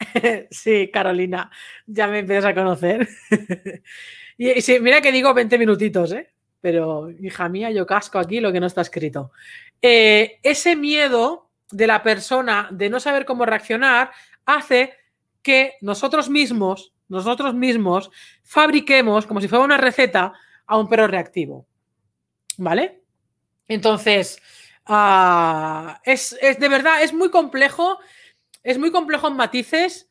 sí, 0.51 0.89
Carolina, 0.91 1.49
ya 1.85 2.07
me 2.07 2.19
empiezas 2.19 2.45
a 2.45 2.53
conocer. 2.53 3.07
y, 4.37 4.49
y 4.49 4.79
mira 4.79 5.01
que 5.01 5.11
digo 5.11 5.33
20 5.33 5.57
minutitos, 5.57 6.11
¿eh? 6.13 6.31
pero 6.61 7.09
hija 7.09 7.49
mía, 7.49 7.71
yo 7.71 7.85
casco 7.85 8.19
aquí 8.19 8.39
lo 8.39 8.51
que 8.51 8.59
no 8.59 8.67
está 8.67 8.81
escrito. 8.81 9.31
Eh, 9.81 10.39
ese 10.43 10.75
miedo 10.75 11.49
de 11.71 11.87
la 11.87 12.03
persona 12.03 12.69
de 12.71 12.89
no 12.89 12.99
saber 12.99 13.25
cómo 13.25 13.45
reaccionar 13.45 14.11
hace 14.45 14.93
que 15.41 15.73
nosotros 15.81 16.29
mismos, 16.29 16.93
nosotros 17.09 17.55
mismos, 17.55 18.11
fabriquemos 18.43 19.25
como 19.25 19.41
si 19.41 19.47
fuera 19.47 19.65
una 19.65 19.77
receta 19.77 20.33
a 20.67 20.77
un 20.77 20.87
perro 20.87 21.07
reactivo. 21.07 21.65
¿Vale? 22.57 23.01
Entonces, 23.67 24.39
ah, 24.85 25.99
es, 26.03 26.37
de 26.41 26.69
verdad, 26.69 27.01
es 27.01 27.13
muy 27.13 27.31
complejo, 27.31 27.99
es 28.63 28.77
muy 28.77 28.91
complejo 28.91 29.27
en 29.27 29.35
matices. 29.35 30.07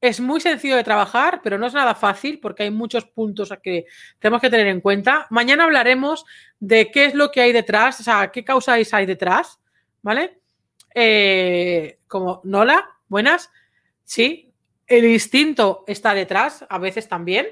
Es 0.00 0.18
muy 0.18 0.40
sencillo 0.40 0.76
de 0.76 0.84
trabajar, 0.84 1.42
pero 1.42 1.58
no 1.58 1.66
es 1.66 1.74
nada 1.74 1.94
fácil 1.94 2.40
porque 2.40 2.62
hay 2.62 2.70
muchos 2.70 3.04
puntos 3.04 3.52
que 3.62 3.84
tenemos 4.18 4.40
que 4.40 4.48
tener 4.48 4.66
en 4.68 4.80
cuenta. 4.80 5.26
Mañana 5.28 5.64
hablaremos 5.64 6.24
de 6.58 6.90
qué 6.90 7.04
es 7.04 7.14
lo 7.14 7.30
que 7.30 7.42
hay 7.42 7.52
detrás, 7.52 8.00
o 8.00 8.02
sea, 8.02 8.32
qué 8.32 8.42
causas 8.42 8.94
hay 8.94 9.04
detrás, 9.04 9.60
¿vale? 10.00 10.38
Eh, 10.94 11.98
como 12.08 12.40
Nola, 12.44 12.88
buenas, 13.08 13.50
sí, 14.04 14.50
el 14.86 15.04
instinto 15.04 15.84
está 15.86 16.14
detrás, 16.14 16.64
a 16.68 16.78
veces 16.78 17.06
también. 17.06 17.46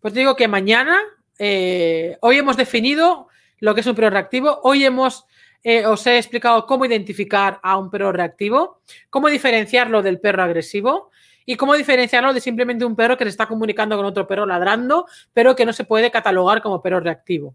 Pues 0.00 0.14
digo 0.14 0.34
que 0.36 0.48
mañana, 0.48 0.98
eh, 1.38 2.16
hoy 2.20 2.38
hemos 2.38 2.56
definido 2.56 3.28
lo 3.58 3.74
que 3.74 3.82
es 3.82 3.86
un 3.86 3.94
reactivo, 3.94 4.60
hoy 4.62 4.84
hemos, 4.84 5.26
eh, 5.62 5.86
os 5.86 6.06
he 6.06 6.16
explicado 6.16 6.66
cómo 6.66 6.86
identificar 6.86 7.60
a 7.62 7.76
un 7.76 7.90
perro 7.90 8.12
reactivo, 8.12 8.80
cómo 9.10 9.28
diferenciarlo 9.28 10.02
del 10.02 10.18
perro 10.18 10.42
agresivo 10.42 11.10
y 11.44 11.56
cómo 11.56 11.74
diferenciarlo 11.74 12.32
de 12.32 12.40
simplemente 12.40 12.84
un 12.84 12.96
perro 12.96 13.16
que 13.16 13.24
se 13.24 13.30
está 13.30 13.46
comunicando 13.46 13.96
con 13.96 14.06
otro 14.06 14.26
perro 14.26 14.46
ladrando, 14.46 15.06
pero 15.32 15.54
que 15.54 15.66
no 15.66 15.72
se 15.72 15.84
puede 15.84 16.10
catalogar 16.10 16.62
como 16.62 16.80
perro 16.80 17.00
reactivo. 17.00 17.54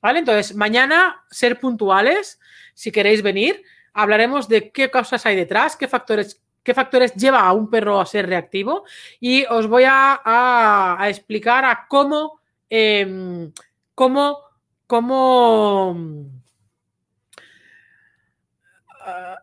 ¿Vale? 0.00 0.20
Entonces, 0.20 0.54
mañana 0.54 1.24
ser 1.30 1.58
puntuales, 1.60 2.40
si 2.74 2.90
queréis 2.90 3.22
venir, 3.22 3.62
hablaremos 3.92 4.48
de 4.48 4.70
qué 4.70 4.90
causas 4.90 5.24
hay 5.26 5.36
detrás, 5.36 5.76
qué 5.76 5.86
factores, 5.88 6.40
qué 6.62 6.74
factores 6.74 7.14
lleva 7.14 7.40
a 7.40 7.52
un 7.52 7.70
perro 7.70 8.00
a 8.00 8.06
ser 8.06 8.26
reactivo 8.26 8.84
y 9.20 9.44
os 9.46 9.66
voy 9.66 9.84
a, 9.86 10.98
explicar 11.08 11.64
a 11.64 11.86
cómo, 11.88 12.40
em, 12.68 13.52
cómo, 13.94 14.38
cómo 14.86 15.96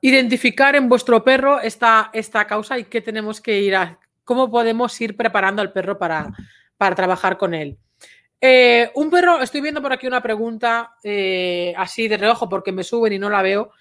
identificar 0.01 0.76
en 0.76 0.89
vuestro 0.89 1.24
perro 1.24 1.60
esta, 1.60 2.10
esta 2.14 2.45
causa 2.45 2.78
y 2.78 2.86
qué 2.86 3.01
tenemos 3.01 3.41
que 3.41 3.60
ir 3.60 3.76
a, 3.76 3.99
cómo 4.24 4.49
podemos 4.49 4.99
ir 5.01 5.18
preparando 5.18 5.62
al 5.62 5.72
perro 5.72 5.97
para, 5.97 6.32
para 6.78 6.95
trabajar 6.95 7.38
con 7.38 7.53
él. 7.53 7.78
Eh, 8.41 8.89
un 8.95 9.10
perro, 9.10 9.41
estoy 9.41 9.60
viendo 9.60 9.82
por 9.82 9.91
aquí 9.91 10.07
una 10.07 10.22
pregunta 10.22 10.95
eh, 11.03 11.74
así 11.76 12.07
de 12.07 12.18
reojo 12.18 12.47
porque 12.47 12.72
me 12.72 12.84
suben 12.84 13.14
y 13.14 13.20
no 13.20 13.30
la 13.30 13.41
veo. 13.41 13.72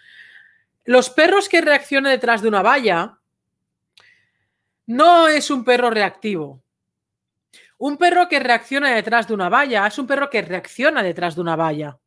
Los 0.84 1.10
perros 1.10 1.48
que 1.48 1.60
reaccionan 1.60 2.12
detrás 2.12 2.42
de 2.42 2.48
una 2.48 2.62
valla 2.62 3.18
no 4.86 5.28
es 5.28 5.50
un 5.50 5.64
perro 5.64 5.90
reactivo. 5.90 6.62
Un 7.76 7.96
perro 7.96 8.26
que 8.26 8.40
reacciona 8.40 8.94
detrás 8.94 9.28
de 9.28 9.34
una 9.34 9.48
valla 9.48 9.86
es 9.86 9.98
un 9.98 10.06
perro 10.06 10.28
que 10.30 10.42
reacciona 10.42 11.02
detrás 11.02 11.36
de 11.36 11.42
una 11.42 11.54
valla. 11.54 11.98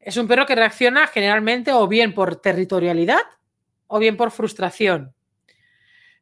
Es 0.00 0.16
un 0.16 0.26
perro 0.26 0.46
que 0.46 0.54
reacciona 0.54 1.06
generalmente 1.06 1.72
o 1.72 1.86
bien 1.86 2.14
por 2.14 2.36
territorialidad 2.36 3.22
o 3.86 3.98
bien 3.98 4.16
por 4.16 4.30
frustración. 4.30 5.14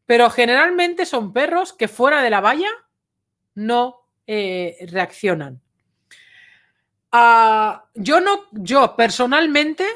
Pero 0.04 0.30
generalmente 0.30 1.06
son 1.06 1.32
perros 1.32 1.72
que 1.72 1.86
fuera 1.86 2.22
de 2.22 2.30
la 2.30 2.40
valla 2.40 2.68
no 3.54 4.06
eh, 4.26 4.76
reaccionan. 4.90 5.60
Ah, 7.12 7.84
yo 7.94 8.20
no, 8.20 8.46
yo 8.52 8.96
personalmente, 8.96 9.86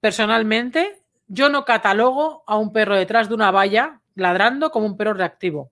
personalmente, 0.00 1.02
yo 1.26 1.48
no 1.48 1.64
catalogo 1.64 2.44
a 2.46 2.56
un 2.56 2.72
perro 2.72 2.96
detrás 2.96 3.28
de 3.28 3.34
una 3.34 3.50
valla 3.50 4.00
ladrando 4.14 4.70
como 4.70 4.86
un 4.86 4.96
perro 4.96 5.14
reactivo. 5.14 5.70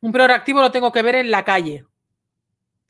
Un 0.00 0.12
perro 0.12 0.28
reactivo 0.28 0.60
lo 0.60 0.70
tengo 0.70 0.92
que 0.92 1.02
ver 1.02 1.16
en 1.16 1.30
la 1.30 1.44
calle. 1.44 1.86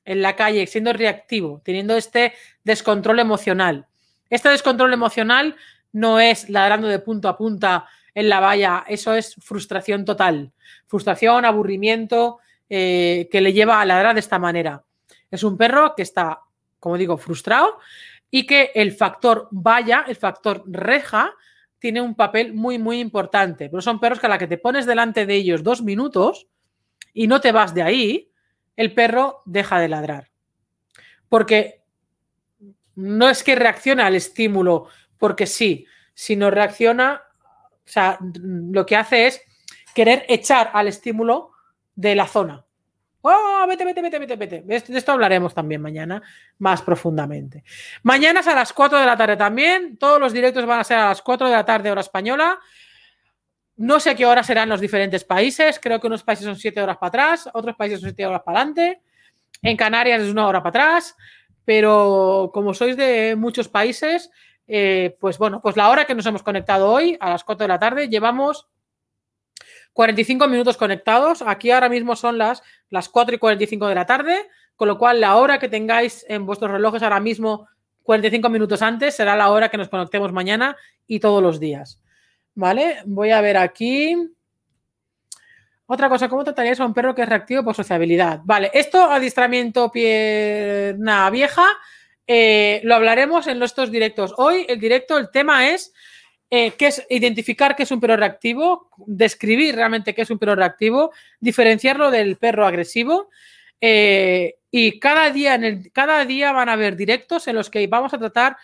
En 0.05 0.21
la 0.21 0.37
calle, 0.37 0.67
siendo 0.67 0.93
reactivo, 0.93 1.63
teniendo 1.65 1.97
este 1.97 2.35
descontrol 2.65 3.21
emocional. 3.21 3.87
Este 4.31 4.49
descontrol 4.49 4.93
emocional 4.93 5.57
no 5.93 6.21
es 6.21 6.49
ladrando 6.49 6.89
de 6.89 6.99
punto 6.99 7.29
a 7.29 7.37
punta 7.37 7.87
en 8.15 8.29
la 8.29 8.41
valla, 8.41 8.85
eso 8.89 9.15
es 9.15 9.35
frustración 9.41 10.05
total. 10.05 10.53
Frustración, 10.87 11.45
aburrimiento, 11.45 12.39
eh, 12.69 13.29
que 13.31 13.41
le 13.41 13.53
lleva 13.53 13.81
a 13.81 13.85
ladrar 13.85 14.15
de 14.15 14.21
esta 14.21 14.39
manera. 14.39 14.85
Es 15.31 15.43
un 15.43 15.57
perro 15.57 15.95
que 15.97 16.03
está, 16.03 16.41
como 16.79 16.97
digo, 16.97 17.19
frustrado 17.19 17.79
y 18.31 18.47
que 18.47 18.71
el 18.75 18.93
factor 18.93 19.49
valla, 19.51 20.05
el 20.09 20.17
factor 20.17 20.65
reja, 20.67 21.33
tiene 21.79 22.01
un 22.01 22.15
papel 22.15 22.55
muy, 22.55 22.79
muy 22.79 22.99
importante. 22.99 23.69
Pero 23.69 23.83
son 23.83 24.01
perros 24.01 24.19
que 24.19 24.27
a 24.27 24.31
la 24.31 24.39
que 24.39 24.47
te 24.47 24.59
pones 24.59 24.87
delante 24.87 25.27
de 25.27 25.35
ellos 25.35 25.63
dos 25.63 25.83
minutos 25.83 26.47
y 27.13 27.27
no 27.27 27.41
te 27.41 27.53
vas 27.53 27.75
de 27.75 27.83
ahí, 27.83 28.33
el 28.77 28.95
perro 28.95 29.43
deja 29.45 29.79
de 29.79 29.89
ladrar. 29.89 30.31
Porque 31.29 31.84
no 32.97 33.29
es 33.29 33.43
que 33.43 33.55
reaccione 33.55 34.03
al 34.03 34.15
estímulo 34.15 34.89
porque 35.19 35.47
sí, 35.47 35.87
sino 36.15 36.51
reacciona, 36.51 37.23
o 37.43 37.81
sea, 37.85 38.19
lo 38.21 38.87
que 38.87 38.97
hace 38.97 39.27
es 39.27 39.41
querer 39.95 40.25
echar 40.29 40.71
al 40.73 40.89
estímulo 40.89 41.53
de 41.95 42.15
la 42.15 42.27
zona. 42.27 42.65
¡Oh, 43.27 43.65
vete, 43.67 43.87
vete, 43.87 44.03
vete, 44.03 44.19
vete, 44.19 44.37
vete! 44.37 44.63
De 44.63 44.77
esto 44.77 45.13
hablaremos 45.13 45.55
también 45.55 45.81
mañana 45.81 46.23
más 46.59 46.83
profundamente. 46.83 47.65
Mañana 48.03 48.41
es 48.41 48.47
a 48.49 48.55
las 48.55 48.75
4 48.75 48.99
de 48.99 49.07
la 49.07 49.17
tarde 49.17 49.37
también. 49.39 49.97
Todos 49.97 50.21
los 50.21 50.35
directos 50.35 50.67
van 50.67 50.81
a 50.81 50.85
ser 50.85 50.99
a 50.99 51.09
las 51.09 51.23
4 51.23 51.47
de 51.47 51.55
la 51.55 51.65
tarde, 51.65 51.91
hora 51.91 52.03
española. 52.03 52.59
No 53.77 53.99
sé 53.99 54.15
qué 54.15 54.27
hora 54.27 54.43
serán 54.43 54.69
los 54.69 54.79
diferentes 54.79 55.25
países. 55.25 55.81
Creo 55.81 55.99
que 56.01 56.07
unos 56.07 56.23
países 56.23 56.45
son 56.45 56.57
7 56.57 56.83
horas 56.83 56.99
para 56.99 57.09
atrás, 57.09 57.49
otros 57.55 57.75
países 57.77 58.01
son 58.01 58.11
7 58.11 58.27
horas 58.27 58.43
para 58.45 58.59
adelante. 58.59 59.01
En 59.63 59.77
Canarias 59.79 60.21
es 60.21 60.31
una 60.31 60.47
hora 60.47 60.63
para 60.63 60.69
atrás. 60.69 61.17
Pero 61.65 62.51
como 62.53 62.75
sois 62.75 62.97
de 62.97 63.37
muchos 63.37 63.69
países, 63.69 64.31
eh, 64.67 65.17
pues 65.21 65.39
bueno, 65.39 65.61
pues 65.61 65.77
la 65.77 65.91
hora 65.91 66.05
que 66.05 66.15
nos 66.15 66.27
hemos 66.27 66.43
conectado 66.43 66.91
hoy, 66.91 67.17
a 67.21 67.31
las 67.31 67.45
4 67.45 67.65
de 67.65 67.69
la 67.69 67.79
tarde, 67.79 68.09
llevamos 68.09 68.69
45 69.93 70.49
minutos 70.49 70.77
conectados. 70.77 71.43
Aquí 71.43 71.71
ahora 71.71 71.89
mismo 71.89 72.17
son 72.17 72.39
las, 72.39 72.63
las 72.91 73.09
4 73.09 73.37
y 73.37 73.39
45 73.39 73.87
de 73.87 73.95
la 73.95 74.07
tarde, 74.07 74.37
con 74.77 74.89
lo 74.89 74.99
cual 74.99 75.21
la 75.21 75.37
hora 75.37 75.59
que 75.59 75.69
tengáis 75.69 76.27
en 76.29 76.47
vuestros 76.47 76.71
relojes 76.71 77.03
ahora 77.03 77.21
mismo, 77.21 77.69
45 78.03 78.49
minutos 78.51 78.83
antes, 78.83 79.15
será 79.15 79.37
la 79.37 79.51
hora 79.51 79.71
que 79.71 79.79
nos 79.79 79.89
conectemos 79.89 80.33
mañana 80.33 80.77
y 81.07 81.21
todos 81.21 81.43
los 81.43 81.61
días. 81.61 82.01
¿Vale? 82.55 82.99
Voy 83.07 83.31
a 83.31 83.41
ver 83.41 83.57
aquí. 83.57 84.34
Otra 85.87 86.09
cosa, 86.09 86.29
¿cómo 86.29 86.45
tratarías 86.45 86.81
a 86.81 86.87
un 86.87 86.95
perro 86.95 87.15
que 87.15 87.23
es 87.23 87.29
reactivo 87.29 87.63
por 87.63 87.75
sociabilidad? 87.75 88.41
Vale, 88.45 88.71
esto, 88.73 89.11
adiestramiento 89.11 89.93
pierna 89.93 91.29
vieja, 91.31 91.67
eh, 92.27 92.81
lo 92.85 92.95
hablaremos 92.95 93.47
en 93.47 93.59
nuestros 93.59 93.91
directos. 93.91 94.35
Hoy 94.39 94.65
el 94.69 94.81
directo, 94.81 95.19
el 95.19 95.31
tema 95.31 95.69
es 95.69 95.93
eh, 96.51 96.73
es 96.79 97.05
identificar 97.11 97.75
qué 97.75 97.83
es 97.83 97.91
un 97.91 98.01
perro 98.01 98.17
reactivo, 98.17 98.89
describir 99.07 99.75
realmente 99.75 100.15
qué 100.15 100.23
es 100.23 100.31
un 100.31 100.39
perro 100.39 100.55
reactivo, 100.55 101.13
diferenciarlo 101.41 102.13
del 102.13 102.37
perro 102.37 102.65
agresivo. 102.65 103.29
Eh, 103.81 104.55
y 104.71 105.01
cada 105.01 105.31
día, 105.31 105.57
en 105.57 105.65
el, 105.65 105.93
cada 105.93 106.25
día 106.25 106.53
van 106.53 106.69
a 106.69 106.75
haber 106.75 106.97
directos 106.97 107.49
en 107.49 107.57
los 107.57 107.71
que 107.71 107.85
vamos 107.89 108.15
a 108.15 108.19
tratar 108.19 108.57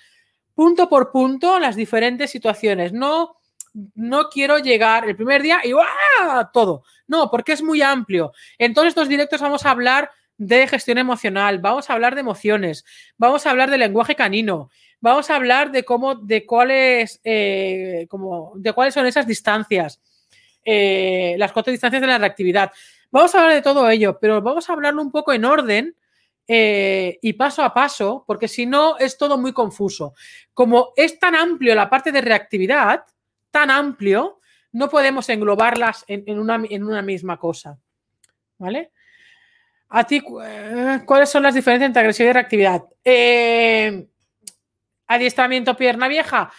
punto 0.55 0.89
por 0.89 1.11
punto 1.11 1.59
las 1.59 1.75
diferentes 1.75 2.31
situaciones. 2.31 2.93
No 2.93 3.40
no 3.95 4.29
quiero 4.29 4.59
llegar 4.59 5.09
el 5.09 5.17
primer 5.17 5.43
día 5.43 5.61
y 5.65 5.73
todo. 6.53 6.85
No, 7.07 7.31
porque 7.31 7.53
es 7.53 7.63
muy 7.63 7.83
amplio. 7.83 8.33
En 8.59 8.75
todos 8.75 8.89
estos 8.89 9.09
directos 9.09 9.41
vamos 9.41 9.65
a 9.65 9.71
hablar 9.71 10.11
de 10.37 10.67
gestión 10.67 10.99
emocional, 10.99 11.59
vamos 11.59 11.91
a 11.91 11.93
hablar 11.93 12.15
de 12.15 12.23
emociones, 12.23 12.85
vamos 13.19 13.45
a 13.45 13.51
hablar 13.51 13.71
de 13.71 13.77
lenguaje 13.77 14.15
canino, 14.15 14.71
vamos 14.99 15.29
a 15.29 15.37
hablar 15.37 15.71
de 15.71 15.85
cómo, 15.85 16.15
de 16.15 16.47
cuáles, 16.47 17.21
eh, 17.25 18.09
de 18.55 18.73
cuáles 18.73 18.95
son 18.95 19.05
esas 19.05 19.27
distancias, 19.27 20.01
eh, 20.65 21.35
las 21.39 21.53
cuatro 21.53 21.71
distancias 21.71 22.01
de 22.01 22.07
la 22.07 22.17
reactividad. 22.17 22.73
Vamos 23.11 23.35
a 23.35 23.41
hablar 23.41 23.55
de 23.55 23.63
todo 23.63 23.91
ello, 23.91 24.19
pero 24.19 24.41
vamos 24.41 24.71
a 24.71 24.73
hablarlo 24.73 25.03
un 25.03 25.11
poco 25.11 25.33
en 25.35 25.45
orden 25.45 25.95
eh, 26.49 27.19
y 27.21 27.35
paso 27.35 27.63
a 27.63 27.75
paso, 27.75 28.25
porque 28.27 28.49
si 28.49 28.67
no 28.67 28.97
es 28.99 29.19
todo 29.19 29.37
muy 29.37 29.53
confuso. 29.53 30.15
Como 30.55 30.93
es 30.97 31.19
tan 31.19 31.35
amplio 31.35 31.75
la 31.75 31.91
parte 31.91 32.13
de 32.13 32.23
reactividad, 32.23 33.05
tan 33.51 33.71
amplio, 33.71 34.41
no 34.73 34.89
podemos 34.89 35.29
englobarlas 35.29 36.05
en, 36.07 36.39
una, 36.39 36.63
en 36.69 36.85
una, 36.85 37.03
misma 37.03 37.39
cosa. 37.39 37.79
¿Vale? 38.59 38.93
A 39.89 40.05
ti, 40.05 40.23
eh, 40.45 41.01
¿cuáles 41.05 41.29
son 41.29 41.43
las 41.43 41.55
diferencias 41.55 41.89
entre 41.89 42.01
agresividad 42.01 42.31
y 42.31 42.35
reactividad? 42.35 42.85
Eh, 43.05 44.07
adiestramiento 45.07 45.77
pierna 45.77 46.07
vieja. 46.09 46.51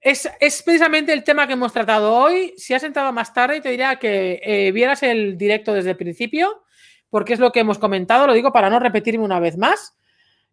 Es, 0.00 0.26
precisamente 0.64 1.12
el 1.12 1.24
tema 1.24 1.46
que 1.46 1.52
hemos 1.52 1.72
tratado 1.72 2.14
hoy. 2.14 2.54
Si 2.56 2.72
has 2.72 2.82
entrado 2.82 3.12
más 3.12 3.34
tarde, 3.34 3.60
te 3.60 3.68
diría 3.68 3.96
que 3.96 4.40
eh, 4.42 4.72
vieras 4.72 5.02
el 5.02 5.36
directo 5.36 5.74
desde 5.74 5.90
el 5.90 5.96
principio, 5.96 6.64
porque 7.10 7.34
es 7.34 7.38
lo 7.38 7.52
que 7.52 7.60
hemos 7.60 7.78
comentado. 7.78 8.26
Lo 8.26 8.32
digo 8.32 8.52
para 8.52 8.70
no 8.70 8.78
repetirme 8.78 9.24
una 9.24 9.40
vez 9.40 9.58
más 9.58 9.94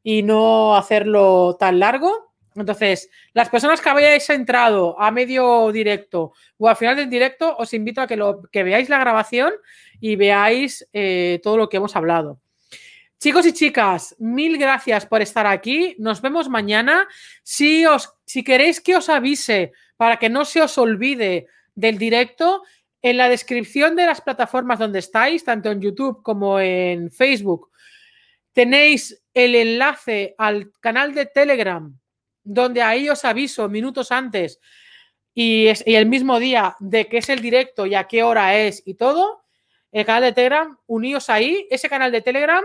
y 0.04 0.24
no 0.24 0.76
hacerlo 0.76 1.56
tan 1.58 1.80
largo. 1.80 2.27
Entonces, 2.62 3.10
las 3.34 3.50
personas 3.50 3.82
que 3.82 3.90
habéis 3.90 4.30
entrado 4.30 5.00
a 5.00 5.12
medio 5.12 5.72
directo 5.72 6.34
o 6.58 6.68
al 6.68 6.76
final 6.76 6.96
del 6.96 7.10
directo, 7.10 7.56
os 7.58 7.74
invito 7.74 8.02
a 8.02 8.08
que, 8.08 8.16
lo, 8.16 8.42
que 8.52 8.64
veáis 8.64 8.90
la 8.90 9.00
grabación 9.00 9.54
y 10.00 10.16
veáis 10.16 10.88
eh, 10.92 11.40
todo 11.44 11.58
lo 11.58 11.70
que 11.70 11.78
hemos 11.78 11.96
hablado. 11.96 12.40
Chicos 13.20 13.46
y 13.46 13.54
chicas, 13.54 14.16
mil 14.20 14.58
gracias 14.58 15.06
por 15.06 15.22
estar 15.22 15.48
aquí. 15.48 15.96
Nos 16.00 16.22
vemos 16.22 16.50
mañana. 16.50 17.08
Si, 17.44 17.86
os, 17.86 18.14
si 18.26 18.44
queréis 18.44 18.82
que 18.82 18.96
os 18.96 19.10
avise 19.10 19.72
para 19.96 20.18
que 20.18 20.30
no 20.30 20.46
se 20.46 20.62
os 20.62 20.78
olvide 20.78 21.48
del 21.76 21.98
directo, 21.98 22.64
en 23.02 23.18
la 23.18 23.30
descripción 23.30 23.96
de 23.96 24.06
las 24.08 24.22
plataformas 24.22 24.80
donde 24.80 25.00
estáis, 25.00 25.44
tanto 25.44 25.72
en 25.72 25.82
YouTube 25.82 26.24
como 26.24 26.60
en 26.60 27.12
Facebook, 27.12 27.70
tenéis 28.54 29.24
el 29.34 29.54
enlace 29.54 30.34
al 30.38 30.72
canal 30.80 31.14
de 31.14 31.28
Telegram 31.28 31.96
donde 32.48 32.82
ahí 32.82 33.10
os 33.10 33.26
aviso 33.26 33.68
minutos 33.68 34.12
antes 34.12 34.60
y, 35.40 35.68
el 35.68 36.08
mismo 36.08 36.40
día 36.40 36.76
de 36.80 37.08
que 37.08 37.20
es 37.20 37.30
el 37.30 37.42
directo 37.42 37.86
y 37.86 37.94
a 37.94 38.06
qué 38.06 38.24
hora 38.24 38.58
es 38.58 38.82
y 38.88 38.96
todo, 38.96 39.44
el 39.92 40.04
canal 40.04 40.24
de 40.24 40.34
Telegram, 40.34 40.78
uníos 40.88 41.30
ahí. 41.30 41.68
Ese 41.70 41.88
canal 41.90 42.12
de 42.12 42.22
Telegram 42.22 42.64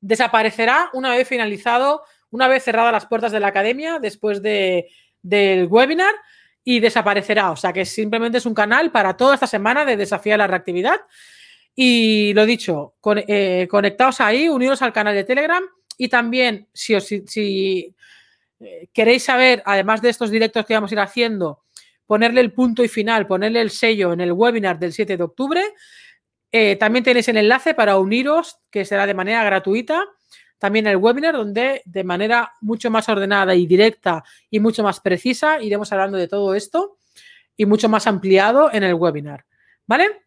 desaparecerá 0.00 0.88
una 0.92 1.10
vez 1.10 1.26
finalizado, 1.26 2.04
una 2.30 2.46
vez 2.46 2.62
cerradas 2.62 2.92
las 2.92 3.06
puertas 3.06 3.32
de 3.32 3.40
la 3.40 3.48
academia, 3.48 3.98
después 3.98 4.40
de, 4.40 4.88
del 5.20 5.66
webinar, 5.66 6.14
y 6.62 6.78
desaparecerá. 6.78 7.50
O 7.50 7.56
sea 7.56 7.72
que 7.72 7.84
simplemente 7.86 8.38
es 8.38 8.46
un 8.46 8.54
canal 8.54 8.92
para 8.92 9.16
toda 9.16 9.34
esta 9.34 9.48
semana 9.48 9.84
de 9.84 9.96
desafiar 9.96 10.38
la 10.38 10.46
reactividad. 10.46 11.00
Y 11.74 12.34
lo 12.34 12.46
dicho, 12.46 12.94
eh, 13.26 13.66
conectaos 13.68 14.20
ahí, 14.20 14.48
unidos 14.48 14.80
al 14.82 14.92
canal 14.92 15.14
de 15.16 15.24
Telegram. 15.24 15.64
Y 15.98 16.08
también, 16.08 16.68
si, 16.72 16.94
os, 16.94 17.04
si 17.04 17.96
queréis 18.92 19.24
saber, 19.24 19.62
además 19.64 20.02
de 20.02 20.10
estos 20.10 20.30
directos 20.30 20.64
que 20.66 20.74
vamos 20.74 20.90
a 20.90 20.94
ir 20.94 21.00
haciendo, 21.00 21.62
ponerle 22.06 22.40
el 22.40 22.52
punto 22.52 22.82
y 22.84 22.88
final, 22.88 23.26
ponerle 23.26 23.60
el 23.60 23.70
sello 23.70 24.12
en 24.12 24.20
el 24.20 24.32
webinar 24.32 24.78
del 24.78 24.92
7 24.92 25.16
de 25.16 25.22
octubre, 25.22 25.62
eh, 26.52 26.76
también 26.76 27.02
tenéis 27.02 27.28
el 27.28 27.38
enlace 27.38 27.72
para 27.72 27.98
uniros, 27.98 28.58
que 28.70 28.84
será 28.84 29.06
de 29.06 29.14
manera 29.14 29.42
gratuita. 29.42 30.04
También 30.58 30.86
el 30.86 30.96
webinar, 30.96 31.34
donde 31.34 31.82
de 31.86 32.04
manera 32.04 32.52
mucho 32.60 32.90
más 32.90 33.08
ordenada 33.08 33.54
y 33.54 33.66
directa 33.66 34.22
y 34.50 34.60
mucho 34.60 34.82
más 34.82 35.00
precisa 35.00 35.60
iremos 35.60 35.90
hablando 35.92 36.18
de 36.18 36.28
todo 36.28 36.54
esto 36.54 36.98
y 37.56 37.66
mucho 37.66 37.88
más 37.88 38.06
ampliado 38.06 38.72
en 38.72 38.84
el 38.84 38.94
webinar. 38.94 39.44
¿Vale? 39.86 40.22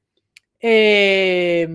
Eh, 0.59 1.67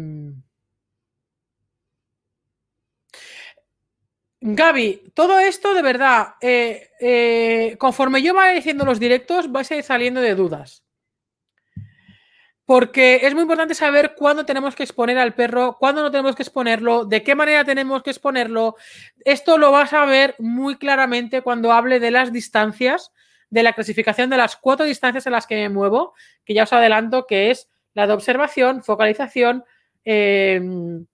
Gaby, 4.43 5.13
todo 5.13 5.39
esto 5.39 5.75
de 5.75 5.83
verdad, 5.83 6.35
eh, 6.41 6.89
eh, 6.99 7.77
conforme 7.79 8.23
yo 8.23 8.33
vaya 8.33 8.55
diciendo 8.55 8.87
los 8.87 8.99
directos, 8.99 9.53
vais 9.53 9.71
a 9.71 9.77
ir 9.77 9.83
saliendo 9.83 10.23
de 10.23 10.35
dudas. 10.35 10.83
Porque 12.65 13.21
es 13.23 13.35
muy 13.35 13.43
importante 13.43 13.75
saber 13.75 14.15
cuándo 14.17 14.47
tenemos 14.47 14.75
que 14.75 14.85
exponer 14.85 15.19
al 15.19 15.35
perro, 15.35 15.77
cuándo 15.79 16.03
no 16.03 16.11
tenemos 16.11 16.37
que 16.37 16.43
exponerlo, 16.43 17.05
de 17.05 17.23
qué 17.23 17.35
manera 17.35 17.65
tenemos 17.65 18.03
que 18.03 18.11
exponerlo. 18.11 18.77
Esto 19.25 19.59
lo 19.59 19.73
vas 19.73 19.93
a 19.93 20.07
ver 20.07 20.37
muy 20.39 20.77
claramente 20.77 21.43
cuando 21.43 21.73
hable 21.73 22.01
de 22.01 22.11
las 22.11 22.33
distancias, 22.33 23.13
de 23.51 23.63
la 23.63 23.75
clasificación 23.75 24.31
de 24.31 24.37
las 24.39 24.57
cuatro 24.57 24.87
distancias 24.87 25.27
en 25.27 25.33
las 25.33 25.47
que 25.47 25.57
me 25.57 25.69
muevo, 25.69 26.15
que 26.45 26.55
ya 26.55 26.63
os 26.63 26.73
adelanto 26.73 27.27
que 27.27 27.51
es 27.51 27.69
la 27.93 28.07
de 28.07 28.15
observación, 28.15 28.85
focalización, 28.85 29.65
em, 30.05 31.05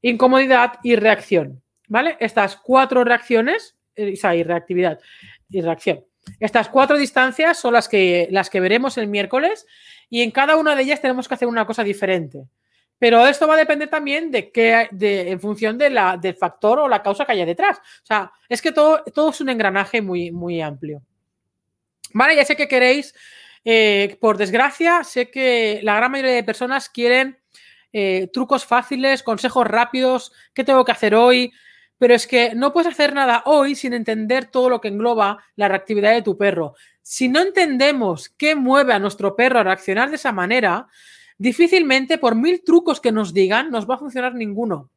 incomodidad 0.00 0.74
y 0.82 0.96
reacción. 0.96 1.62
¿Vale? 1.88 2.16
Estas 2.20 2.56
cuatro 2.56 3.04
reacciones, 3.04 3.76
eh, 3.96 4.14
y 4.14 4.42
reactividad 4.44 5.00
y 5.50 5.60
reacción. 5.60 6.04
Estas 6.40 6.68
cuatro 6.68 6.96
distancias 6.96 7.58
son 7.58 7.72
las 7.72 7.88
que, 7.88 8.28
las 8.30 8.50
que 8.50 8.60
veremos 8.60 8.96
el 8.98 9.08
miércoles 9.08 9.66
y 10.08 10.22
en 10.22 10.30
cada 10.30 10.56
una 10.56 10.76
de 10.76 10.82
ellas 10.82 11.00
tenemos 11.00 11.26
que 11.26 11.34
hacer 11.34 11.48
una 11.48 11.66
cosa 11.66 11.82
diferente. 11.82 12.44
Pero 12.98 13.26
esto 13.26 13.46
va 13.46 13.54
a 13.54 13.58
depender 13.58 13.88
también 13.88 14.30
de 14.30 14.50
qué, 14.50 14.88
de, 14.90 15.30
en 15.30 15.40
función 15.40 15.78
de 15.78 15.90
la, 15.90 16.16
del 16.16 16.34
factor 16.34 16.80
o 16.80 16.88
la 16.88 17.02
causa 17.02 17.24
que 17.24 17.32
haya 17.32 17.46
detrás. 17.46 17.78
O 17.78 18.06
sea, 18.06 18.32
es 18.48 18.60
que 18.60 18.72
todo, 18.72 19.02
todo 19.14 19.30
es 19.30 19.40
un 19.40 19.48
engranaje 19.48 20.02
muy, 20.02 20.32
muy 20.32 20.60
amplio. 20.60 21.02
Vale, 22.12 22.34
ya 22.34 22.44
sé 22.44 22.56
que 22.56 22.68
queréis, 22.68 23.14
eh, 23.64 24.16
por 24.20 24.36
desgracia, 24.36 25.04
sé 25.04 25.30
que 25.30 25.80
la 25.82 25.96
gran 25.96 26.10
mayoría 26.10 26.34
de 26.34 26.44
personas 26.44 26.88
quieren 26.88 27.38
eh, 27.92 28.28
trucos 28.32 28.64
fáciles, 28.64 29.22
consejos 29.22 29.66
rápidos, 29.66 30.32
qué 30.54 30.64
tengo 30.64 30.84
que 30.84 30.92
hacer 30.92 31.14
hoy, 31.14 31.52
pero 31.98 32.14
es 32.14 32.26
que 32.26 32.54
no 32.54 32.72
puedes 32.72 32.92
hacer 32.92 33.12
nada 33.12 33.42
hoy 33.44 33.74
sin 33.74 33.92
entender 33.92 34.46
todo 34.46 34.70
lo 34.70 34.80
que 34.80 34.88
engloba 34.88 35.44
la 35.56 35.68
reactividad 35.68 36.12
de 36.12 36.22
tu 36.22 36.38
perro. 36.38 36.74
Si 37.02 37.28
no 37.28 37.40
entendemos 37.40 38.30
qué 38.30 38.54
mueve 38.54 38.92
a 38.92 38.98
nuestro 38.98 39.34
perro 39.34 39.58
a 39.58 39.64
reaccionar 39.64 40.08
de 40.08 40.16
esa 40.16 40.32
manera, 40.32 40.86
difícilmente, 41.38 42.18
por 42.18 42.34
mil 42.34 42.62
trucos 42.62 43.00
que 43.00 43.12
nos 43.12 43.34
digan, 43.34 43.70
nos 43.70 43.88
va 43.88 43.96
a 43.96 43.98
funcionar 43.98 44.34
ninguno. 44.34 44.90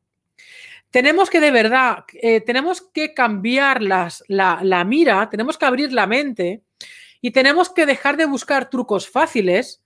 Tenemos 0.92 1.30
que 1.30 1.40
de 1.40 1.52
verdad, 1.52 2.04
eh, 2.14 2.42
tenemos 2.42 2.82
que 2.82 3.14
cambiar 3.14 3.82
la, 3.82 4.84
mira, 4.86 5.30
tenemos 5.30 5.58
que 5.58 5.66
abrir 5.66 5.94
la 5.94 6.06
mente 6.06 6.64
y 7.22 7.32
tenemos 7.32 7.70
que 7.70 7.86
dejar 7.86 8.18
de 8.18 8.26
buscar 8.26 8.70
trucos 8.70 9.10
fáciles 9.10 9.82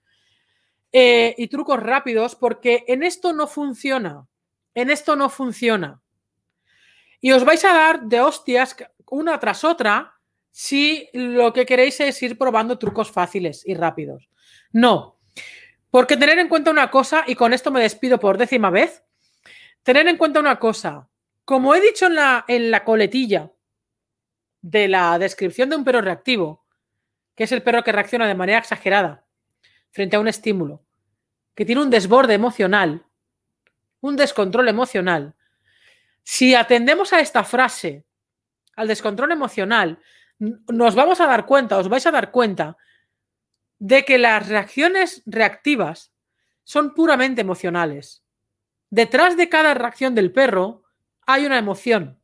eh, 0.91 1.35
y 1.37 1.47
trucos 1.47 1.81
rápidos 1.81 2.35
porque 2.35 2.83
en 2.87 3.03
esto 3.03 3.33
no 3.33 3.45
funciona. 3.45 4.25
En 4.73 4.89
esto 4.89 5.15
no 5.15 5.29
funciona. 5.29 6.01
Y 7.25 7.31
os 7.31 7.43
vais 7.43 7.65
a 7.65 7.73
dar 7.73 8.01
de 8.03 8.21
hostias 8.21 8.75
una 9.09 9.39
tras 9.39 9.63
otra 9.63 10.13
si 10.51 11.09
lo 11.11 11.53
que 11.53 11.65
queréis 11.65 11.99
es 11.99 12.21
ir 12.21 12.37
probando 12.37 12.77
trucos 12.77 13.09
fáciles 13.11 13.63
y 13.65 13.73
rápidos. 13.73 14.29
No, 14.71 15.17
porque 15.89 16.17
tener 16.17 16.37
en 16.37 16.49
cuenta 16.49 16.69
una 16.69 16.91
cosa, 16.91 17.23
y 17.25 17.33
con 17.33 17.51
esto 17.51 17.71
me 17.71 17.81
despido 17.81 18.19
por 18.19 18.37
décima 18.37 18.69
vez, 18.69 19.03
tener 19.81 20.07
en 20.07 20.17
cuenta 20.17 20.39
una 20.39 20.59
cosa, 20.59 21.09
como 21.45 21.73
he 21.73 21.81
dicho 21.81 22.05
en 22.05 22.13
la, 22.13 22.45
en 22.47 22.69
la 22.69 22.83
coletilla 22.83 23.51
de 24.61 24.87
la 24.87 25.17
descripción 25.17 25.71
de 25.71 25.77
un 25.77 25.83
perro 25.83 26.01
reactivo, 26.01 26.67
que 27.33 27.45
es 27.45 27.51
el 27.51 27.63
perro 27.63 27.83
que 27.83 27.91
reacciona 27.91 28.27
de 28.27 28.35
manera 28.35 28.59
exagerada 28.59 29.25
frente 29.89 30.15
a 30.15 30.19
un 30.19 30.27
estímulo, 30.27 30.83
que 31.55 31.65
tiene 31.65 31.81
un 31.81 31.89
desborde 31.89 32.35
emocional, 32.35 33.03
un 34.01 34.15
descontrol 34.15 34.69
emocional, 34.69 35.33
si 36.25 36.55
atendemos 36.55 37.13
a 37.13 37.19
esta 37.19 37.43
frase, 37.43 38.03
al 38.75 38.87
descontrol 38.87 39.31
emocional, 39.31 39.99
nos 40.39 40.95
vamos 40.95 41.21
a 41.21 41.27
dar 41.27 41.45
cuenta, 41.45 41.77
os 41.77 41.87
vais 41.87 42.05
a 42.07 42.11
dar 42.11 42.31
cuenta 42.31 42.77
de 43.77 44.03
que 44.03 44.17
las 44.17 44.49
reacciones 44.49 45.21
reactivas 45.27 46.11
son 46.63 46.95
puramente 46.95 47.41
emocionales. 47.41 48.23
Detrás 48.89 49.37
de 49.37 49.49
cada 49.49 49.75
reacción 49.75 50.15
del 50.15 50.31
perro 50.33 50.83
hay 51.27 51.45
una 51.45 51.59
emoción. 51.59 52.19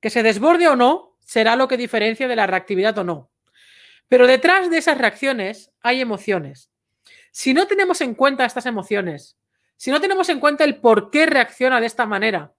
Que 0.00 0.10
se 0.10 0.22
desborde 0.22 0.68
o 0.68 0.76
no 0.76 1.18
será 1.18 1.56
lo 1.56 1.66
que 1.66 1.76
diferencia 1.76 2.28
de 2.28 2.36
la 2.36 2.46
reactividad 2.46 2.96
o 2.98 3.04
no. 3.04 3.32
Pero 4.06 4.28
detrás 4.28 4.70
de 4.70 4.78
esas 4.78 4.96
reacciones 4.96 5.72
hay 5.82 6.00
emociones. 6.00 6.70
Si 7.32 7.52
no 7.52 7.66
tenemos 7.66 8.00
en 8.00 8.14
cuenta 8.14 8.44
estas 8.44 8.66
emociones, 8.66 9.36
si 9.76 9.90
no 9.90 10.00
tenemos 10.00 10.28
en 10.28 10.38
cuenta 10.38 10.62
el 10.62 10.80
por 10.80 11.10
qué 11.10 11.26
reacciona 11.26 11.80
de 11.80 11.86
esta 11.86 12.06
manera, 12.06 12.53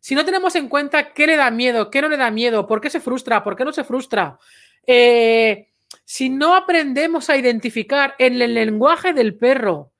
si 0.00 0.14
no 0.14 0.24
tenemos 0.24 0.54
en 0.56 0.68
cuenta 0.68 1.12
qué 1.12 1.26
le 1.26 1.36
da 1.36 1.50
miedo, 1.50 1.90
qué 1.90 2.00
no 2.02 2.08
le 2.08 2.16
da 2.16 2.30
miedo, 2.30 2.66
por 2.66 2.80
qué 2.80 2.90
se 2.90 3.00
frustra, 3.00 3.42
por 3.42 3.56
qué 3.56 3.64
no 3.64 3.72
se 3.72 3.84
frustra, 3.84 4.38
eh, 4.86 5.68
si 6.04 6.30
no 6.30 6.54
aprendemos 6.54 7.28
a 7.30 7.36
identificar 7.36 8.14
en 8.18 8.40
el 8.40 8.54
lenguaje 8.54 9.12
del 9.12 9.36
perro 9.36 9.92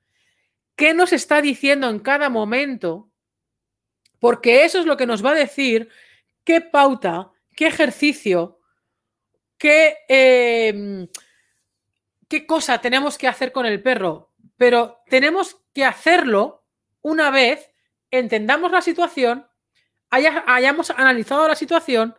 qué 0.75 0.93
nos 0.93 1.11
está 1.11 1.41
diciendo 1.41 1.89
en 1.89 1.99
cada 1.99 2.29
momento, 2.29 3.09
porque 4.19 4.63
eso 4.63 4.79
es 4.79 4.85
lo 4.85 4.95
que 4.95 5.05
nos 5.05 5.23
va 5.25 5.31
a 5.31 5.35
decir 5.35 5.89
qué 6.45 6.61
pauta, 6.61 7.31
qué 7.53 7.67
ejercicio, 7.67 8.59
qué, 9.57 9.97
em, 10.07 11.07
qué 12.29 12.45
cosa 12.45 12.79
tenemos 12.79 13.17
que 13.17 13.27
hacer 13.27 13.51
con 13.51 13.65
el 13.65 13.81
perro. 13.81 14.31
Pero 14.55 15.01
tenemos 15.09 15.57
que 15.73 15.83
hacerlo 15.83 16.63
una 17.01 17.29
vez 17.29 17.71
entendamos 18.09 18.71
la 18.71 18.81
situación, 18.81 19.48
hayamos 20.09 20.89
analizado 20.89 21.47
la 21.47 21.55
situación 21.55 22.15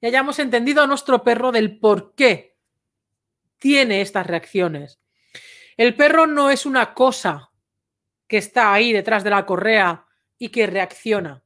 y 0.00 0.06
hayamos 0.06 0.38
entendido 0.38 0.82
a 0.82 0.86
nuestro 0.86 1.22
perro 1.22 1.52
del 1.52 1.78
por 1.78 2.14
qué 2.14 2.56
tiene 3.58 4.00
estas 4.00 4.26
reacciones. 4.26 5.00
El 5.76 5.94
perro 5.94 6.26
no 6.26 6.50
es 6.50 6.66
una 6.66 6.94
cosa 6.94 7.50
que 8.26 8.38
está 8.38 8.72
ahí 8.72 8.92
detrás 8.92 9.24
de 9.24 9.30
la 9.30 9.46
correa 9.46 10.06
y 10.38 10.48
que 10.48 10.66
reacciona. 10.66 11.42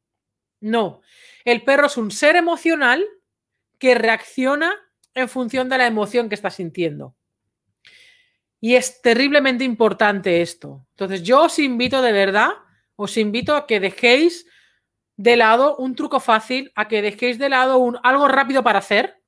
No, 0.61 1.03
el 1.45 1.63
perro 1.63 1.87
es 1.87 1.97
un 1.97 2.11
ser 2.11 2.37
emocional 2.37 3.05
que 3.79 3.95
reacciona 3.95 4.75
en 5.15 5.29
función 5.29 5.69
de 5.69 5.79
la 5.79 5.87
emoción 5.87 6.29
que 6.29 6.35
está 6.35 6.51
sintiendo. 6.51 7.15
Y 8.61 8.75
es 8.75 9.03
terriblemente 9.03 9.65
importante 9.65 10.41
esto. 10.41 10.87
Entonces 10.91 11.23
yo 11.23 11.45
os 11.45 11.59
invito 11.59 12.01
de 12.03 12.13
verdad, 12.13 12.51
os 12.97 13.17
invito 13.17 13.55
a 13.55 13.67
que 13.67 13.81
dejéis 13.81 14.47
de 15.17 15.37
lado 15.37 15.77
un 15.77 15.95
truco 15.95 16.21
fácil, 16.21 16.73
a 16.75 16.89
que 16.89 17.03
dejéis 17.03 17.39
de 17.39 17.49
lado 17.49 17.79
un, 17.79 17.99
algo 18.03 18.29
rápido 18.29 18.63
para 18.63 18.81
hacer. 18.81 19.23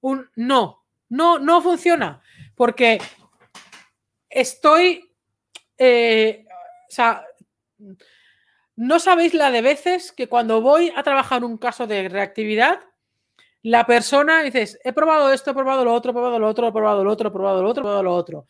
Un 0.00 0.28
no, 0.36 0.84
no, 1.08 1.38
no 1.38 1.62
funciona. 1.62 2.22
Porque 2.54 3.00
estoy. 4.28 5.10
Eh, 5.78 6.46
o 6.48 6.90
sea, 6.90 7.24
no 8.76 8.98
sabéis 8.98 9.34
la 9.34 9.50
de 9.50 9.62
veces 9.62 10.12
que 10.12 10.28
cuando 10.28 10.60
voy 10.60 10.92
a 10.96 11.02
trabajar 11.02 11.44
un 11.44 11.58
caso 11.58 11.86
de 11.86 12.08
reactividad, 12.08 12.80
la 13.62 13.86
persona 13.86 14.42
dices, 14.42 14.78
he 14.84 14.92
probado 14.92 15.32
esto, 15.32 15.52
he 15.52 15.54
probado 15.54 15.84
lo 15.84 15.94
otro, 15.94 16.10
he 16.10 16.14
probado 16.14 16.38
lo 16.38 16.48
otro, 16.48 16.68
he 16.68 16.72
probado 16.72 17.04
lo 17.04 17.10
otro, 17.10 17.28
he 17.28 17.32
probado 17.32 17.62
lo 17.62 17.68
otro, 17.70 17.80
he 17.80 17.84
probado 17.84 18.02
lo 18.02 18.14
otro. 18.14 18.46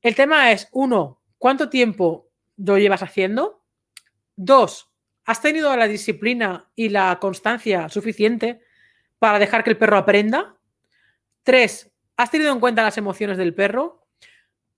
El 0.00 0.14
tema 0.14 0.52
es, 0.52 0.68
uno, 0.72 1.20
¿cuánto 1.38 1.68
tiempo 1.68 2.28
lo 2.56 2.78
llevas 2.78 3.02
haciendo? 3.02 3.62
Dos, 4.34 4.90
¿Has 5.28 5.42
tenido 5.42 5.76
la 5.76 5.86
disciplina 5.86 6.70
y 6.74 6.88
la 6.88 7.18
constancia 7.20 7.90
suficiente 7.90 8.62
para 9.18 9.38
dejar 9.38 9.62
que 9.62 9.68
el 9.68 9.76
perro 9.76 9.98
aprenda? 9.98 10.56
Tres, 11.42 11.92
¿has 12.16 12.30
tenido 12.30 12.50
en 12.50 12.60
cuenta 12.60 12.82
las 12.82 12.96
emociones 12.96 13.36
del 13.36 13.52
perro? 13.52 14.06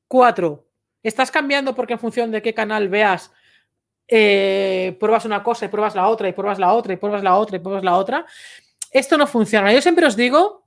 Cuatro, 0.08 0.66
¿estás 1.04 1.30
cambiando 1.30 1.72
porque 1.72 1.92
en 1.92 2.00
función 2.00 2.32
de 2.32 2.42
qué 2.42 2.52
canal 2.52 2.88
veas, 2.88 3.30
eh, 4.08 4.96
pruebas 4.98 5.24
una 5.24 5.44
cosa 5.44 5.66
y 5.66 5.68
pruebas 5.68 5.94
la 5.94 6.08
otra 6.08 6.28
y 6.28 6.32
pruebas 6.32 6.58
la 6.58 6.72
otra 6.72 6.94
y 6.94 6.96
pruebas 6.96 7.22
la 7.22 7.36
otra 7.36 7.56
y 7.56 7.60
pruebas 7.60 7.84
la 7.84 7.96
otra? 7.96 8.26
Esto 8.90 9.16
no 9.16 9.28
funciona. 9.28 9.72
Yo 9.72 9.80
siempre 9.80 10.04
os 10.04 10.16
digo 10.16 10.66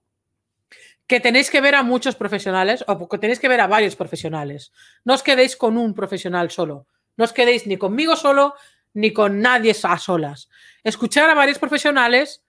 que 1.07 1.19
tenéis 1.19 1.51
que 1.51 1.59
ver 1.59 1.75
a 1.75 1.83
muchos 1.83 2.15
profesionales 2.15 2.85
o 2.87 3.09
que 3.09 3.17
tenéis 3.17 3.41
que 3.41 3.49
ver 3.49 3.59
a 3.59 3.67
varios 3.67 3.97
profesionales. 3.97 4.71
No 5.03 5.13
os 5.13 5.23
quedéis 5.23 5.57
con 5.57 5.75
un 5.75 5.93
profesional 5.93 6.51
solo. 6.51 6.87
No 7.17 7.25
os 7.25 7.33
quedéis 7.33 7.67
ni 7.67 7.75
conmigo 7.77 8.15
solo, 8.15 8.55
ni 8.93 9.11
con 9.11 9.41
nadie 9.41 9.75
a 9.83 9.97
solas. 9.97 10.49
Escuchar 10.83 11.29
a 11.29 11.33
varios 11.33 11.59
profesionales, 11.59 12.43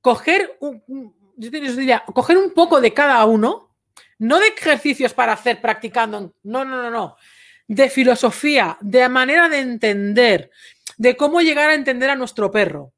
coger 0.00 0.56
un, 0.60 0.82
coger 2.12 2.36
un 2.36 2.52
poco 2.52 2.80
de 2.80 2.92
cada 2.92 3.24
uno, 3.24 3.74
no 4.18 4.38
de 4.40 4.48
ejercicios 4.48 5.14
para 5.14 5.32
hacer 5.32 5.60
practicando, 5.60 6.34
no, 6.42 6.64
no, 6.64 6.82
no, 6.82 6.90
no, 6.90 7.16
de 7.66 7.90
filosofía, 7.90 8.76
de 8.80 9.08
manera 9.08 9.48
de 9.48 9.60
entender, 9.60 10.50
de 10.96 11.16
cómo 11.16 11.40
llegar 11.40 11.70
a 11.70 11.74
entender 11.74 12.10
a 12.10 12.16
nuestro 12.16 12.50
perro. 12.50 12.92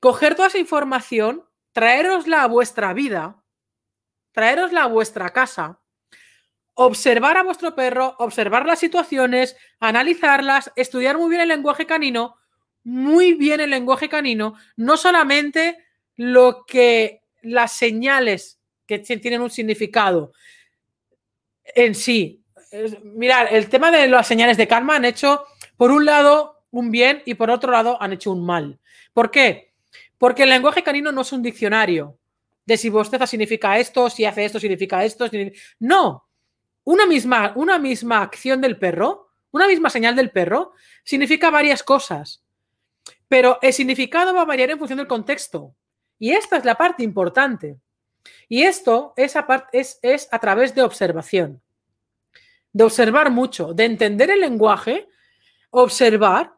Coger 0.00 0.34
toda 0.34 0.48
esa 0.48 0.58
información, 0.58 1.44
traerosla 1.72 2.42
a 2.42 2.48
vuestra 2.48 2.92
vida, 2.92 3.42
traerosla 4.32 4.84
a 4.84 4.88
vuestra 4.88 5.30
casa 5.30 5.81
observar 6.74 7.36
a 7.36 7.42
vuestro 7.42 7.74
perro, 7.74 8.14
observar 8.18 8.66
las 8.66 8.78
situaciones, 8.78 9.56
analizarlas, 9.80 10.72
estudiar 10.76 11.18
muy 11.18 11.30
bien 11.30 11.42
el 11.42 11.48
lenguaje 11.48 11.86
canino, 11.86 12.36
muy 12.84 13.34
bien 13.34 13.60
el 13.60 13.70
lenguaje 13.70 14.08
canino, 14.08 14.54
no 14.76 14.96
solamente 14.96 15.78
lo 16.16 16.64
que 16.66 17.22
las 17.42 17.72
señales 17.72 18.60
que 18.86 18.98
tienen 18.98 19.40
un 19.40 19.50
significado 19.50 20.32
en 21.64 21.94
sí. 21.94 22.42
Mirad, 23.02 23.48
el 23.50 23.68
tema 23.68 23.90
de 23.90 24.08
las 24.08 24.26
señales 24.26 24.56
de 24.56 24.68
calma 24.68 24.96
han 24.96 25.04
hecho, 25.04 25.44
por 25.76 25.90
un 25.90 26.04
lado, 26.04 26.64
un 26.70 26.90
bien 26.90 27.22
y 27.26 27.34
por 27.34 27.50
otro 27.50 27.70
lado, 27.70 28.00
han 28.00 28.12
hecho 28.12 28.32
un 28.32 28.44
mal. 28.44 28.78
¿Por 29.12 29.30
qué? 29.30 29.72
Porque 30.18 30.44
el 30.44 30.50
lenguaje 30.50 30.82
canino 30.82 31.12
no 31.12 31.20
es 31.20 31.32
un 31.32 31.42
diccionario 31.42 32.18
de 32.64 32.76
si 32.76 32.88
bosteza 32.88 33.26
significa 33.26 33.78
esto, 33.78 34.08
si 34.08 34.24
hace 34.24 34.44
esto 34.44 34.58
significa 34.58 35.04
esto. 35.04 35.28
No, 35.80 36.28
una 36.84 37.06
misma, 37.06 37.52
una 37.56 37.78
misma 37.78 38.22
acción 38.22 38.60
del 38.60 38.78
perro, 38.78 39.28
una 39.50 39.66
misma 39.66 39.90
señal 39.90 40.16
del 40.16 40.30
perro, 40.30 40.72
significa 41.04 41.50
varias 41.50 41.82
cosas. 41.82 42.42
Pero 43.28 43.58
el 43.62 43.72
significado 43.72 44.34
va 44.34 44.42
a 44.42 44.46
variar 44.46 44.70
en 44.70 44.78
función 44.78 44.98
del 44.98 45.06
contexto. 45.06 45.74
Y 46.18 46.32
esta 46.32 46.56
es 46.56 46.64
la 46.64 46.74
parte 46.74 47.02
importante. 47.02 47.78
Y 48.48 48.62
esto 48.62 49.12
es 49.16 49.36
a, 49.36 49.68
es, 49.72 49.98
es 50.02 50.28
a 50.30 50.38
través 50.38 50.74
de 50.74 50.82
observación. 50.82 51.60
De 52.72 52.84
observar 52.84 53.30
mucho, 53.30 53.74
de 53.74 53.84
entender 53.84 54.30
el 54.30 54.40
lenguaje, 54.40 55.08
observar 55.70 56.56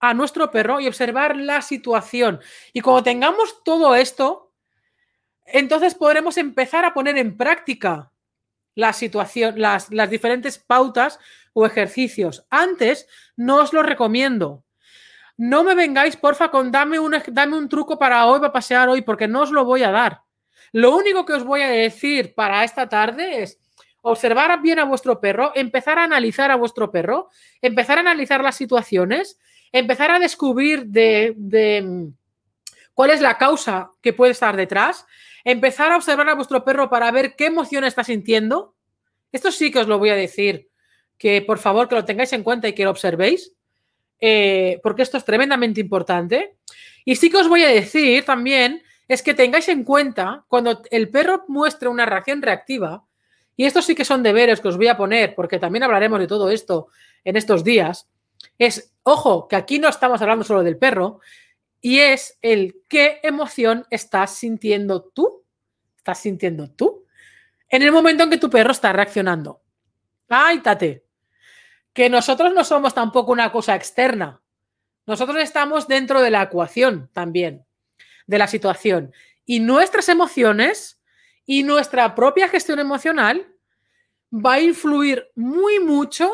a 0.00 0.14
nuestro 0.14 0.50
perro 0.50 0.80
y 0.80 0.88
observar 0.88 1.36
la 1.36 1.60
situación. 1.62 2.40
Y 2.72 2.80
cuando 2.80 3.02
tengamos 3.02 3.62
todo 3.64 3.94
esto, 3.94 4.52
entonces 5.44 5.94
podremos 5.94 6.36
empezar 6.38 6.84
a 6.84 6.94
poner 6.94 7.18
en 7.18 7.36
práctica 7.36 8.09
la 8.80 8.92
situación, 8.94 9.60
las, 9.60 9.92
las 9.92 10.08
diferentes 10.08 10.58
pautas 10.58 11.20
o 11.52 11.66
ejercicios. 11.66 12.46
Antes 12.48 13.06
no 13.36 13.56
os 13.56 13.72
lo 13.72 13.82
recomiendo. 13.82 14.64
No 15.36 15.64
me 15.64 15.74
vengáis, 15.74 16.16
porfa, 16.16 16.50
con 16.50 16.72
dame 16.72 16.98
un, 16.98 17.14
un 17.14 17.68
truco 17.68 17.98
para 17.98 18.26
hoy, 18.26 18.40
para 18.40 18.52
pasear 18.52 18.88
hoy, 18.88 19.02
porque 19.02 19.28
no 19.28 19.42
os 19.42 19.50
lo 19.50 19.64
voy 19.64 19.82
a 19.82 19.90
dar. 19.90 20.22
Lo 20.72 20.96
único 20.96 21.26
que 21.26 21.34
os 21.34 21.44
voy 21.44 21.60
a 21.60 21.68
decir 21.68 22.34
para 22.34 22.64
esta 22.64 22.88
tarde 22.88 23.42
es 23.42 23.58
observar 24.00 24.60
bien 24.62 24.78
a 24.78 24.84
vuestro 24.84 25.20
perro, 25.20 25.52
empezar 25.54 25.98
a 25.98 26.04
analizar 26.04 26.50
a 26.50 26.56
vuestro 26.56 26.90
perro, 26.90 27.28
empezar 27.60 27.98
a 27.98 28.00
analizar 28.00 28.42
las 28.42 28.56
situaciones, 28.56 29.38
empezar 29.72 30.10
a 30.10 30.18
descubrir 30.18 30.86
de, 30.86 31.34
de 31.36 32.08
cuál 32.94 33.10
es 33.10 33.20
la 33.20 33.36
causa 33.36 33.90
que 34.00 34.14
puede 34.14 34.32
estar 34.32 34.56
detrás 34.56 35.06
empezar 35.44 35.92
a 35.92 35.96
observar 35.96 36.28
a 36.28 36.34
vuestro 36.34 36.64
perro 36.64 36.90
para 36.90 37.10
ver 37.10 37.34
qué 37.36 37.46
emoción 37.46 37.84
está 37.84 38.04
sintiendo. 38.04 38.74
Esto 39.32 39.50
sí 39.52 39.70
que 39.70 39.80
os 39.80 39.88
lo 39.88 39.98
voy 39.98 40.10
a 40.10 40.16
decir, 40.16 40.68
que 41.18 41.42
por 41.42 41.58
favor 41.58 41.88
que 41.88 41.94
lo 41.94 42.04
tengáis 42.04 42.32
en 42.32 42.42
cuenta 42.42 42.68
y 42.68 42.72
que 42.72 42.84
lo 42.84 42.90
observéis, 42.90 43.52
eh, 44.20 44.80
porque 44.82 45.02
esto 45.02 45.16
es 45.16 45.24
tremendamente 45.24 45.80
importante. 45.80 46.56
Y 47.04 47.16
sí 47.16 47.30
que 47.30 47.38
os 47.38 47.48
voy 47.48 47.62
a 47.62 47.68
decir 47.68 48.24
también 48.24 48.82
es 49.08 49.22
que 49.22 49.34
tengáis 49.34 49.68
en 49.68 49.82
cuenta 49.82 50.44
cuando 50.46 50.82
el 50.90 51.10
perro 51.10 51.44
muestre 51.48 51.88
una 51.88 52.06
reacción 52.06 52.40
reactiva, 52.42 53.04
y 53.56 53.66
estos 53.66 53.84
sí 53.84 53.94
que 53.94 54.04
son 54.04 54.22
deberes 54.22 54.60
que 54.60 54.68
os 54.68 54.76
voy 54.76 54.86
a 54.86 54.96
poner, 54.96 55.34
porque 55.34 55.58
también 55.58 55.82
hablaremos 55.82 56.20
de 56.20 56.26
todo 56.26 56.48
esto 56.48 56.88
en 57.24 57.36
estos 57.36 57.64
días, 57.64 58.08
es, 58.58 58.92
ojo, 59.02 59.48
que 59.48 59.56
aquí 59.56 59.78
no 59.78 59.88
estamos 59.88 60.22
hablando 60.22 60.44
solo 60.44 60.62
del 60.62 60.78
perro, 60.78 61.20
y 61.80 62.00
es 62.00 62.38
el 62.42 62.82
qué 62.88 63.20
emoción 63.22 63.86
estás 63.90 64.36
sintiendo 64.36 65.02
tú, 65.02 65.44
estás 65.96 66.18
sintiendo 66.18 66.70
tú 66.70 67.06
en 67.70 67.82
el 67.82 67.92
momento 67.92 68.24
en 68.24 68.30
que 68.30 68.38
tu 68.38 68.50
perro 68.50 68.72
está 68.72 68.92
reaccionando. 68.92 69.62
Ay, 70.28 70.58
tate. 70.58 71.06
Que 71.92 72.10
nosotros 72.10 72.52
no 72.52 72.64
somos 72.64 72.94
tampoco 72.94 73.32
una 73.32 73.50
cosa 73.52 73.76
externa. 73.76 74.42
Nosotros 75.06 75.38
estamos 75.38 75.88
dentro 75.88 76.20
de 76.20 76.30
la 76.30 76.42
ecuación 76.42 77.08
también, 77.12 77.64
de 78.26 78.38
la 78.38 78.48
situación. 78.48 79.12
Y 79.46 79.60
nuestras 79.60 80.08
emociones 80.08 81.00
y 81.46 81.62
nuestra 81.62 82.14
propia 82.14 82.48
gestión 82.48 82.78
emocional 82.80 83.46
va 84.32 84.54
a 84.54 84.60
influir 84.60 85.28
muy 85.34 85.80
mucho, 85.80 86.30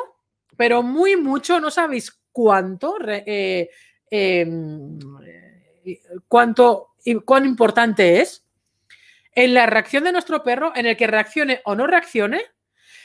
pero 0.56 0.82
muy 0.82 1.16
mucho, 1.16 1.60
no 1.60 1.70
sabéis 1.70 2.20
cuánto, 2.32 2.96
eh, 3.08 3.70
em, 4.10 4.98
cuánto 6.28 6.94
y 7.04 7.14
cuán 7.16 7.46
importante 7.46 8.20
es 8.20 8.44
en 9.32 9.54
la 9.54 9.66
reacción 9.66 10.04
de 10.04 10.12
nuestro 10.12 10.42
perro, 10.42 10.72
en 10.74 10.86
el 10.86 10.96
que 10.96 11.06
reaccione 11.06 11.60
o 11.64 11.74
no 11.74 11.86
reaccione, 11.86 12.42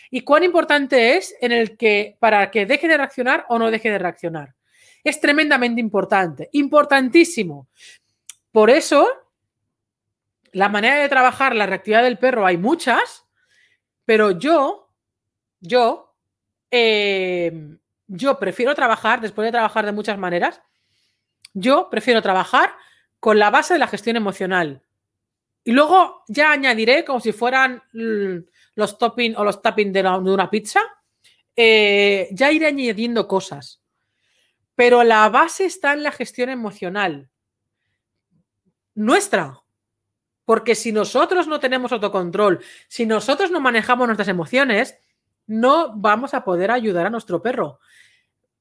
y 0.09 0.21
cuán 0.21 0.43
importante 0.43 1.17
es 1.17 1.35
en 1.41 1.51
el 1.51 1.77
que 1.77 2.17
para 2.19 2.51
que 2.51 2.65
deje 2.65 2.87
de 2.87 2.97
reaccionar 2.97 3.45
o 3.49 3.59
no 3.59 3.71
deje 3.71 3.89
de 3.89 3.97
reaccionar. 3.97 4.55
Es 5.03 5.19
tremendamente 5.19 5.79
importante, 5.79 6.49
importantísimo. 6.53 7.67
Por 8.51 8.69
eso, 8.69 9.07
la 10.51 10.69
manera 10.69 10.97
de 10.97 11.09
trabajar 11.09 11.55
la 11.55 11.65
reactividad 11.65 12.03
del 12.03 12.17
perro 12.17 12.45
hay 12.45 12.57
muchas, 12.57 13.25
pero 14.05 14.31
yo, 14.31 14.89
yo, 15.59 16.15
eh, 16.69 17.77
yo 18.07 18.37
prefiero 18.39 18.75
trabajar, 18.75 19.21
después 19.21 19.45
de 19.45 19.51
trabajar 19.51 19.85
de 19.85 19.93
muchas 19.93 20.17
maneras, 20.17 20.61
yo 21.53 21.89
prefiero 21.89 22.21
trabajar 22.21 22.75
con 23.19 23.39
la 23.39 23.49
base 23.49 23.73
de 23.73 23.79
la 23.79 23.87
gestión 23.87 24.15
emocional. 24.15 24.81
Y 25.63 25.71
luego 25.71 26.23
ya 26.27 26.51
añadiré 26.51 27.05
como 27.05 27.19
si 27.19 27.31
fueran 27.31 27.83
los 27.91 28.97
topping 28.97 29.35
o 29.35 29.43
los 29.43 29.61
tapping 29.61 29.93
de, 29.93 30.01
una 30.01 30.49
pizza, 30.49 30.81
eh, 31.55 32.29
ya 32.31 32.51
iré 32.51 32.67
añadiendo 32.67 33.27
cosas. 33.27 33.81
Pero 34.75 35.03
la 35.03 35.29
base 35.29 35.65
está 35.65 35.93
en 35.93 36.03
la 36.03 36.11
gestión 36.11 36.49
emocional 36.49 37.31
nuestra. 38.95 39.59
Porque 40.45 40.75
si 40.75 40.91
nosotros 40.91 41.47
no 41.47 41.59
tenemos 41.59 41.91
autocontrol, 41.91 42.63
si 42.87 43.05
nosotros 43.05 43.51
no 43.51 43.61
manejamos 43.61 44.07
nuestras 44.07 44.27
emociones, 44.27 44.97
no 45.47 45.93
vamos 45.95 46.33
a 46.33 46.43
poder 46.43 46.71
ayudar 46.71 47.05
a 47.05 47.09
nuestro 47.09 47.41
perro. 47.41 47.79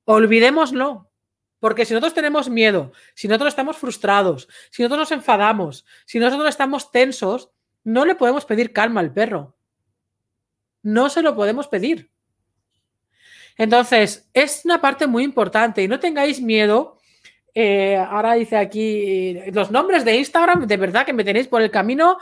Olvidémoslo. 0.05 1.10
Porque 1.61 1.85
si 1.85 1.95
nosotros 1.95 2.15
tenemos 2.15 2.49
miedo, 2.49 2.93
si 3.15 3.29
nosotros 3.29 3.53
estamos 3.53 3.77
frustrados, 3.77 4.49
si 4.71 4.83
nosotros 4.83 5.11
nos 5.11 5.13
enfadamos, 5.13 5.85
si 6.07 6.19
nosotros 6.19 6.49
estamos 6.49 6.91
tensos, 6.91 7.51
no 7.85 8.05
le 8.05 8.15
podemos 8.15 8.45
pedir 8.45 8.73
calma 8.73 9.01
al 9.01 9.13
perro. 9.13 9.55
No 10.83 11.11
se 11.11 11.23
lo 11.23 11.37
podemos 11.37 11.69
pedir. 11.69 12.11
Entonces, 13.57 14.29
es 14.33 14.63
una 14.65 14.81
parte 14.81 15.07
muy 15.07 15.23
importante 15.23 15.83
y 15.83 15.89
no 15.89 16.01
tengáis 16.01 16.41
miedo. 16.41 16.97
Eh, 17.55 17.97
ahora 17.97 18.35
dice 18.35 18.57
aquí 18.57 19.35
los 19.53 19.71
nombres 19.71 20.05
de 20.05 20.17
Instagram, 20.17 20.67
de 20.67 20.77
verdad 20.77 21.05
que 21.05 21.13
me 21.13 21.25
tenéis 21.25 21.47
por 21.47 21.61
el 21.61 21.71
camino. 21.71 22.17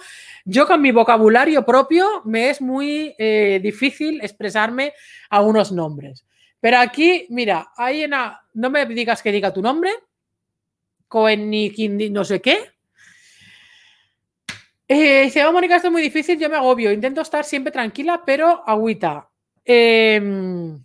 Yo 0.45 0.67
con 0.67 0.83
mi 0.83 0.91
vocabulario 0.91 1.65
propio 1.65 2.23
me 2.25 2.51
es 2.51 2.61
muy 2.61 3.15
eh, 3.19 3.61
difícil 3.63 4.21
expresarme 4.21 4.95
a 5.31 5.43
unos 5.43 5.71
nombres. 5.71 6.25
Pero 6.61 6.79
aquí, 6.79 7.27
mira, 7.31 7.71
hay 7.77 8.05
una. 8.05 8.41
No 8.55 8.71
me 8.71 8.85
digas 8.87 9.23
que 9.23 9.33
diga 9.33 9.53
tu 9.53 9.63
nombre. 9.63 9.91
Cohen 11.07 11.49
ni 11.49 11.71
no 12.11 12.25
sé 12.25 12.41
qué. 12.41 12.79
Eh, 14.91 15.25
dice, 15.25 15.45
oh, 15.45 15.53
Mónica, 15.53 15.77
esto 15.77 15.89
es 15.89 15.93
muy 15.93 16.01
difícil, 16.01 16.39
yo 16.39 16.49
me 16.49 16.57
agobio. 16.57 16.91
Intento 16.91 17.21
estar 17.21 17.45
siempre 17.45 17.71
tranquila, 17.71 18.23
pero 18.25 18.67
agüita. 18.67 19.29
Em, 19.63 20.83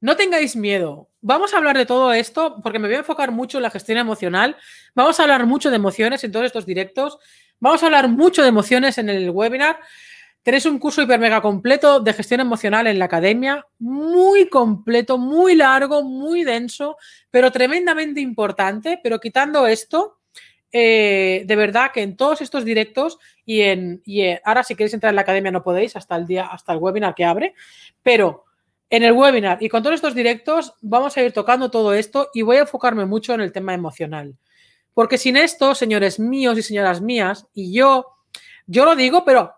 no 0.00 0.16
tengáis 0.16 0.54
miedo. 0.54 1.08
Vamos 1.20 1.52
a 1.52 1.56
hablar 1.56 1.76
de 1.76 1.84
todo 1.84 2.12
esto 2.12 2.60
porque 2.62 2.78
me 2.78 2.86
voy 2.86 2.94
a 2.94 3.00
enfocar 3.00 3.32
mucho 3.32 3.58
en 3.58 3.64
la 3.64 3.70
gestión 3.70 3.98
emocional. 3.98 4.56
Vamos 4.94 5.18
a 5.18 5.24
hablar 5.24 5.46
mucho 5.46 5.68
de 5.68 5.76
emociones 5.76 6.22
en 6.22 6.30
todos 6.30 6.46
estos 6.46 6.64
directos. 6.64 7.18
Vamos 7.58 7.82
a 7.82 7.86
hablar 7.86 8.08
mucho 8.08 8.42
de 8.42 8.48
emociones 8.48 8.98
en 8.98 9.08
el 9.08 9.30
webinar. 9.30 9.80
Tenéis 10.42 10.64
un 10.64 10.78
curso 10.78 11.02
hiper 11.02 11.20
mega 11.20 11.42
completo 11.42 12.00
de 12.00 12.14
gestión 12.14 12.40
emocional 12.40 12.86
en 12.86 12.98
la 12.98 13.04
academia, 13.04 13.66
muy 13.78 14.48
completo, 14.48 15.18
muy 15.18 15.54
largo, 15.54 16.02
muy 16.02 16.44
denso, 16.44 16.96
pero 17.30 17.52
tremendamente 17.52 18.20
importante. 18.20 18.98
Pero 19.02 19.20
quitando 19.20 19.66
esto, 19.66 20.20
eh, 20.72 21.42
de 21.46 21.56
verdad 21.56 21.90
que 21.92 22.02
en 22.02 22.16
todos 22.16 22.40
estos 22.40 22.64
directos 22.64 23.18
y 23.44 23.62
en 23.62 24.02
ahora 24.44 24.62
si 24.62 24.74
queréis 24.76 24.94
entrar 24.94 25.10
en 25.10 25.16
la 25.16 25.22
academia 25.22 25.50
no 25.50 25.62
podéis 25.62 25.96
hasta 25.96 26.16
el 26.16 26.26
día, 26.26 26.46
hasta 26.46 26.72
el 26.72 26.78
webinar 26.78 27.14
que 27.14 27.24
abre, 27.24 27.54
pero 28.02 28.44
en 28.88 29.02
el 29.02 29.12
webinar 29.12 29.58
y 29.60 29.68
con 29.68 29.82
todos 29.82 29.96
estos 29.96 30.14
directos 30.14 30.74
vamos 30.80 31.16
a 31.16 31.22
ir 31.22 31.32
tocando 31.32 31.70
todo 31.70 31.92
esto 31.92 32.30
y 32.32 32.42
voy 32.42 32.56
a 32.56 32.60
enfocarme 32.60 33.04
mucho 33.04 33.34
en 33.34 33.40
el 33.40 33.52
tema 33.52 33.74
emocional. 33.74 34.36
Porque 34.94 35.18
sin 35.18 35.36
esto, 35.36 35.74
señores 35.74 36.18
míos 36.18 36.56
y 36.56 36.62
señoras 36.62 37.00
mías, 37.00 37.46
y 37.52 37.72
yo, 37.72 38.06
yo 38.66 38.84
lo 38.84 38.96
digo, 38.96 39.24
pero 39.24 39.52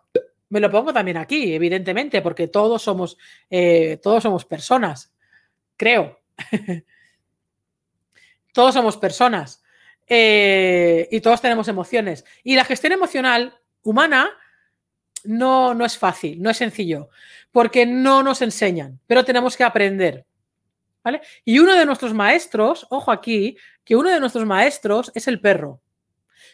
me 0.52 0.60
lo 0.60 0.70
pongo 0.70 0.92
también 0.92 1.16
aquí, 1.16 1.54
evidentemente, 1.54 2.20
porque 2.20 2.46
todos 2.46 2.82
somos, 2.82 3.16
eh, 3.48 3.98
todos 4.02 4.22
somos 4.22 4.44
personas, 4.44 5.14
creo. 5.78 6.20
todos 8.52 8.74
somos 8.74 8.98
personas 8.98 9.62
eh, 10.06 11.08
y 11.10 11.22
todos 11.22 11.40
tenemos 11.40 11.68
emociones. 11.68 12.26
Y 12.44 12.54
la 12.54 12.66
gestión 12.66 12.92
emocional 12.92 13.58
humana 13.82 14.28
no, 15.24 15.72
no 15.72 15.86
es 15.86 15.96
fácil, 15.96 16.42
no 16.42 16.50
es 16.50 16.58
sencillo, 16.58 17.08
porque 17.50 17.86
no 17.86 18.22
nos 18.22 18.42
enseñan, 18.42 19.00
pero 19.06 19.24
tenemos 19.24 19.56
que 19.56 19.64
aprender. 19.64 20.26
¿Vale? 21.02 21.22
Y 21.46 21.60
uno 21.60 21.74
de 21.74 21.86
nuestros 21.86 22.12
maestros, 22.12 22.86
ojo 22.90 23.10
aquí, 23.10 23.56
que 23.86 23.96
uno 23.96 24.10
de 24.10 24.20
nuestros 24.20 24.44
maestros 24.44 25.10
es 25.14 25.26
el 25.28 25.40
perro. 25.40 25.80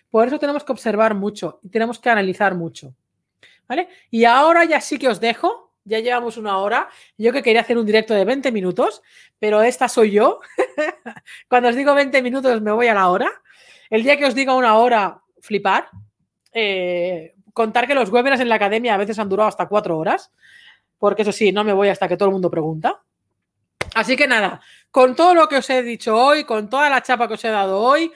Por 0.08 0.28
eso 0.28 0.38
tenemos 0.38 0.62
que 0.62 0.70
observar 0.70 1.16
mucho 1.16 1.58
y 1.64 1.68
tenemos 1.68 1.98
que 1.98 2.10
analizar 2.10 2.54
mucho. 2.54 2.94
Y 4.10 4.24
ahora 4.24 4.64
ya 4.64 4.80
sí 4.80 4.98
que 4.98 5.08
os 5.08 5.20
dejo. 5.20 5.72
Ya 5.84 6.00
llevamos 6.00 6.36
una 6.36 6.58
hora. 6.58 6.88
Yo 7.16 7.32
que 7.32 7.42
quería 7.42 7.62
hacer 7.62 7.78
un 7.78 7.86
directo 7.86 8.14
de 8.14 8.24
20 8.24 8.52
minutos, 8.52 9.02
pero 9.38 9.62
esta 9.62 9.88
soy 9.88 10.10
yo. 10.12 10.40
Cuando 11.48 11.70
os 11.70 11.76
digo 11.76 11.94
20 11.94 12.22
minutos 12.22 12.60
me 12.60 12.72
voy 12.72 12.88
a 12.88 12.94
la 12.94 13.08
hora. 13.08 13.30
El 13.88 14.02
día 14.02 14.18
que 14.18 14.26
os 14.26 14.34
diga 14.34 14.54
una 14.54 14.76
hora, 14.76 15.22
flipar. 15.40 15.88
Eh, 16.52 17.34
contar 17.54 17.86
que 17.86 17.94
los 17.94 18.10
webinars 18.10 18.40
en 18.40 18.48
la 18.48 18.56
academia 18.56 18.94
a 18.94 18.98
veces 18.98 19.18
han 19.18 19.28
durado 19.28 19.48
hasta 19.48 19.66
cuatro 19.66 19.96
horas. 19.96 20.30
Porque 20.98 21.22
eso 21.22 21.32
sí, 21.32 21.52
no 21.52 21.64
me 21.64 21.72
voy 21.72 21.88
hasta 21.88 22.08
que 22.08 22.16
todo 22.16 22.28
el 22.28 22.32
mundo 22.32 22.50
pregunta. 22.50 23.00
Así 23.94 24.16
que 24.16 24.26
nada, 24.26 24.60
con 24.90 25.16
todo 25.16 25.34
lo 25.34 25.48
que 25.48 25.56
os 25.56 25.70
he 25.70 25.82
dicho 25.82 26.16
hoy, 26.16 26.44
con 26.44 26.68
toda 26.68 26.90
la 26.90 27.02
chapa 27.02 27.28
que 27.28 27.34
os 27.34 27.44
he 27.44 27.48
dado 27.48 27.80
hoy, 27.80 28.12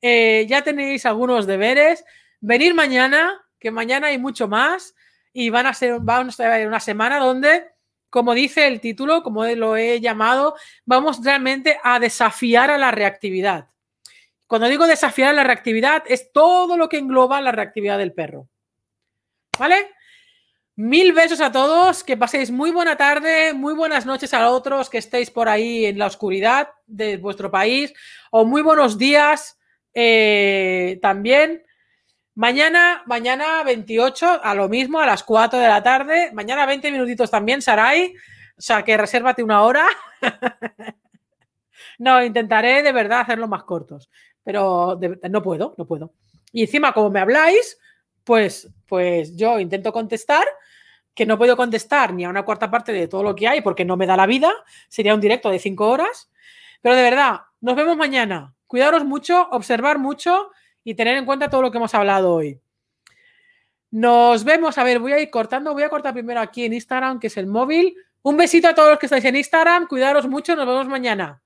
eh, 0.00 0.46
ya 0.48 0.62
tenéis 0.62 1.04
algunos 1.06 1.46
deberes. 1.46 2.04
Venir 2.40 2.74
mañana, 2.74 3.40
que 3.60 3.70
mañana 3.70 4.08
hay 4.08 4.18
mucho 4.18 4.48
más 4.48 4.94
y 5.32 5.50
van 5.50 5.66
a 5.66 5.74
ser, 5.74 6.00
vamos 6.00 6.40
a 6.40 6.56
una 6.66 6.80
semana 6.80 7.18
donde, 7.18 7.66
como 8.08 8.34
dice 8.34 8.66
el 8.66 8.80
título, 8.80 9.22
como 9.22 9.44
lo 9.44 9.76
he 9.76 10.00
llamado, 10.00 10.56
vamos 10.84 11.22
realmente 11.22 11.78
a 11.84 12.00
desafiar 12.00 12.70
a 12.70 12.78
la 12.78 12.90
reactividad. 12.90 13.68
Cuando 14.46 14.66
digo 14.66 14.88
desafiar 14.88 15.30
a 15.30 15.32
la 15.34 15.44
reactividad, 15.44 16.02
es 16.06 16.32
todo 16.32 16.76
lo 16.76 16.88
que 16.88 16.98
engloba 16.98 17.40
la 17.40 17.52
reactividad 17.52 17.98
del 17.98 18.12
perro. 18.12 18.48
¿Vale? 19.56 19.90
Mil 20.74 21.12
besos 21.12 21.40
a 21.40 21.52
todos, 21.52 22.02
que 22.02 22.16
paséis 22.16 22.50
muy 22.50 22.70
buena 22.70 22.96
tarde, 22.96 23.52
muy 23.52 23.74
buenas 23.74 24.06
noches 24.06 24.32
a 24.32 24.48
otros 24.50 24.88
que 24.88 24.98
estéis 24.98 25.30
por 25.30 25.48
ahí 25.48 25.84
en 25.84 25.98
la 25.98 26.06
oscuridad 26.06 26.70
de 26.86 27.18
vuestro 27.18 27.50
país, 27.50 27.92
o 28.30 28.44
muy 28.44 28.62
buenos 28.62 28.96
días 28.96 29.58
eh, 29.94 30.98
también. 31.02 31.62
Mañana, 32.40 33.02
mañana 33.04 33.62
28, 33.64 34.40
a 34.42 34.54
lo 34.54 34.66
mismo, 34.70 34.98
a 34.98 35.04
las 35.04 35.22
4 35.24 35.58
de 35.58 35.68
la 35.68 35.82
tarde. 35.82 36.30
Mañana 36.32 36.64
20 36.64 36.90
minutitos 36.90 37.30
también, 37.30 37.60
Sarai. 37.60 38.14
O 38.56 38.62
sea, 38.62 38.82
que 38.82 38.96
resérvate 38.96 39.42
una 39.42 39.62
hora. 39.62 39.86
no, 41.98 42.24
intentaré 42.24 42.82
de 42.82 42.92
verdad 42.92 43.20
hacerlo 43.20 43.46
más 43.46 43.64
cortos. 43.64 44.08
Pero 44.42 44.98
no 45.28 45.42
puedo, 45.42 45.74
no 45.76 45.86
puedo. 45.86 46.14
Y 46.50 46.62
encima, 46.62 46.94
como 46.94 47.10
me 47.10 47.20
habláis, 47.20 47.78
pues, 48.24 48.70
pues 48.86 49.36
yo 49.36 49.60
intento 49.60 49.92
contestar, 49.92 50.46
que 51.14 51.26
no 51.26 51.36
puedo 51.36 51.58
contestar 51.58 52.14
ni 52.14 52.24
a 52.24 52.30
una 52.30 52.46
cuarta 52.46 52.70
parte 52.70 52.90
de 52.90 53.06
todo 53.06 53.22
lo 53.22 53.34
que 53.34 53.48
hay 53.48 53.60
porque 53.60 53.84
no 53.84 53.98
me 53.98 54.06
da 54.06 54.16
la 54.16 54.24
vida. 54.24 54.50
Sería 54.88 55.14
un 55.14 55.20
directo 55.20 55.50
de 55.50 55.58
5 55.58 55.86
horas. 55.86 56.30
Pero 56.80 56.96
de 56.96 57.02
verdad, 57.02 57.40
nos 57.60 57.76
vemos 57.76 57.98
mañana. 57.98 58.54
Cuidaros 58.66 59.04
mucho, 59.04 59.46
observar 59.50 59.98
mucho 59.98 60.52
y 60.84 60.94
tener 60.94 61.16
en 61.16 61.24
cuenta 61.24 61.50
todo 61.50 61.62
lo 61.62 61.70
que 61.70 61.78
hemos 61.78 61.94
hablado 61.94 62.34
hoy. 62.34 62.60
Nos 63.90 64.44
vemos, 64.44 64.78
a 64.78 64.84
ver, 64.84 65.00
voy 65.00 65.12
a 65.12 65.20
ir 65.20 65.30
cortando, 65.30 65.72
voy 65.72 65.82
a 65.82 65.88
cortar 65.88 66.12
primero 66.12 66.40
aquí 66.40 66.64
en 66.64 66.72
Instagram, 66.72 67.18
que 67.18 67.26
es 67.26 67.36
el 67.36 67.46
móvil. 67.46 67.96
Un 68.22 68.36
besito 68.36 68.68
a 68.68 68.74
todos 68.74 68.90
los 68.90 68.98
que 68.98 69.06
estáis 69.06 69.24
en 69.24 69.36
Instagram, 69.36 69.88
cuidaros 69.88 70.28
mucho, 70.28 70.54
nos 70.54 70.66
vemos 70.66 70.86
mañana. 70.86 71.42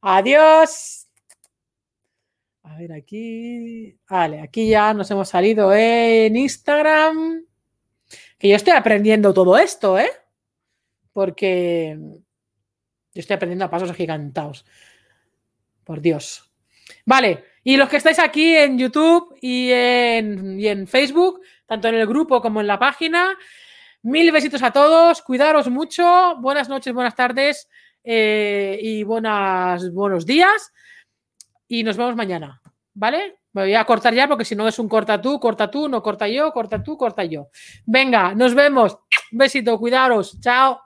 Adiós. 0.00 1.08
A 2.62 2.76
ver, 2.76 2.92
aquí. 2.92 3.98
Vale, 4.08 4.40
aquí 4.40 4.68
ya 4.68 4.94
nos 4.94 5.10
hemos 5.10 5.28
salido 5.28 5.74
en 5.74 6.36
Instagram. 6.36 7.44
Que 8.38 8.48
yo 8.48 8.56
estoy 8.56 8.74
aprendiendo 8.74 9.34
todo 9.34 9.56
esto, 9.56 9.98
¿eh? 9.98 10.10
Porque 11.12 11.98
yo 11.98 13.20
estoy 13.20 13.34
aprendiendo 13.34 13.64
a 13.64 13.70
pasos 13.70 13.90
agigantados. 13.90 14.64
Por 15.84 16.00
Dios. 16.00 16.52
Vale, 17.04 17.44
y 17.64 17.76
los 17.76 17.88
que 17.88 17.96
estáis 17.96 18.18
aquí 18.18 18.56
en 18.56 18.78
YouTube 18.78 19.36
y 19.40 19.70
en, 19.72 20.86
Facebook, 20.86 21.40
tanto 21.66 21.88
en 21.88 21.94
el 21.94 22.06
grupo 22.06 22.40
como 22.40 22.60
en 22.60 22.66
la 22.66 22.78
página, 22.78 23.36
mil 24.02 24.32
besitos 24.32 24.62
a 24.62 24.72
todos, 24.72 25.22
cuidaros 25.22 25.68
mucho, 25.68 26.36
buenas 26.40 26.68
noches, 26.68 26.92
buenas 26.92 27.14
tardes 27.14 27.68
eh, 28.02 28.78
y 28.82 29.04
buenas, 29.04 29.92
buenos 29.92 30.26
días. 30.26 30.72
Y 31.68 31.84
nos 31.84 31.96
vemos 31.96 32.16
mañana, 32.16 32.60
¿vale? 32.94 33.36
Me 33.52 33.62
voy 33.62 33.74
a 33.74 33.84
cortar 33.84 34.14
ya 34.14 34.26
porque 34.26 34.44
si 34.44 34.56
no 34.56 34.66
es 34.66 34.78
un 34.78 34.88
corta 34.88 35.20
tú, 35.20 35.38
corta 35.38 35.70
tú, 35.70 35.88
no 35.88 36.02
corta 36.02 36.26
yo, 36.26 36.52
corta 36.52 36.82
tú, 36.82 36.96
corta 36.96 37.24
yo. 37.24 37.48
Venga, 37.84 38.34
nos 38.34 38.54
vemos. 38.54 38.98
besito, 39.30 39.78
cuidaros. 39.78 40.40
Chao. 40.40 40.80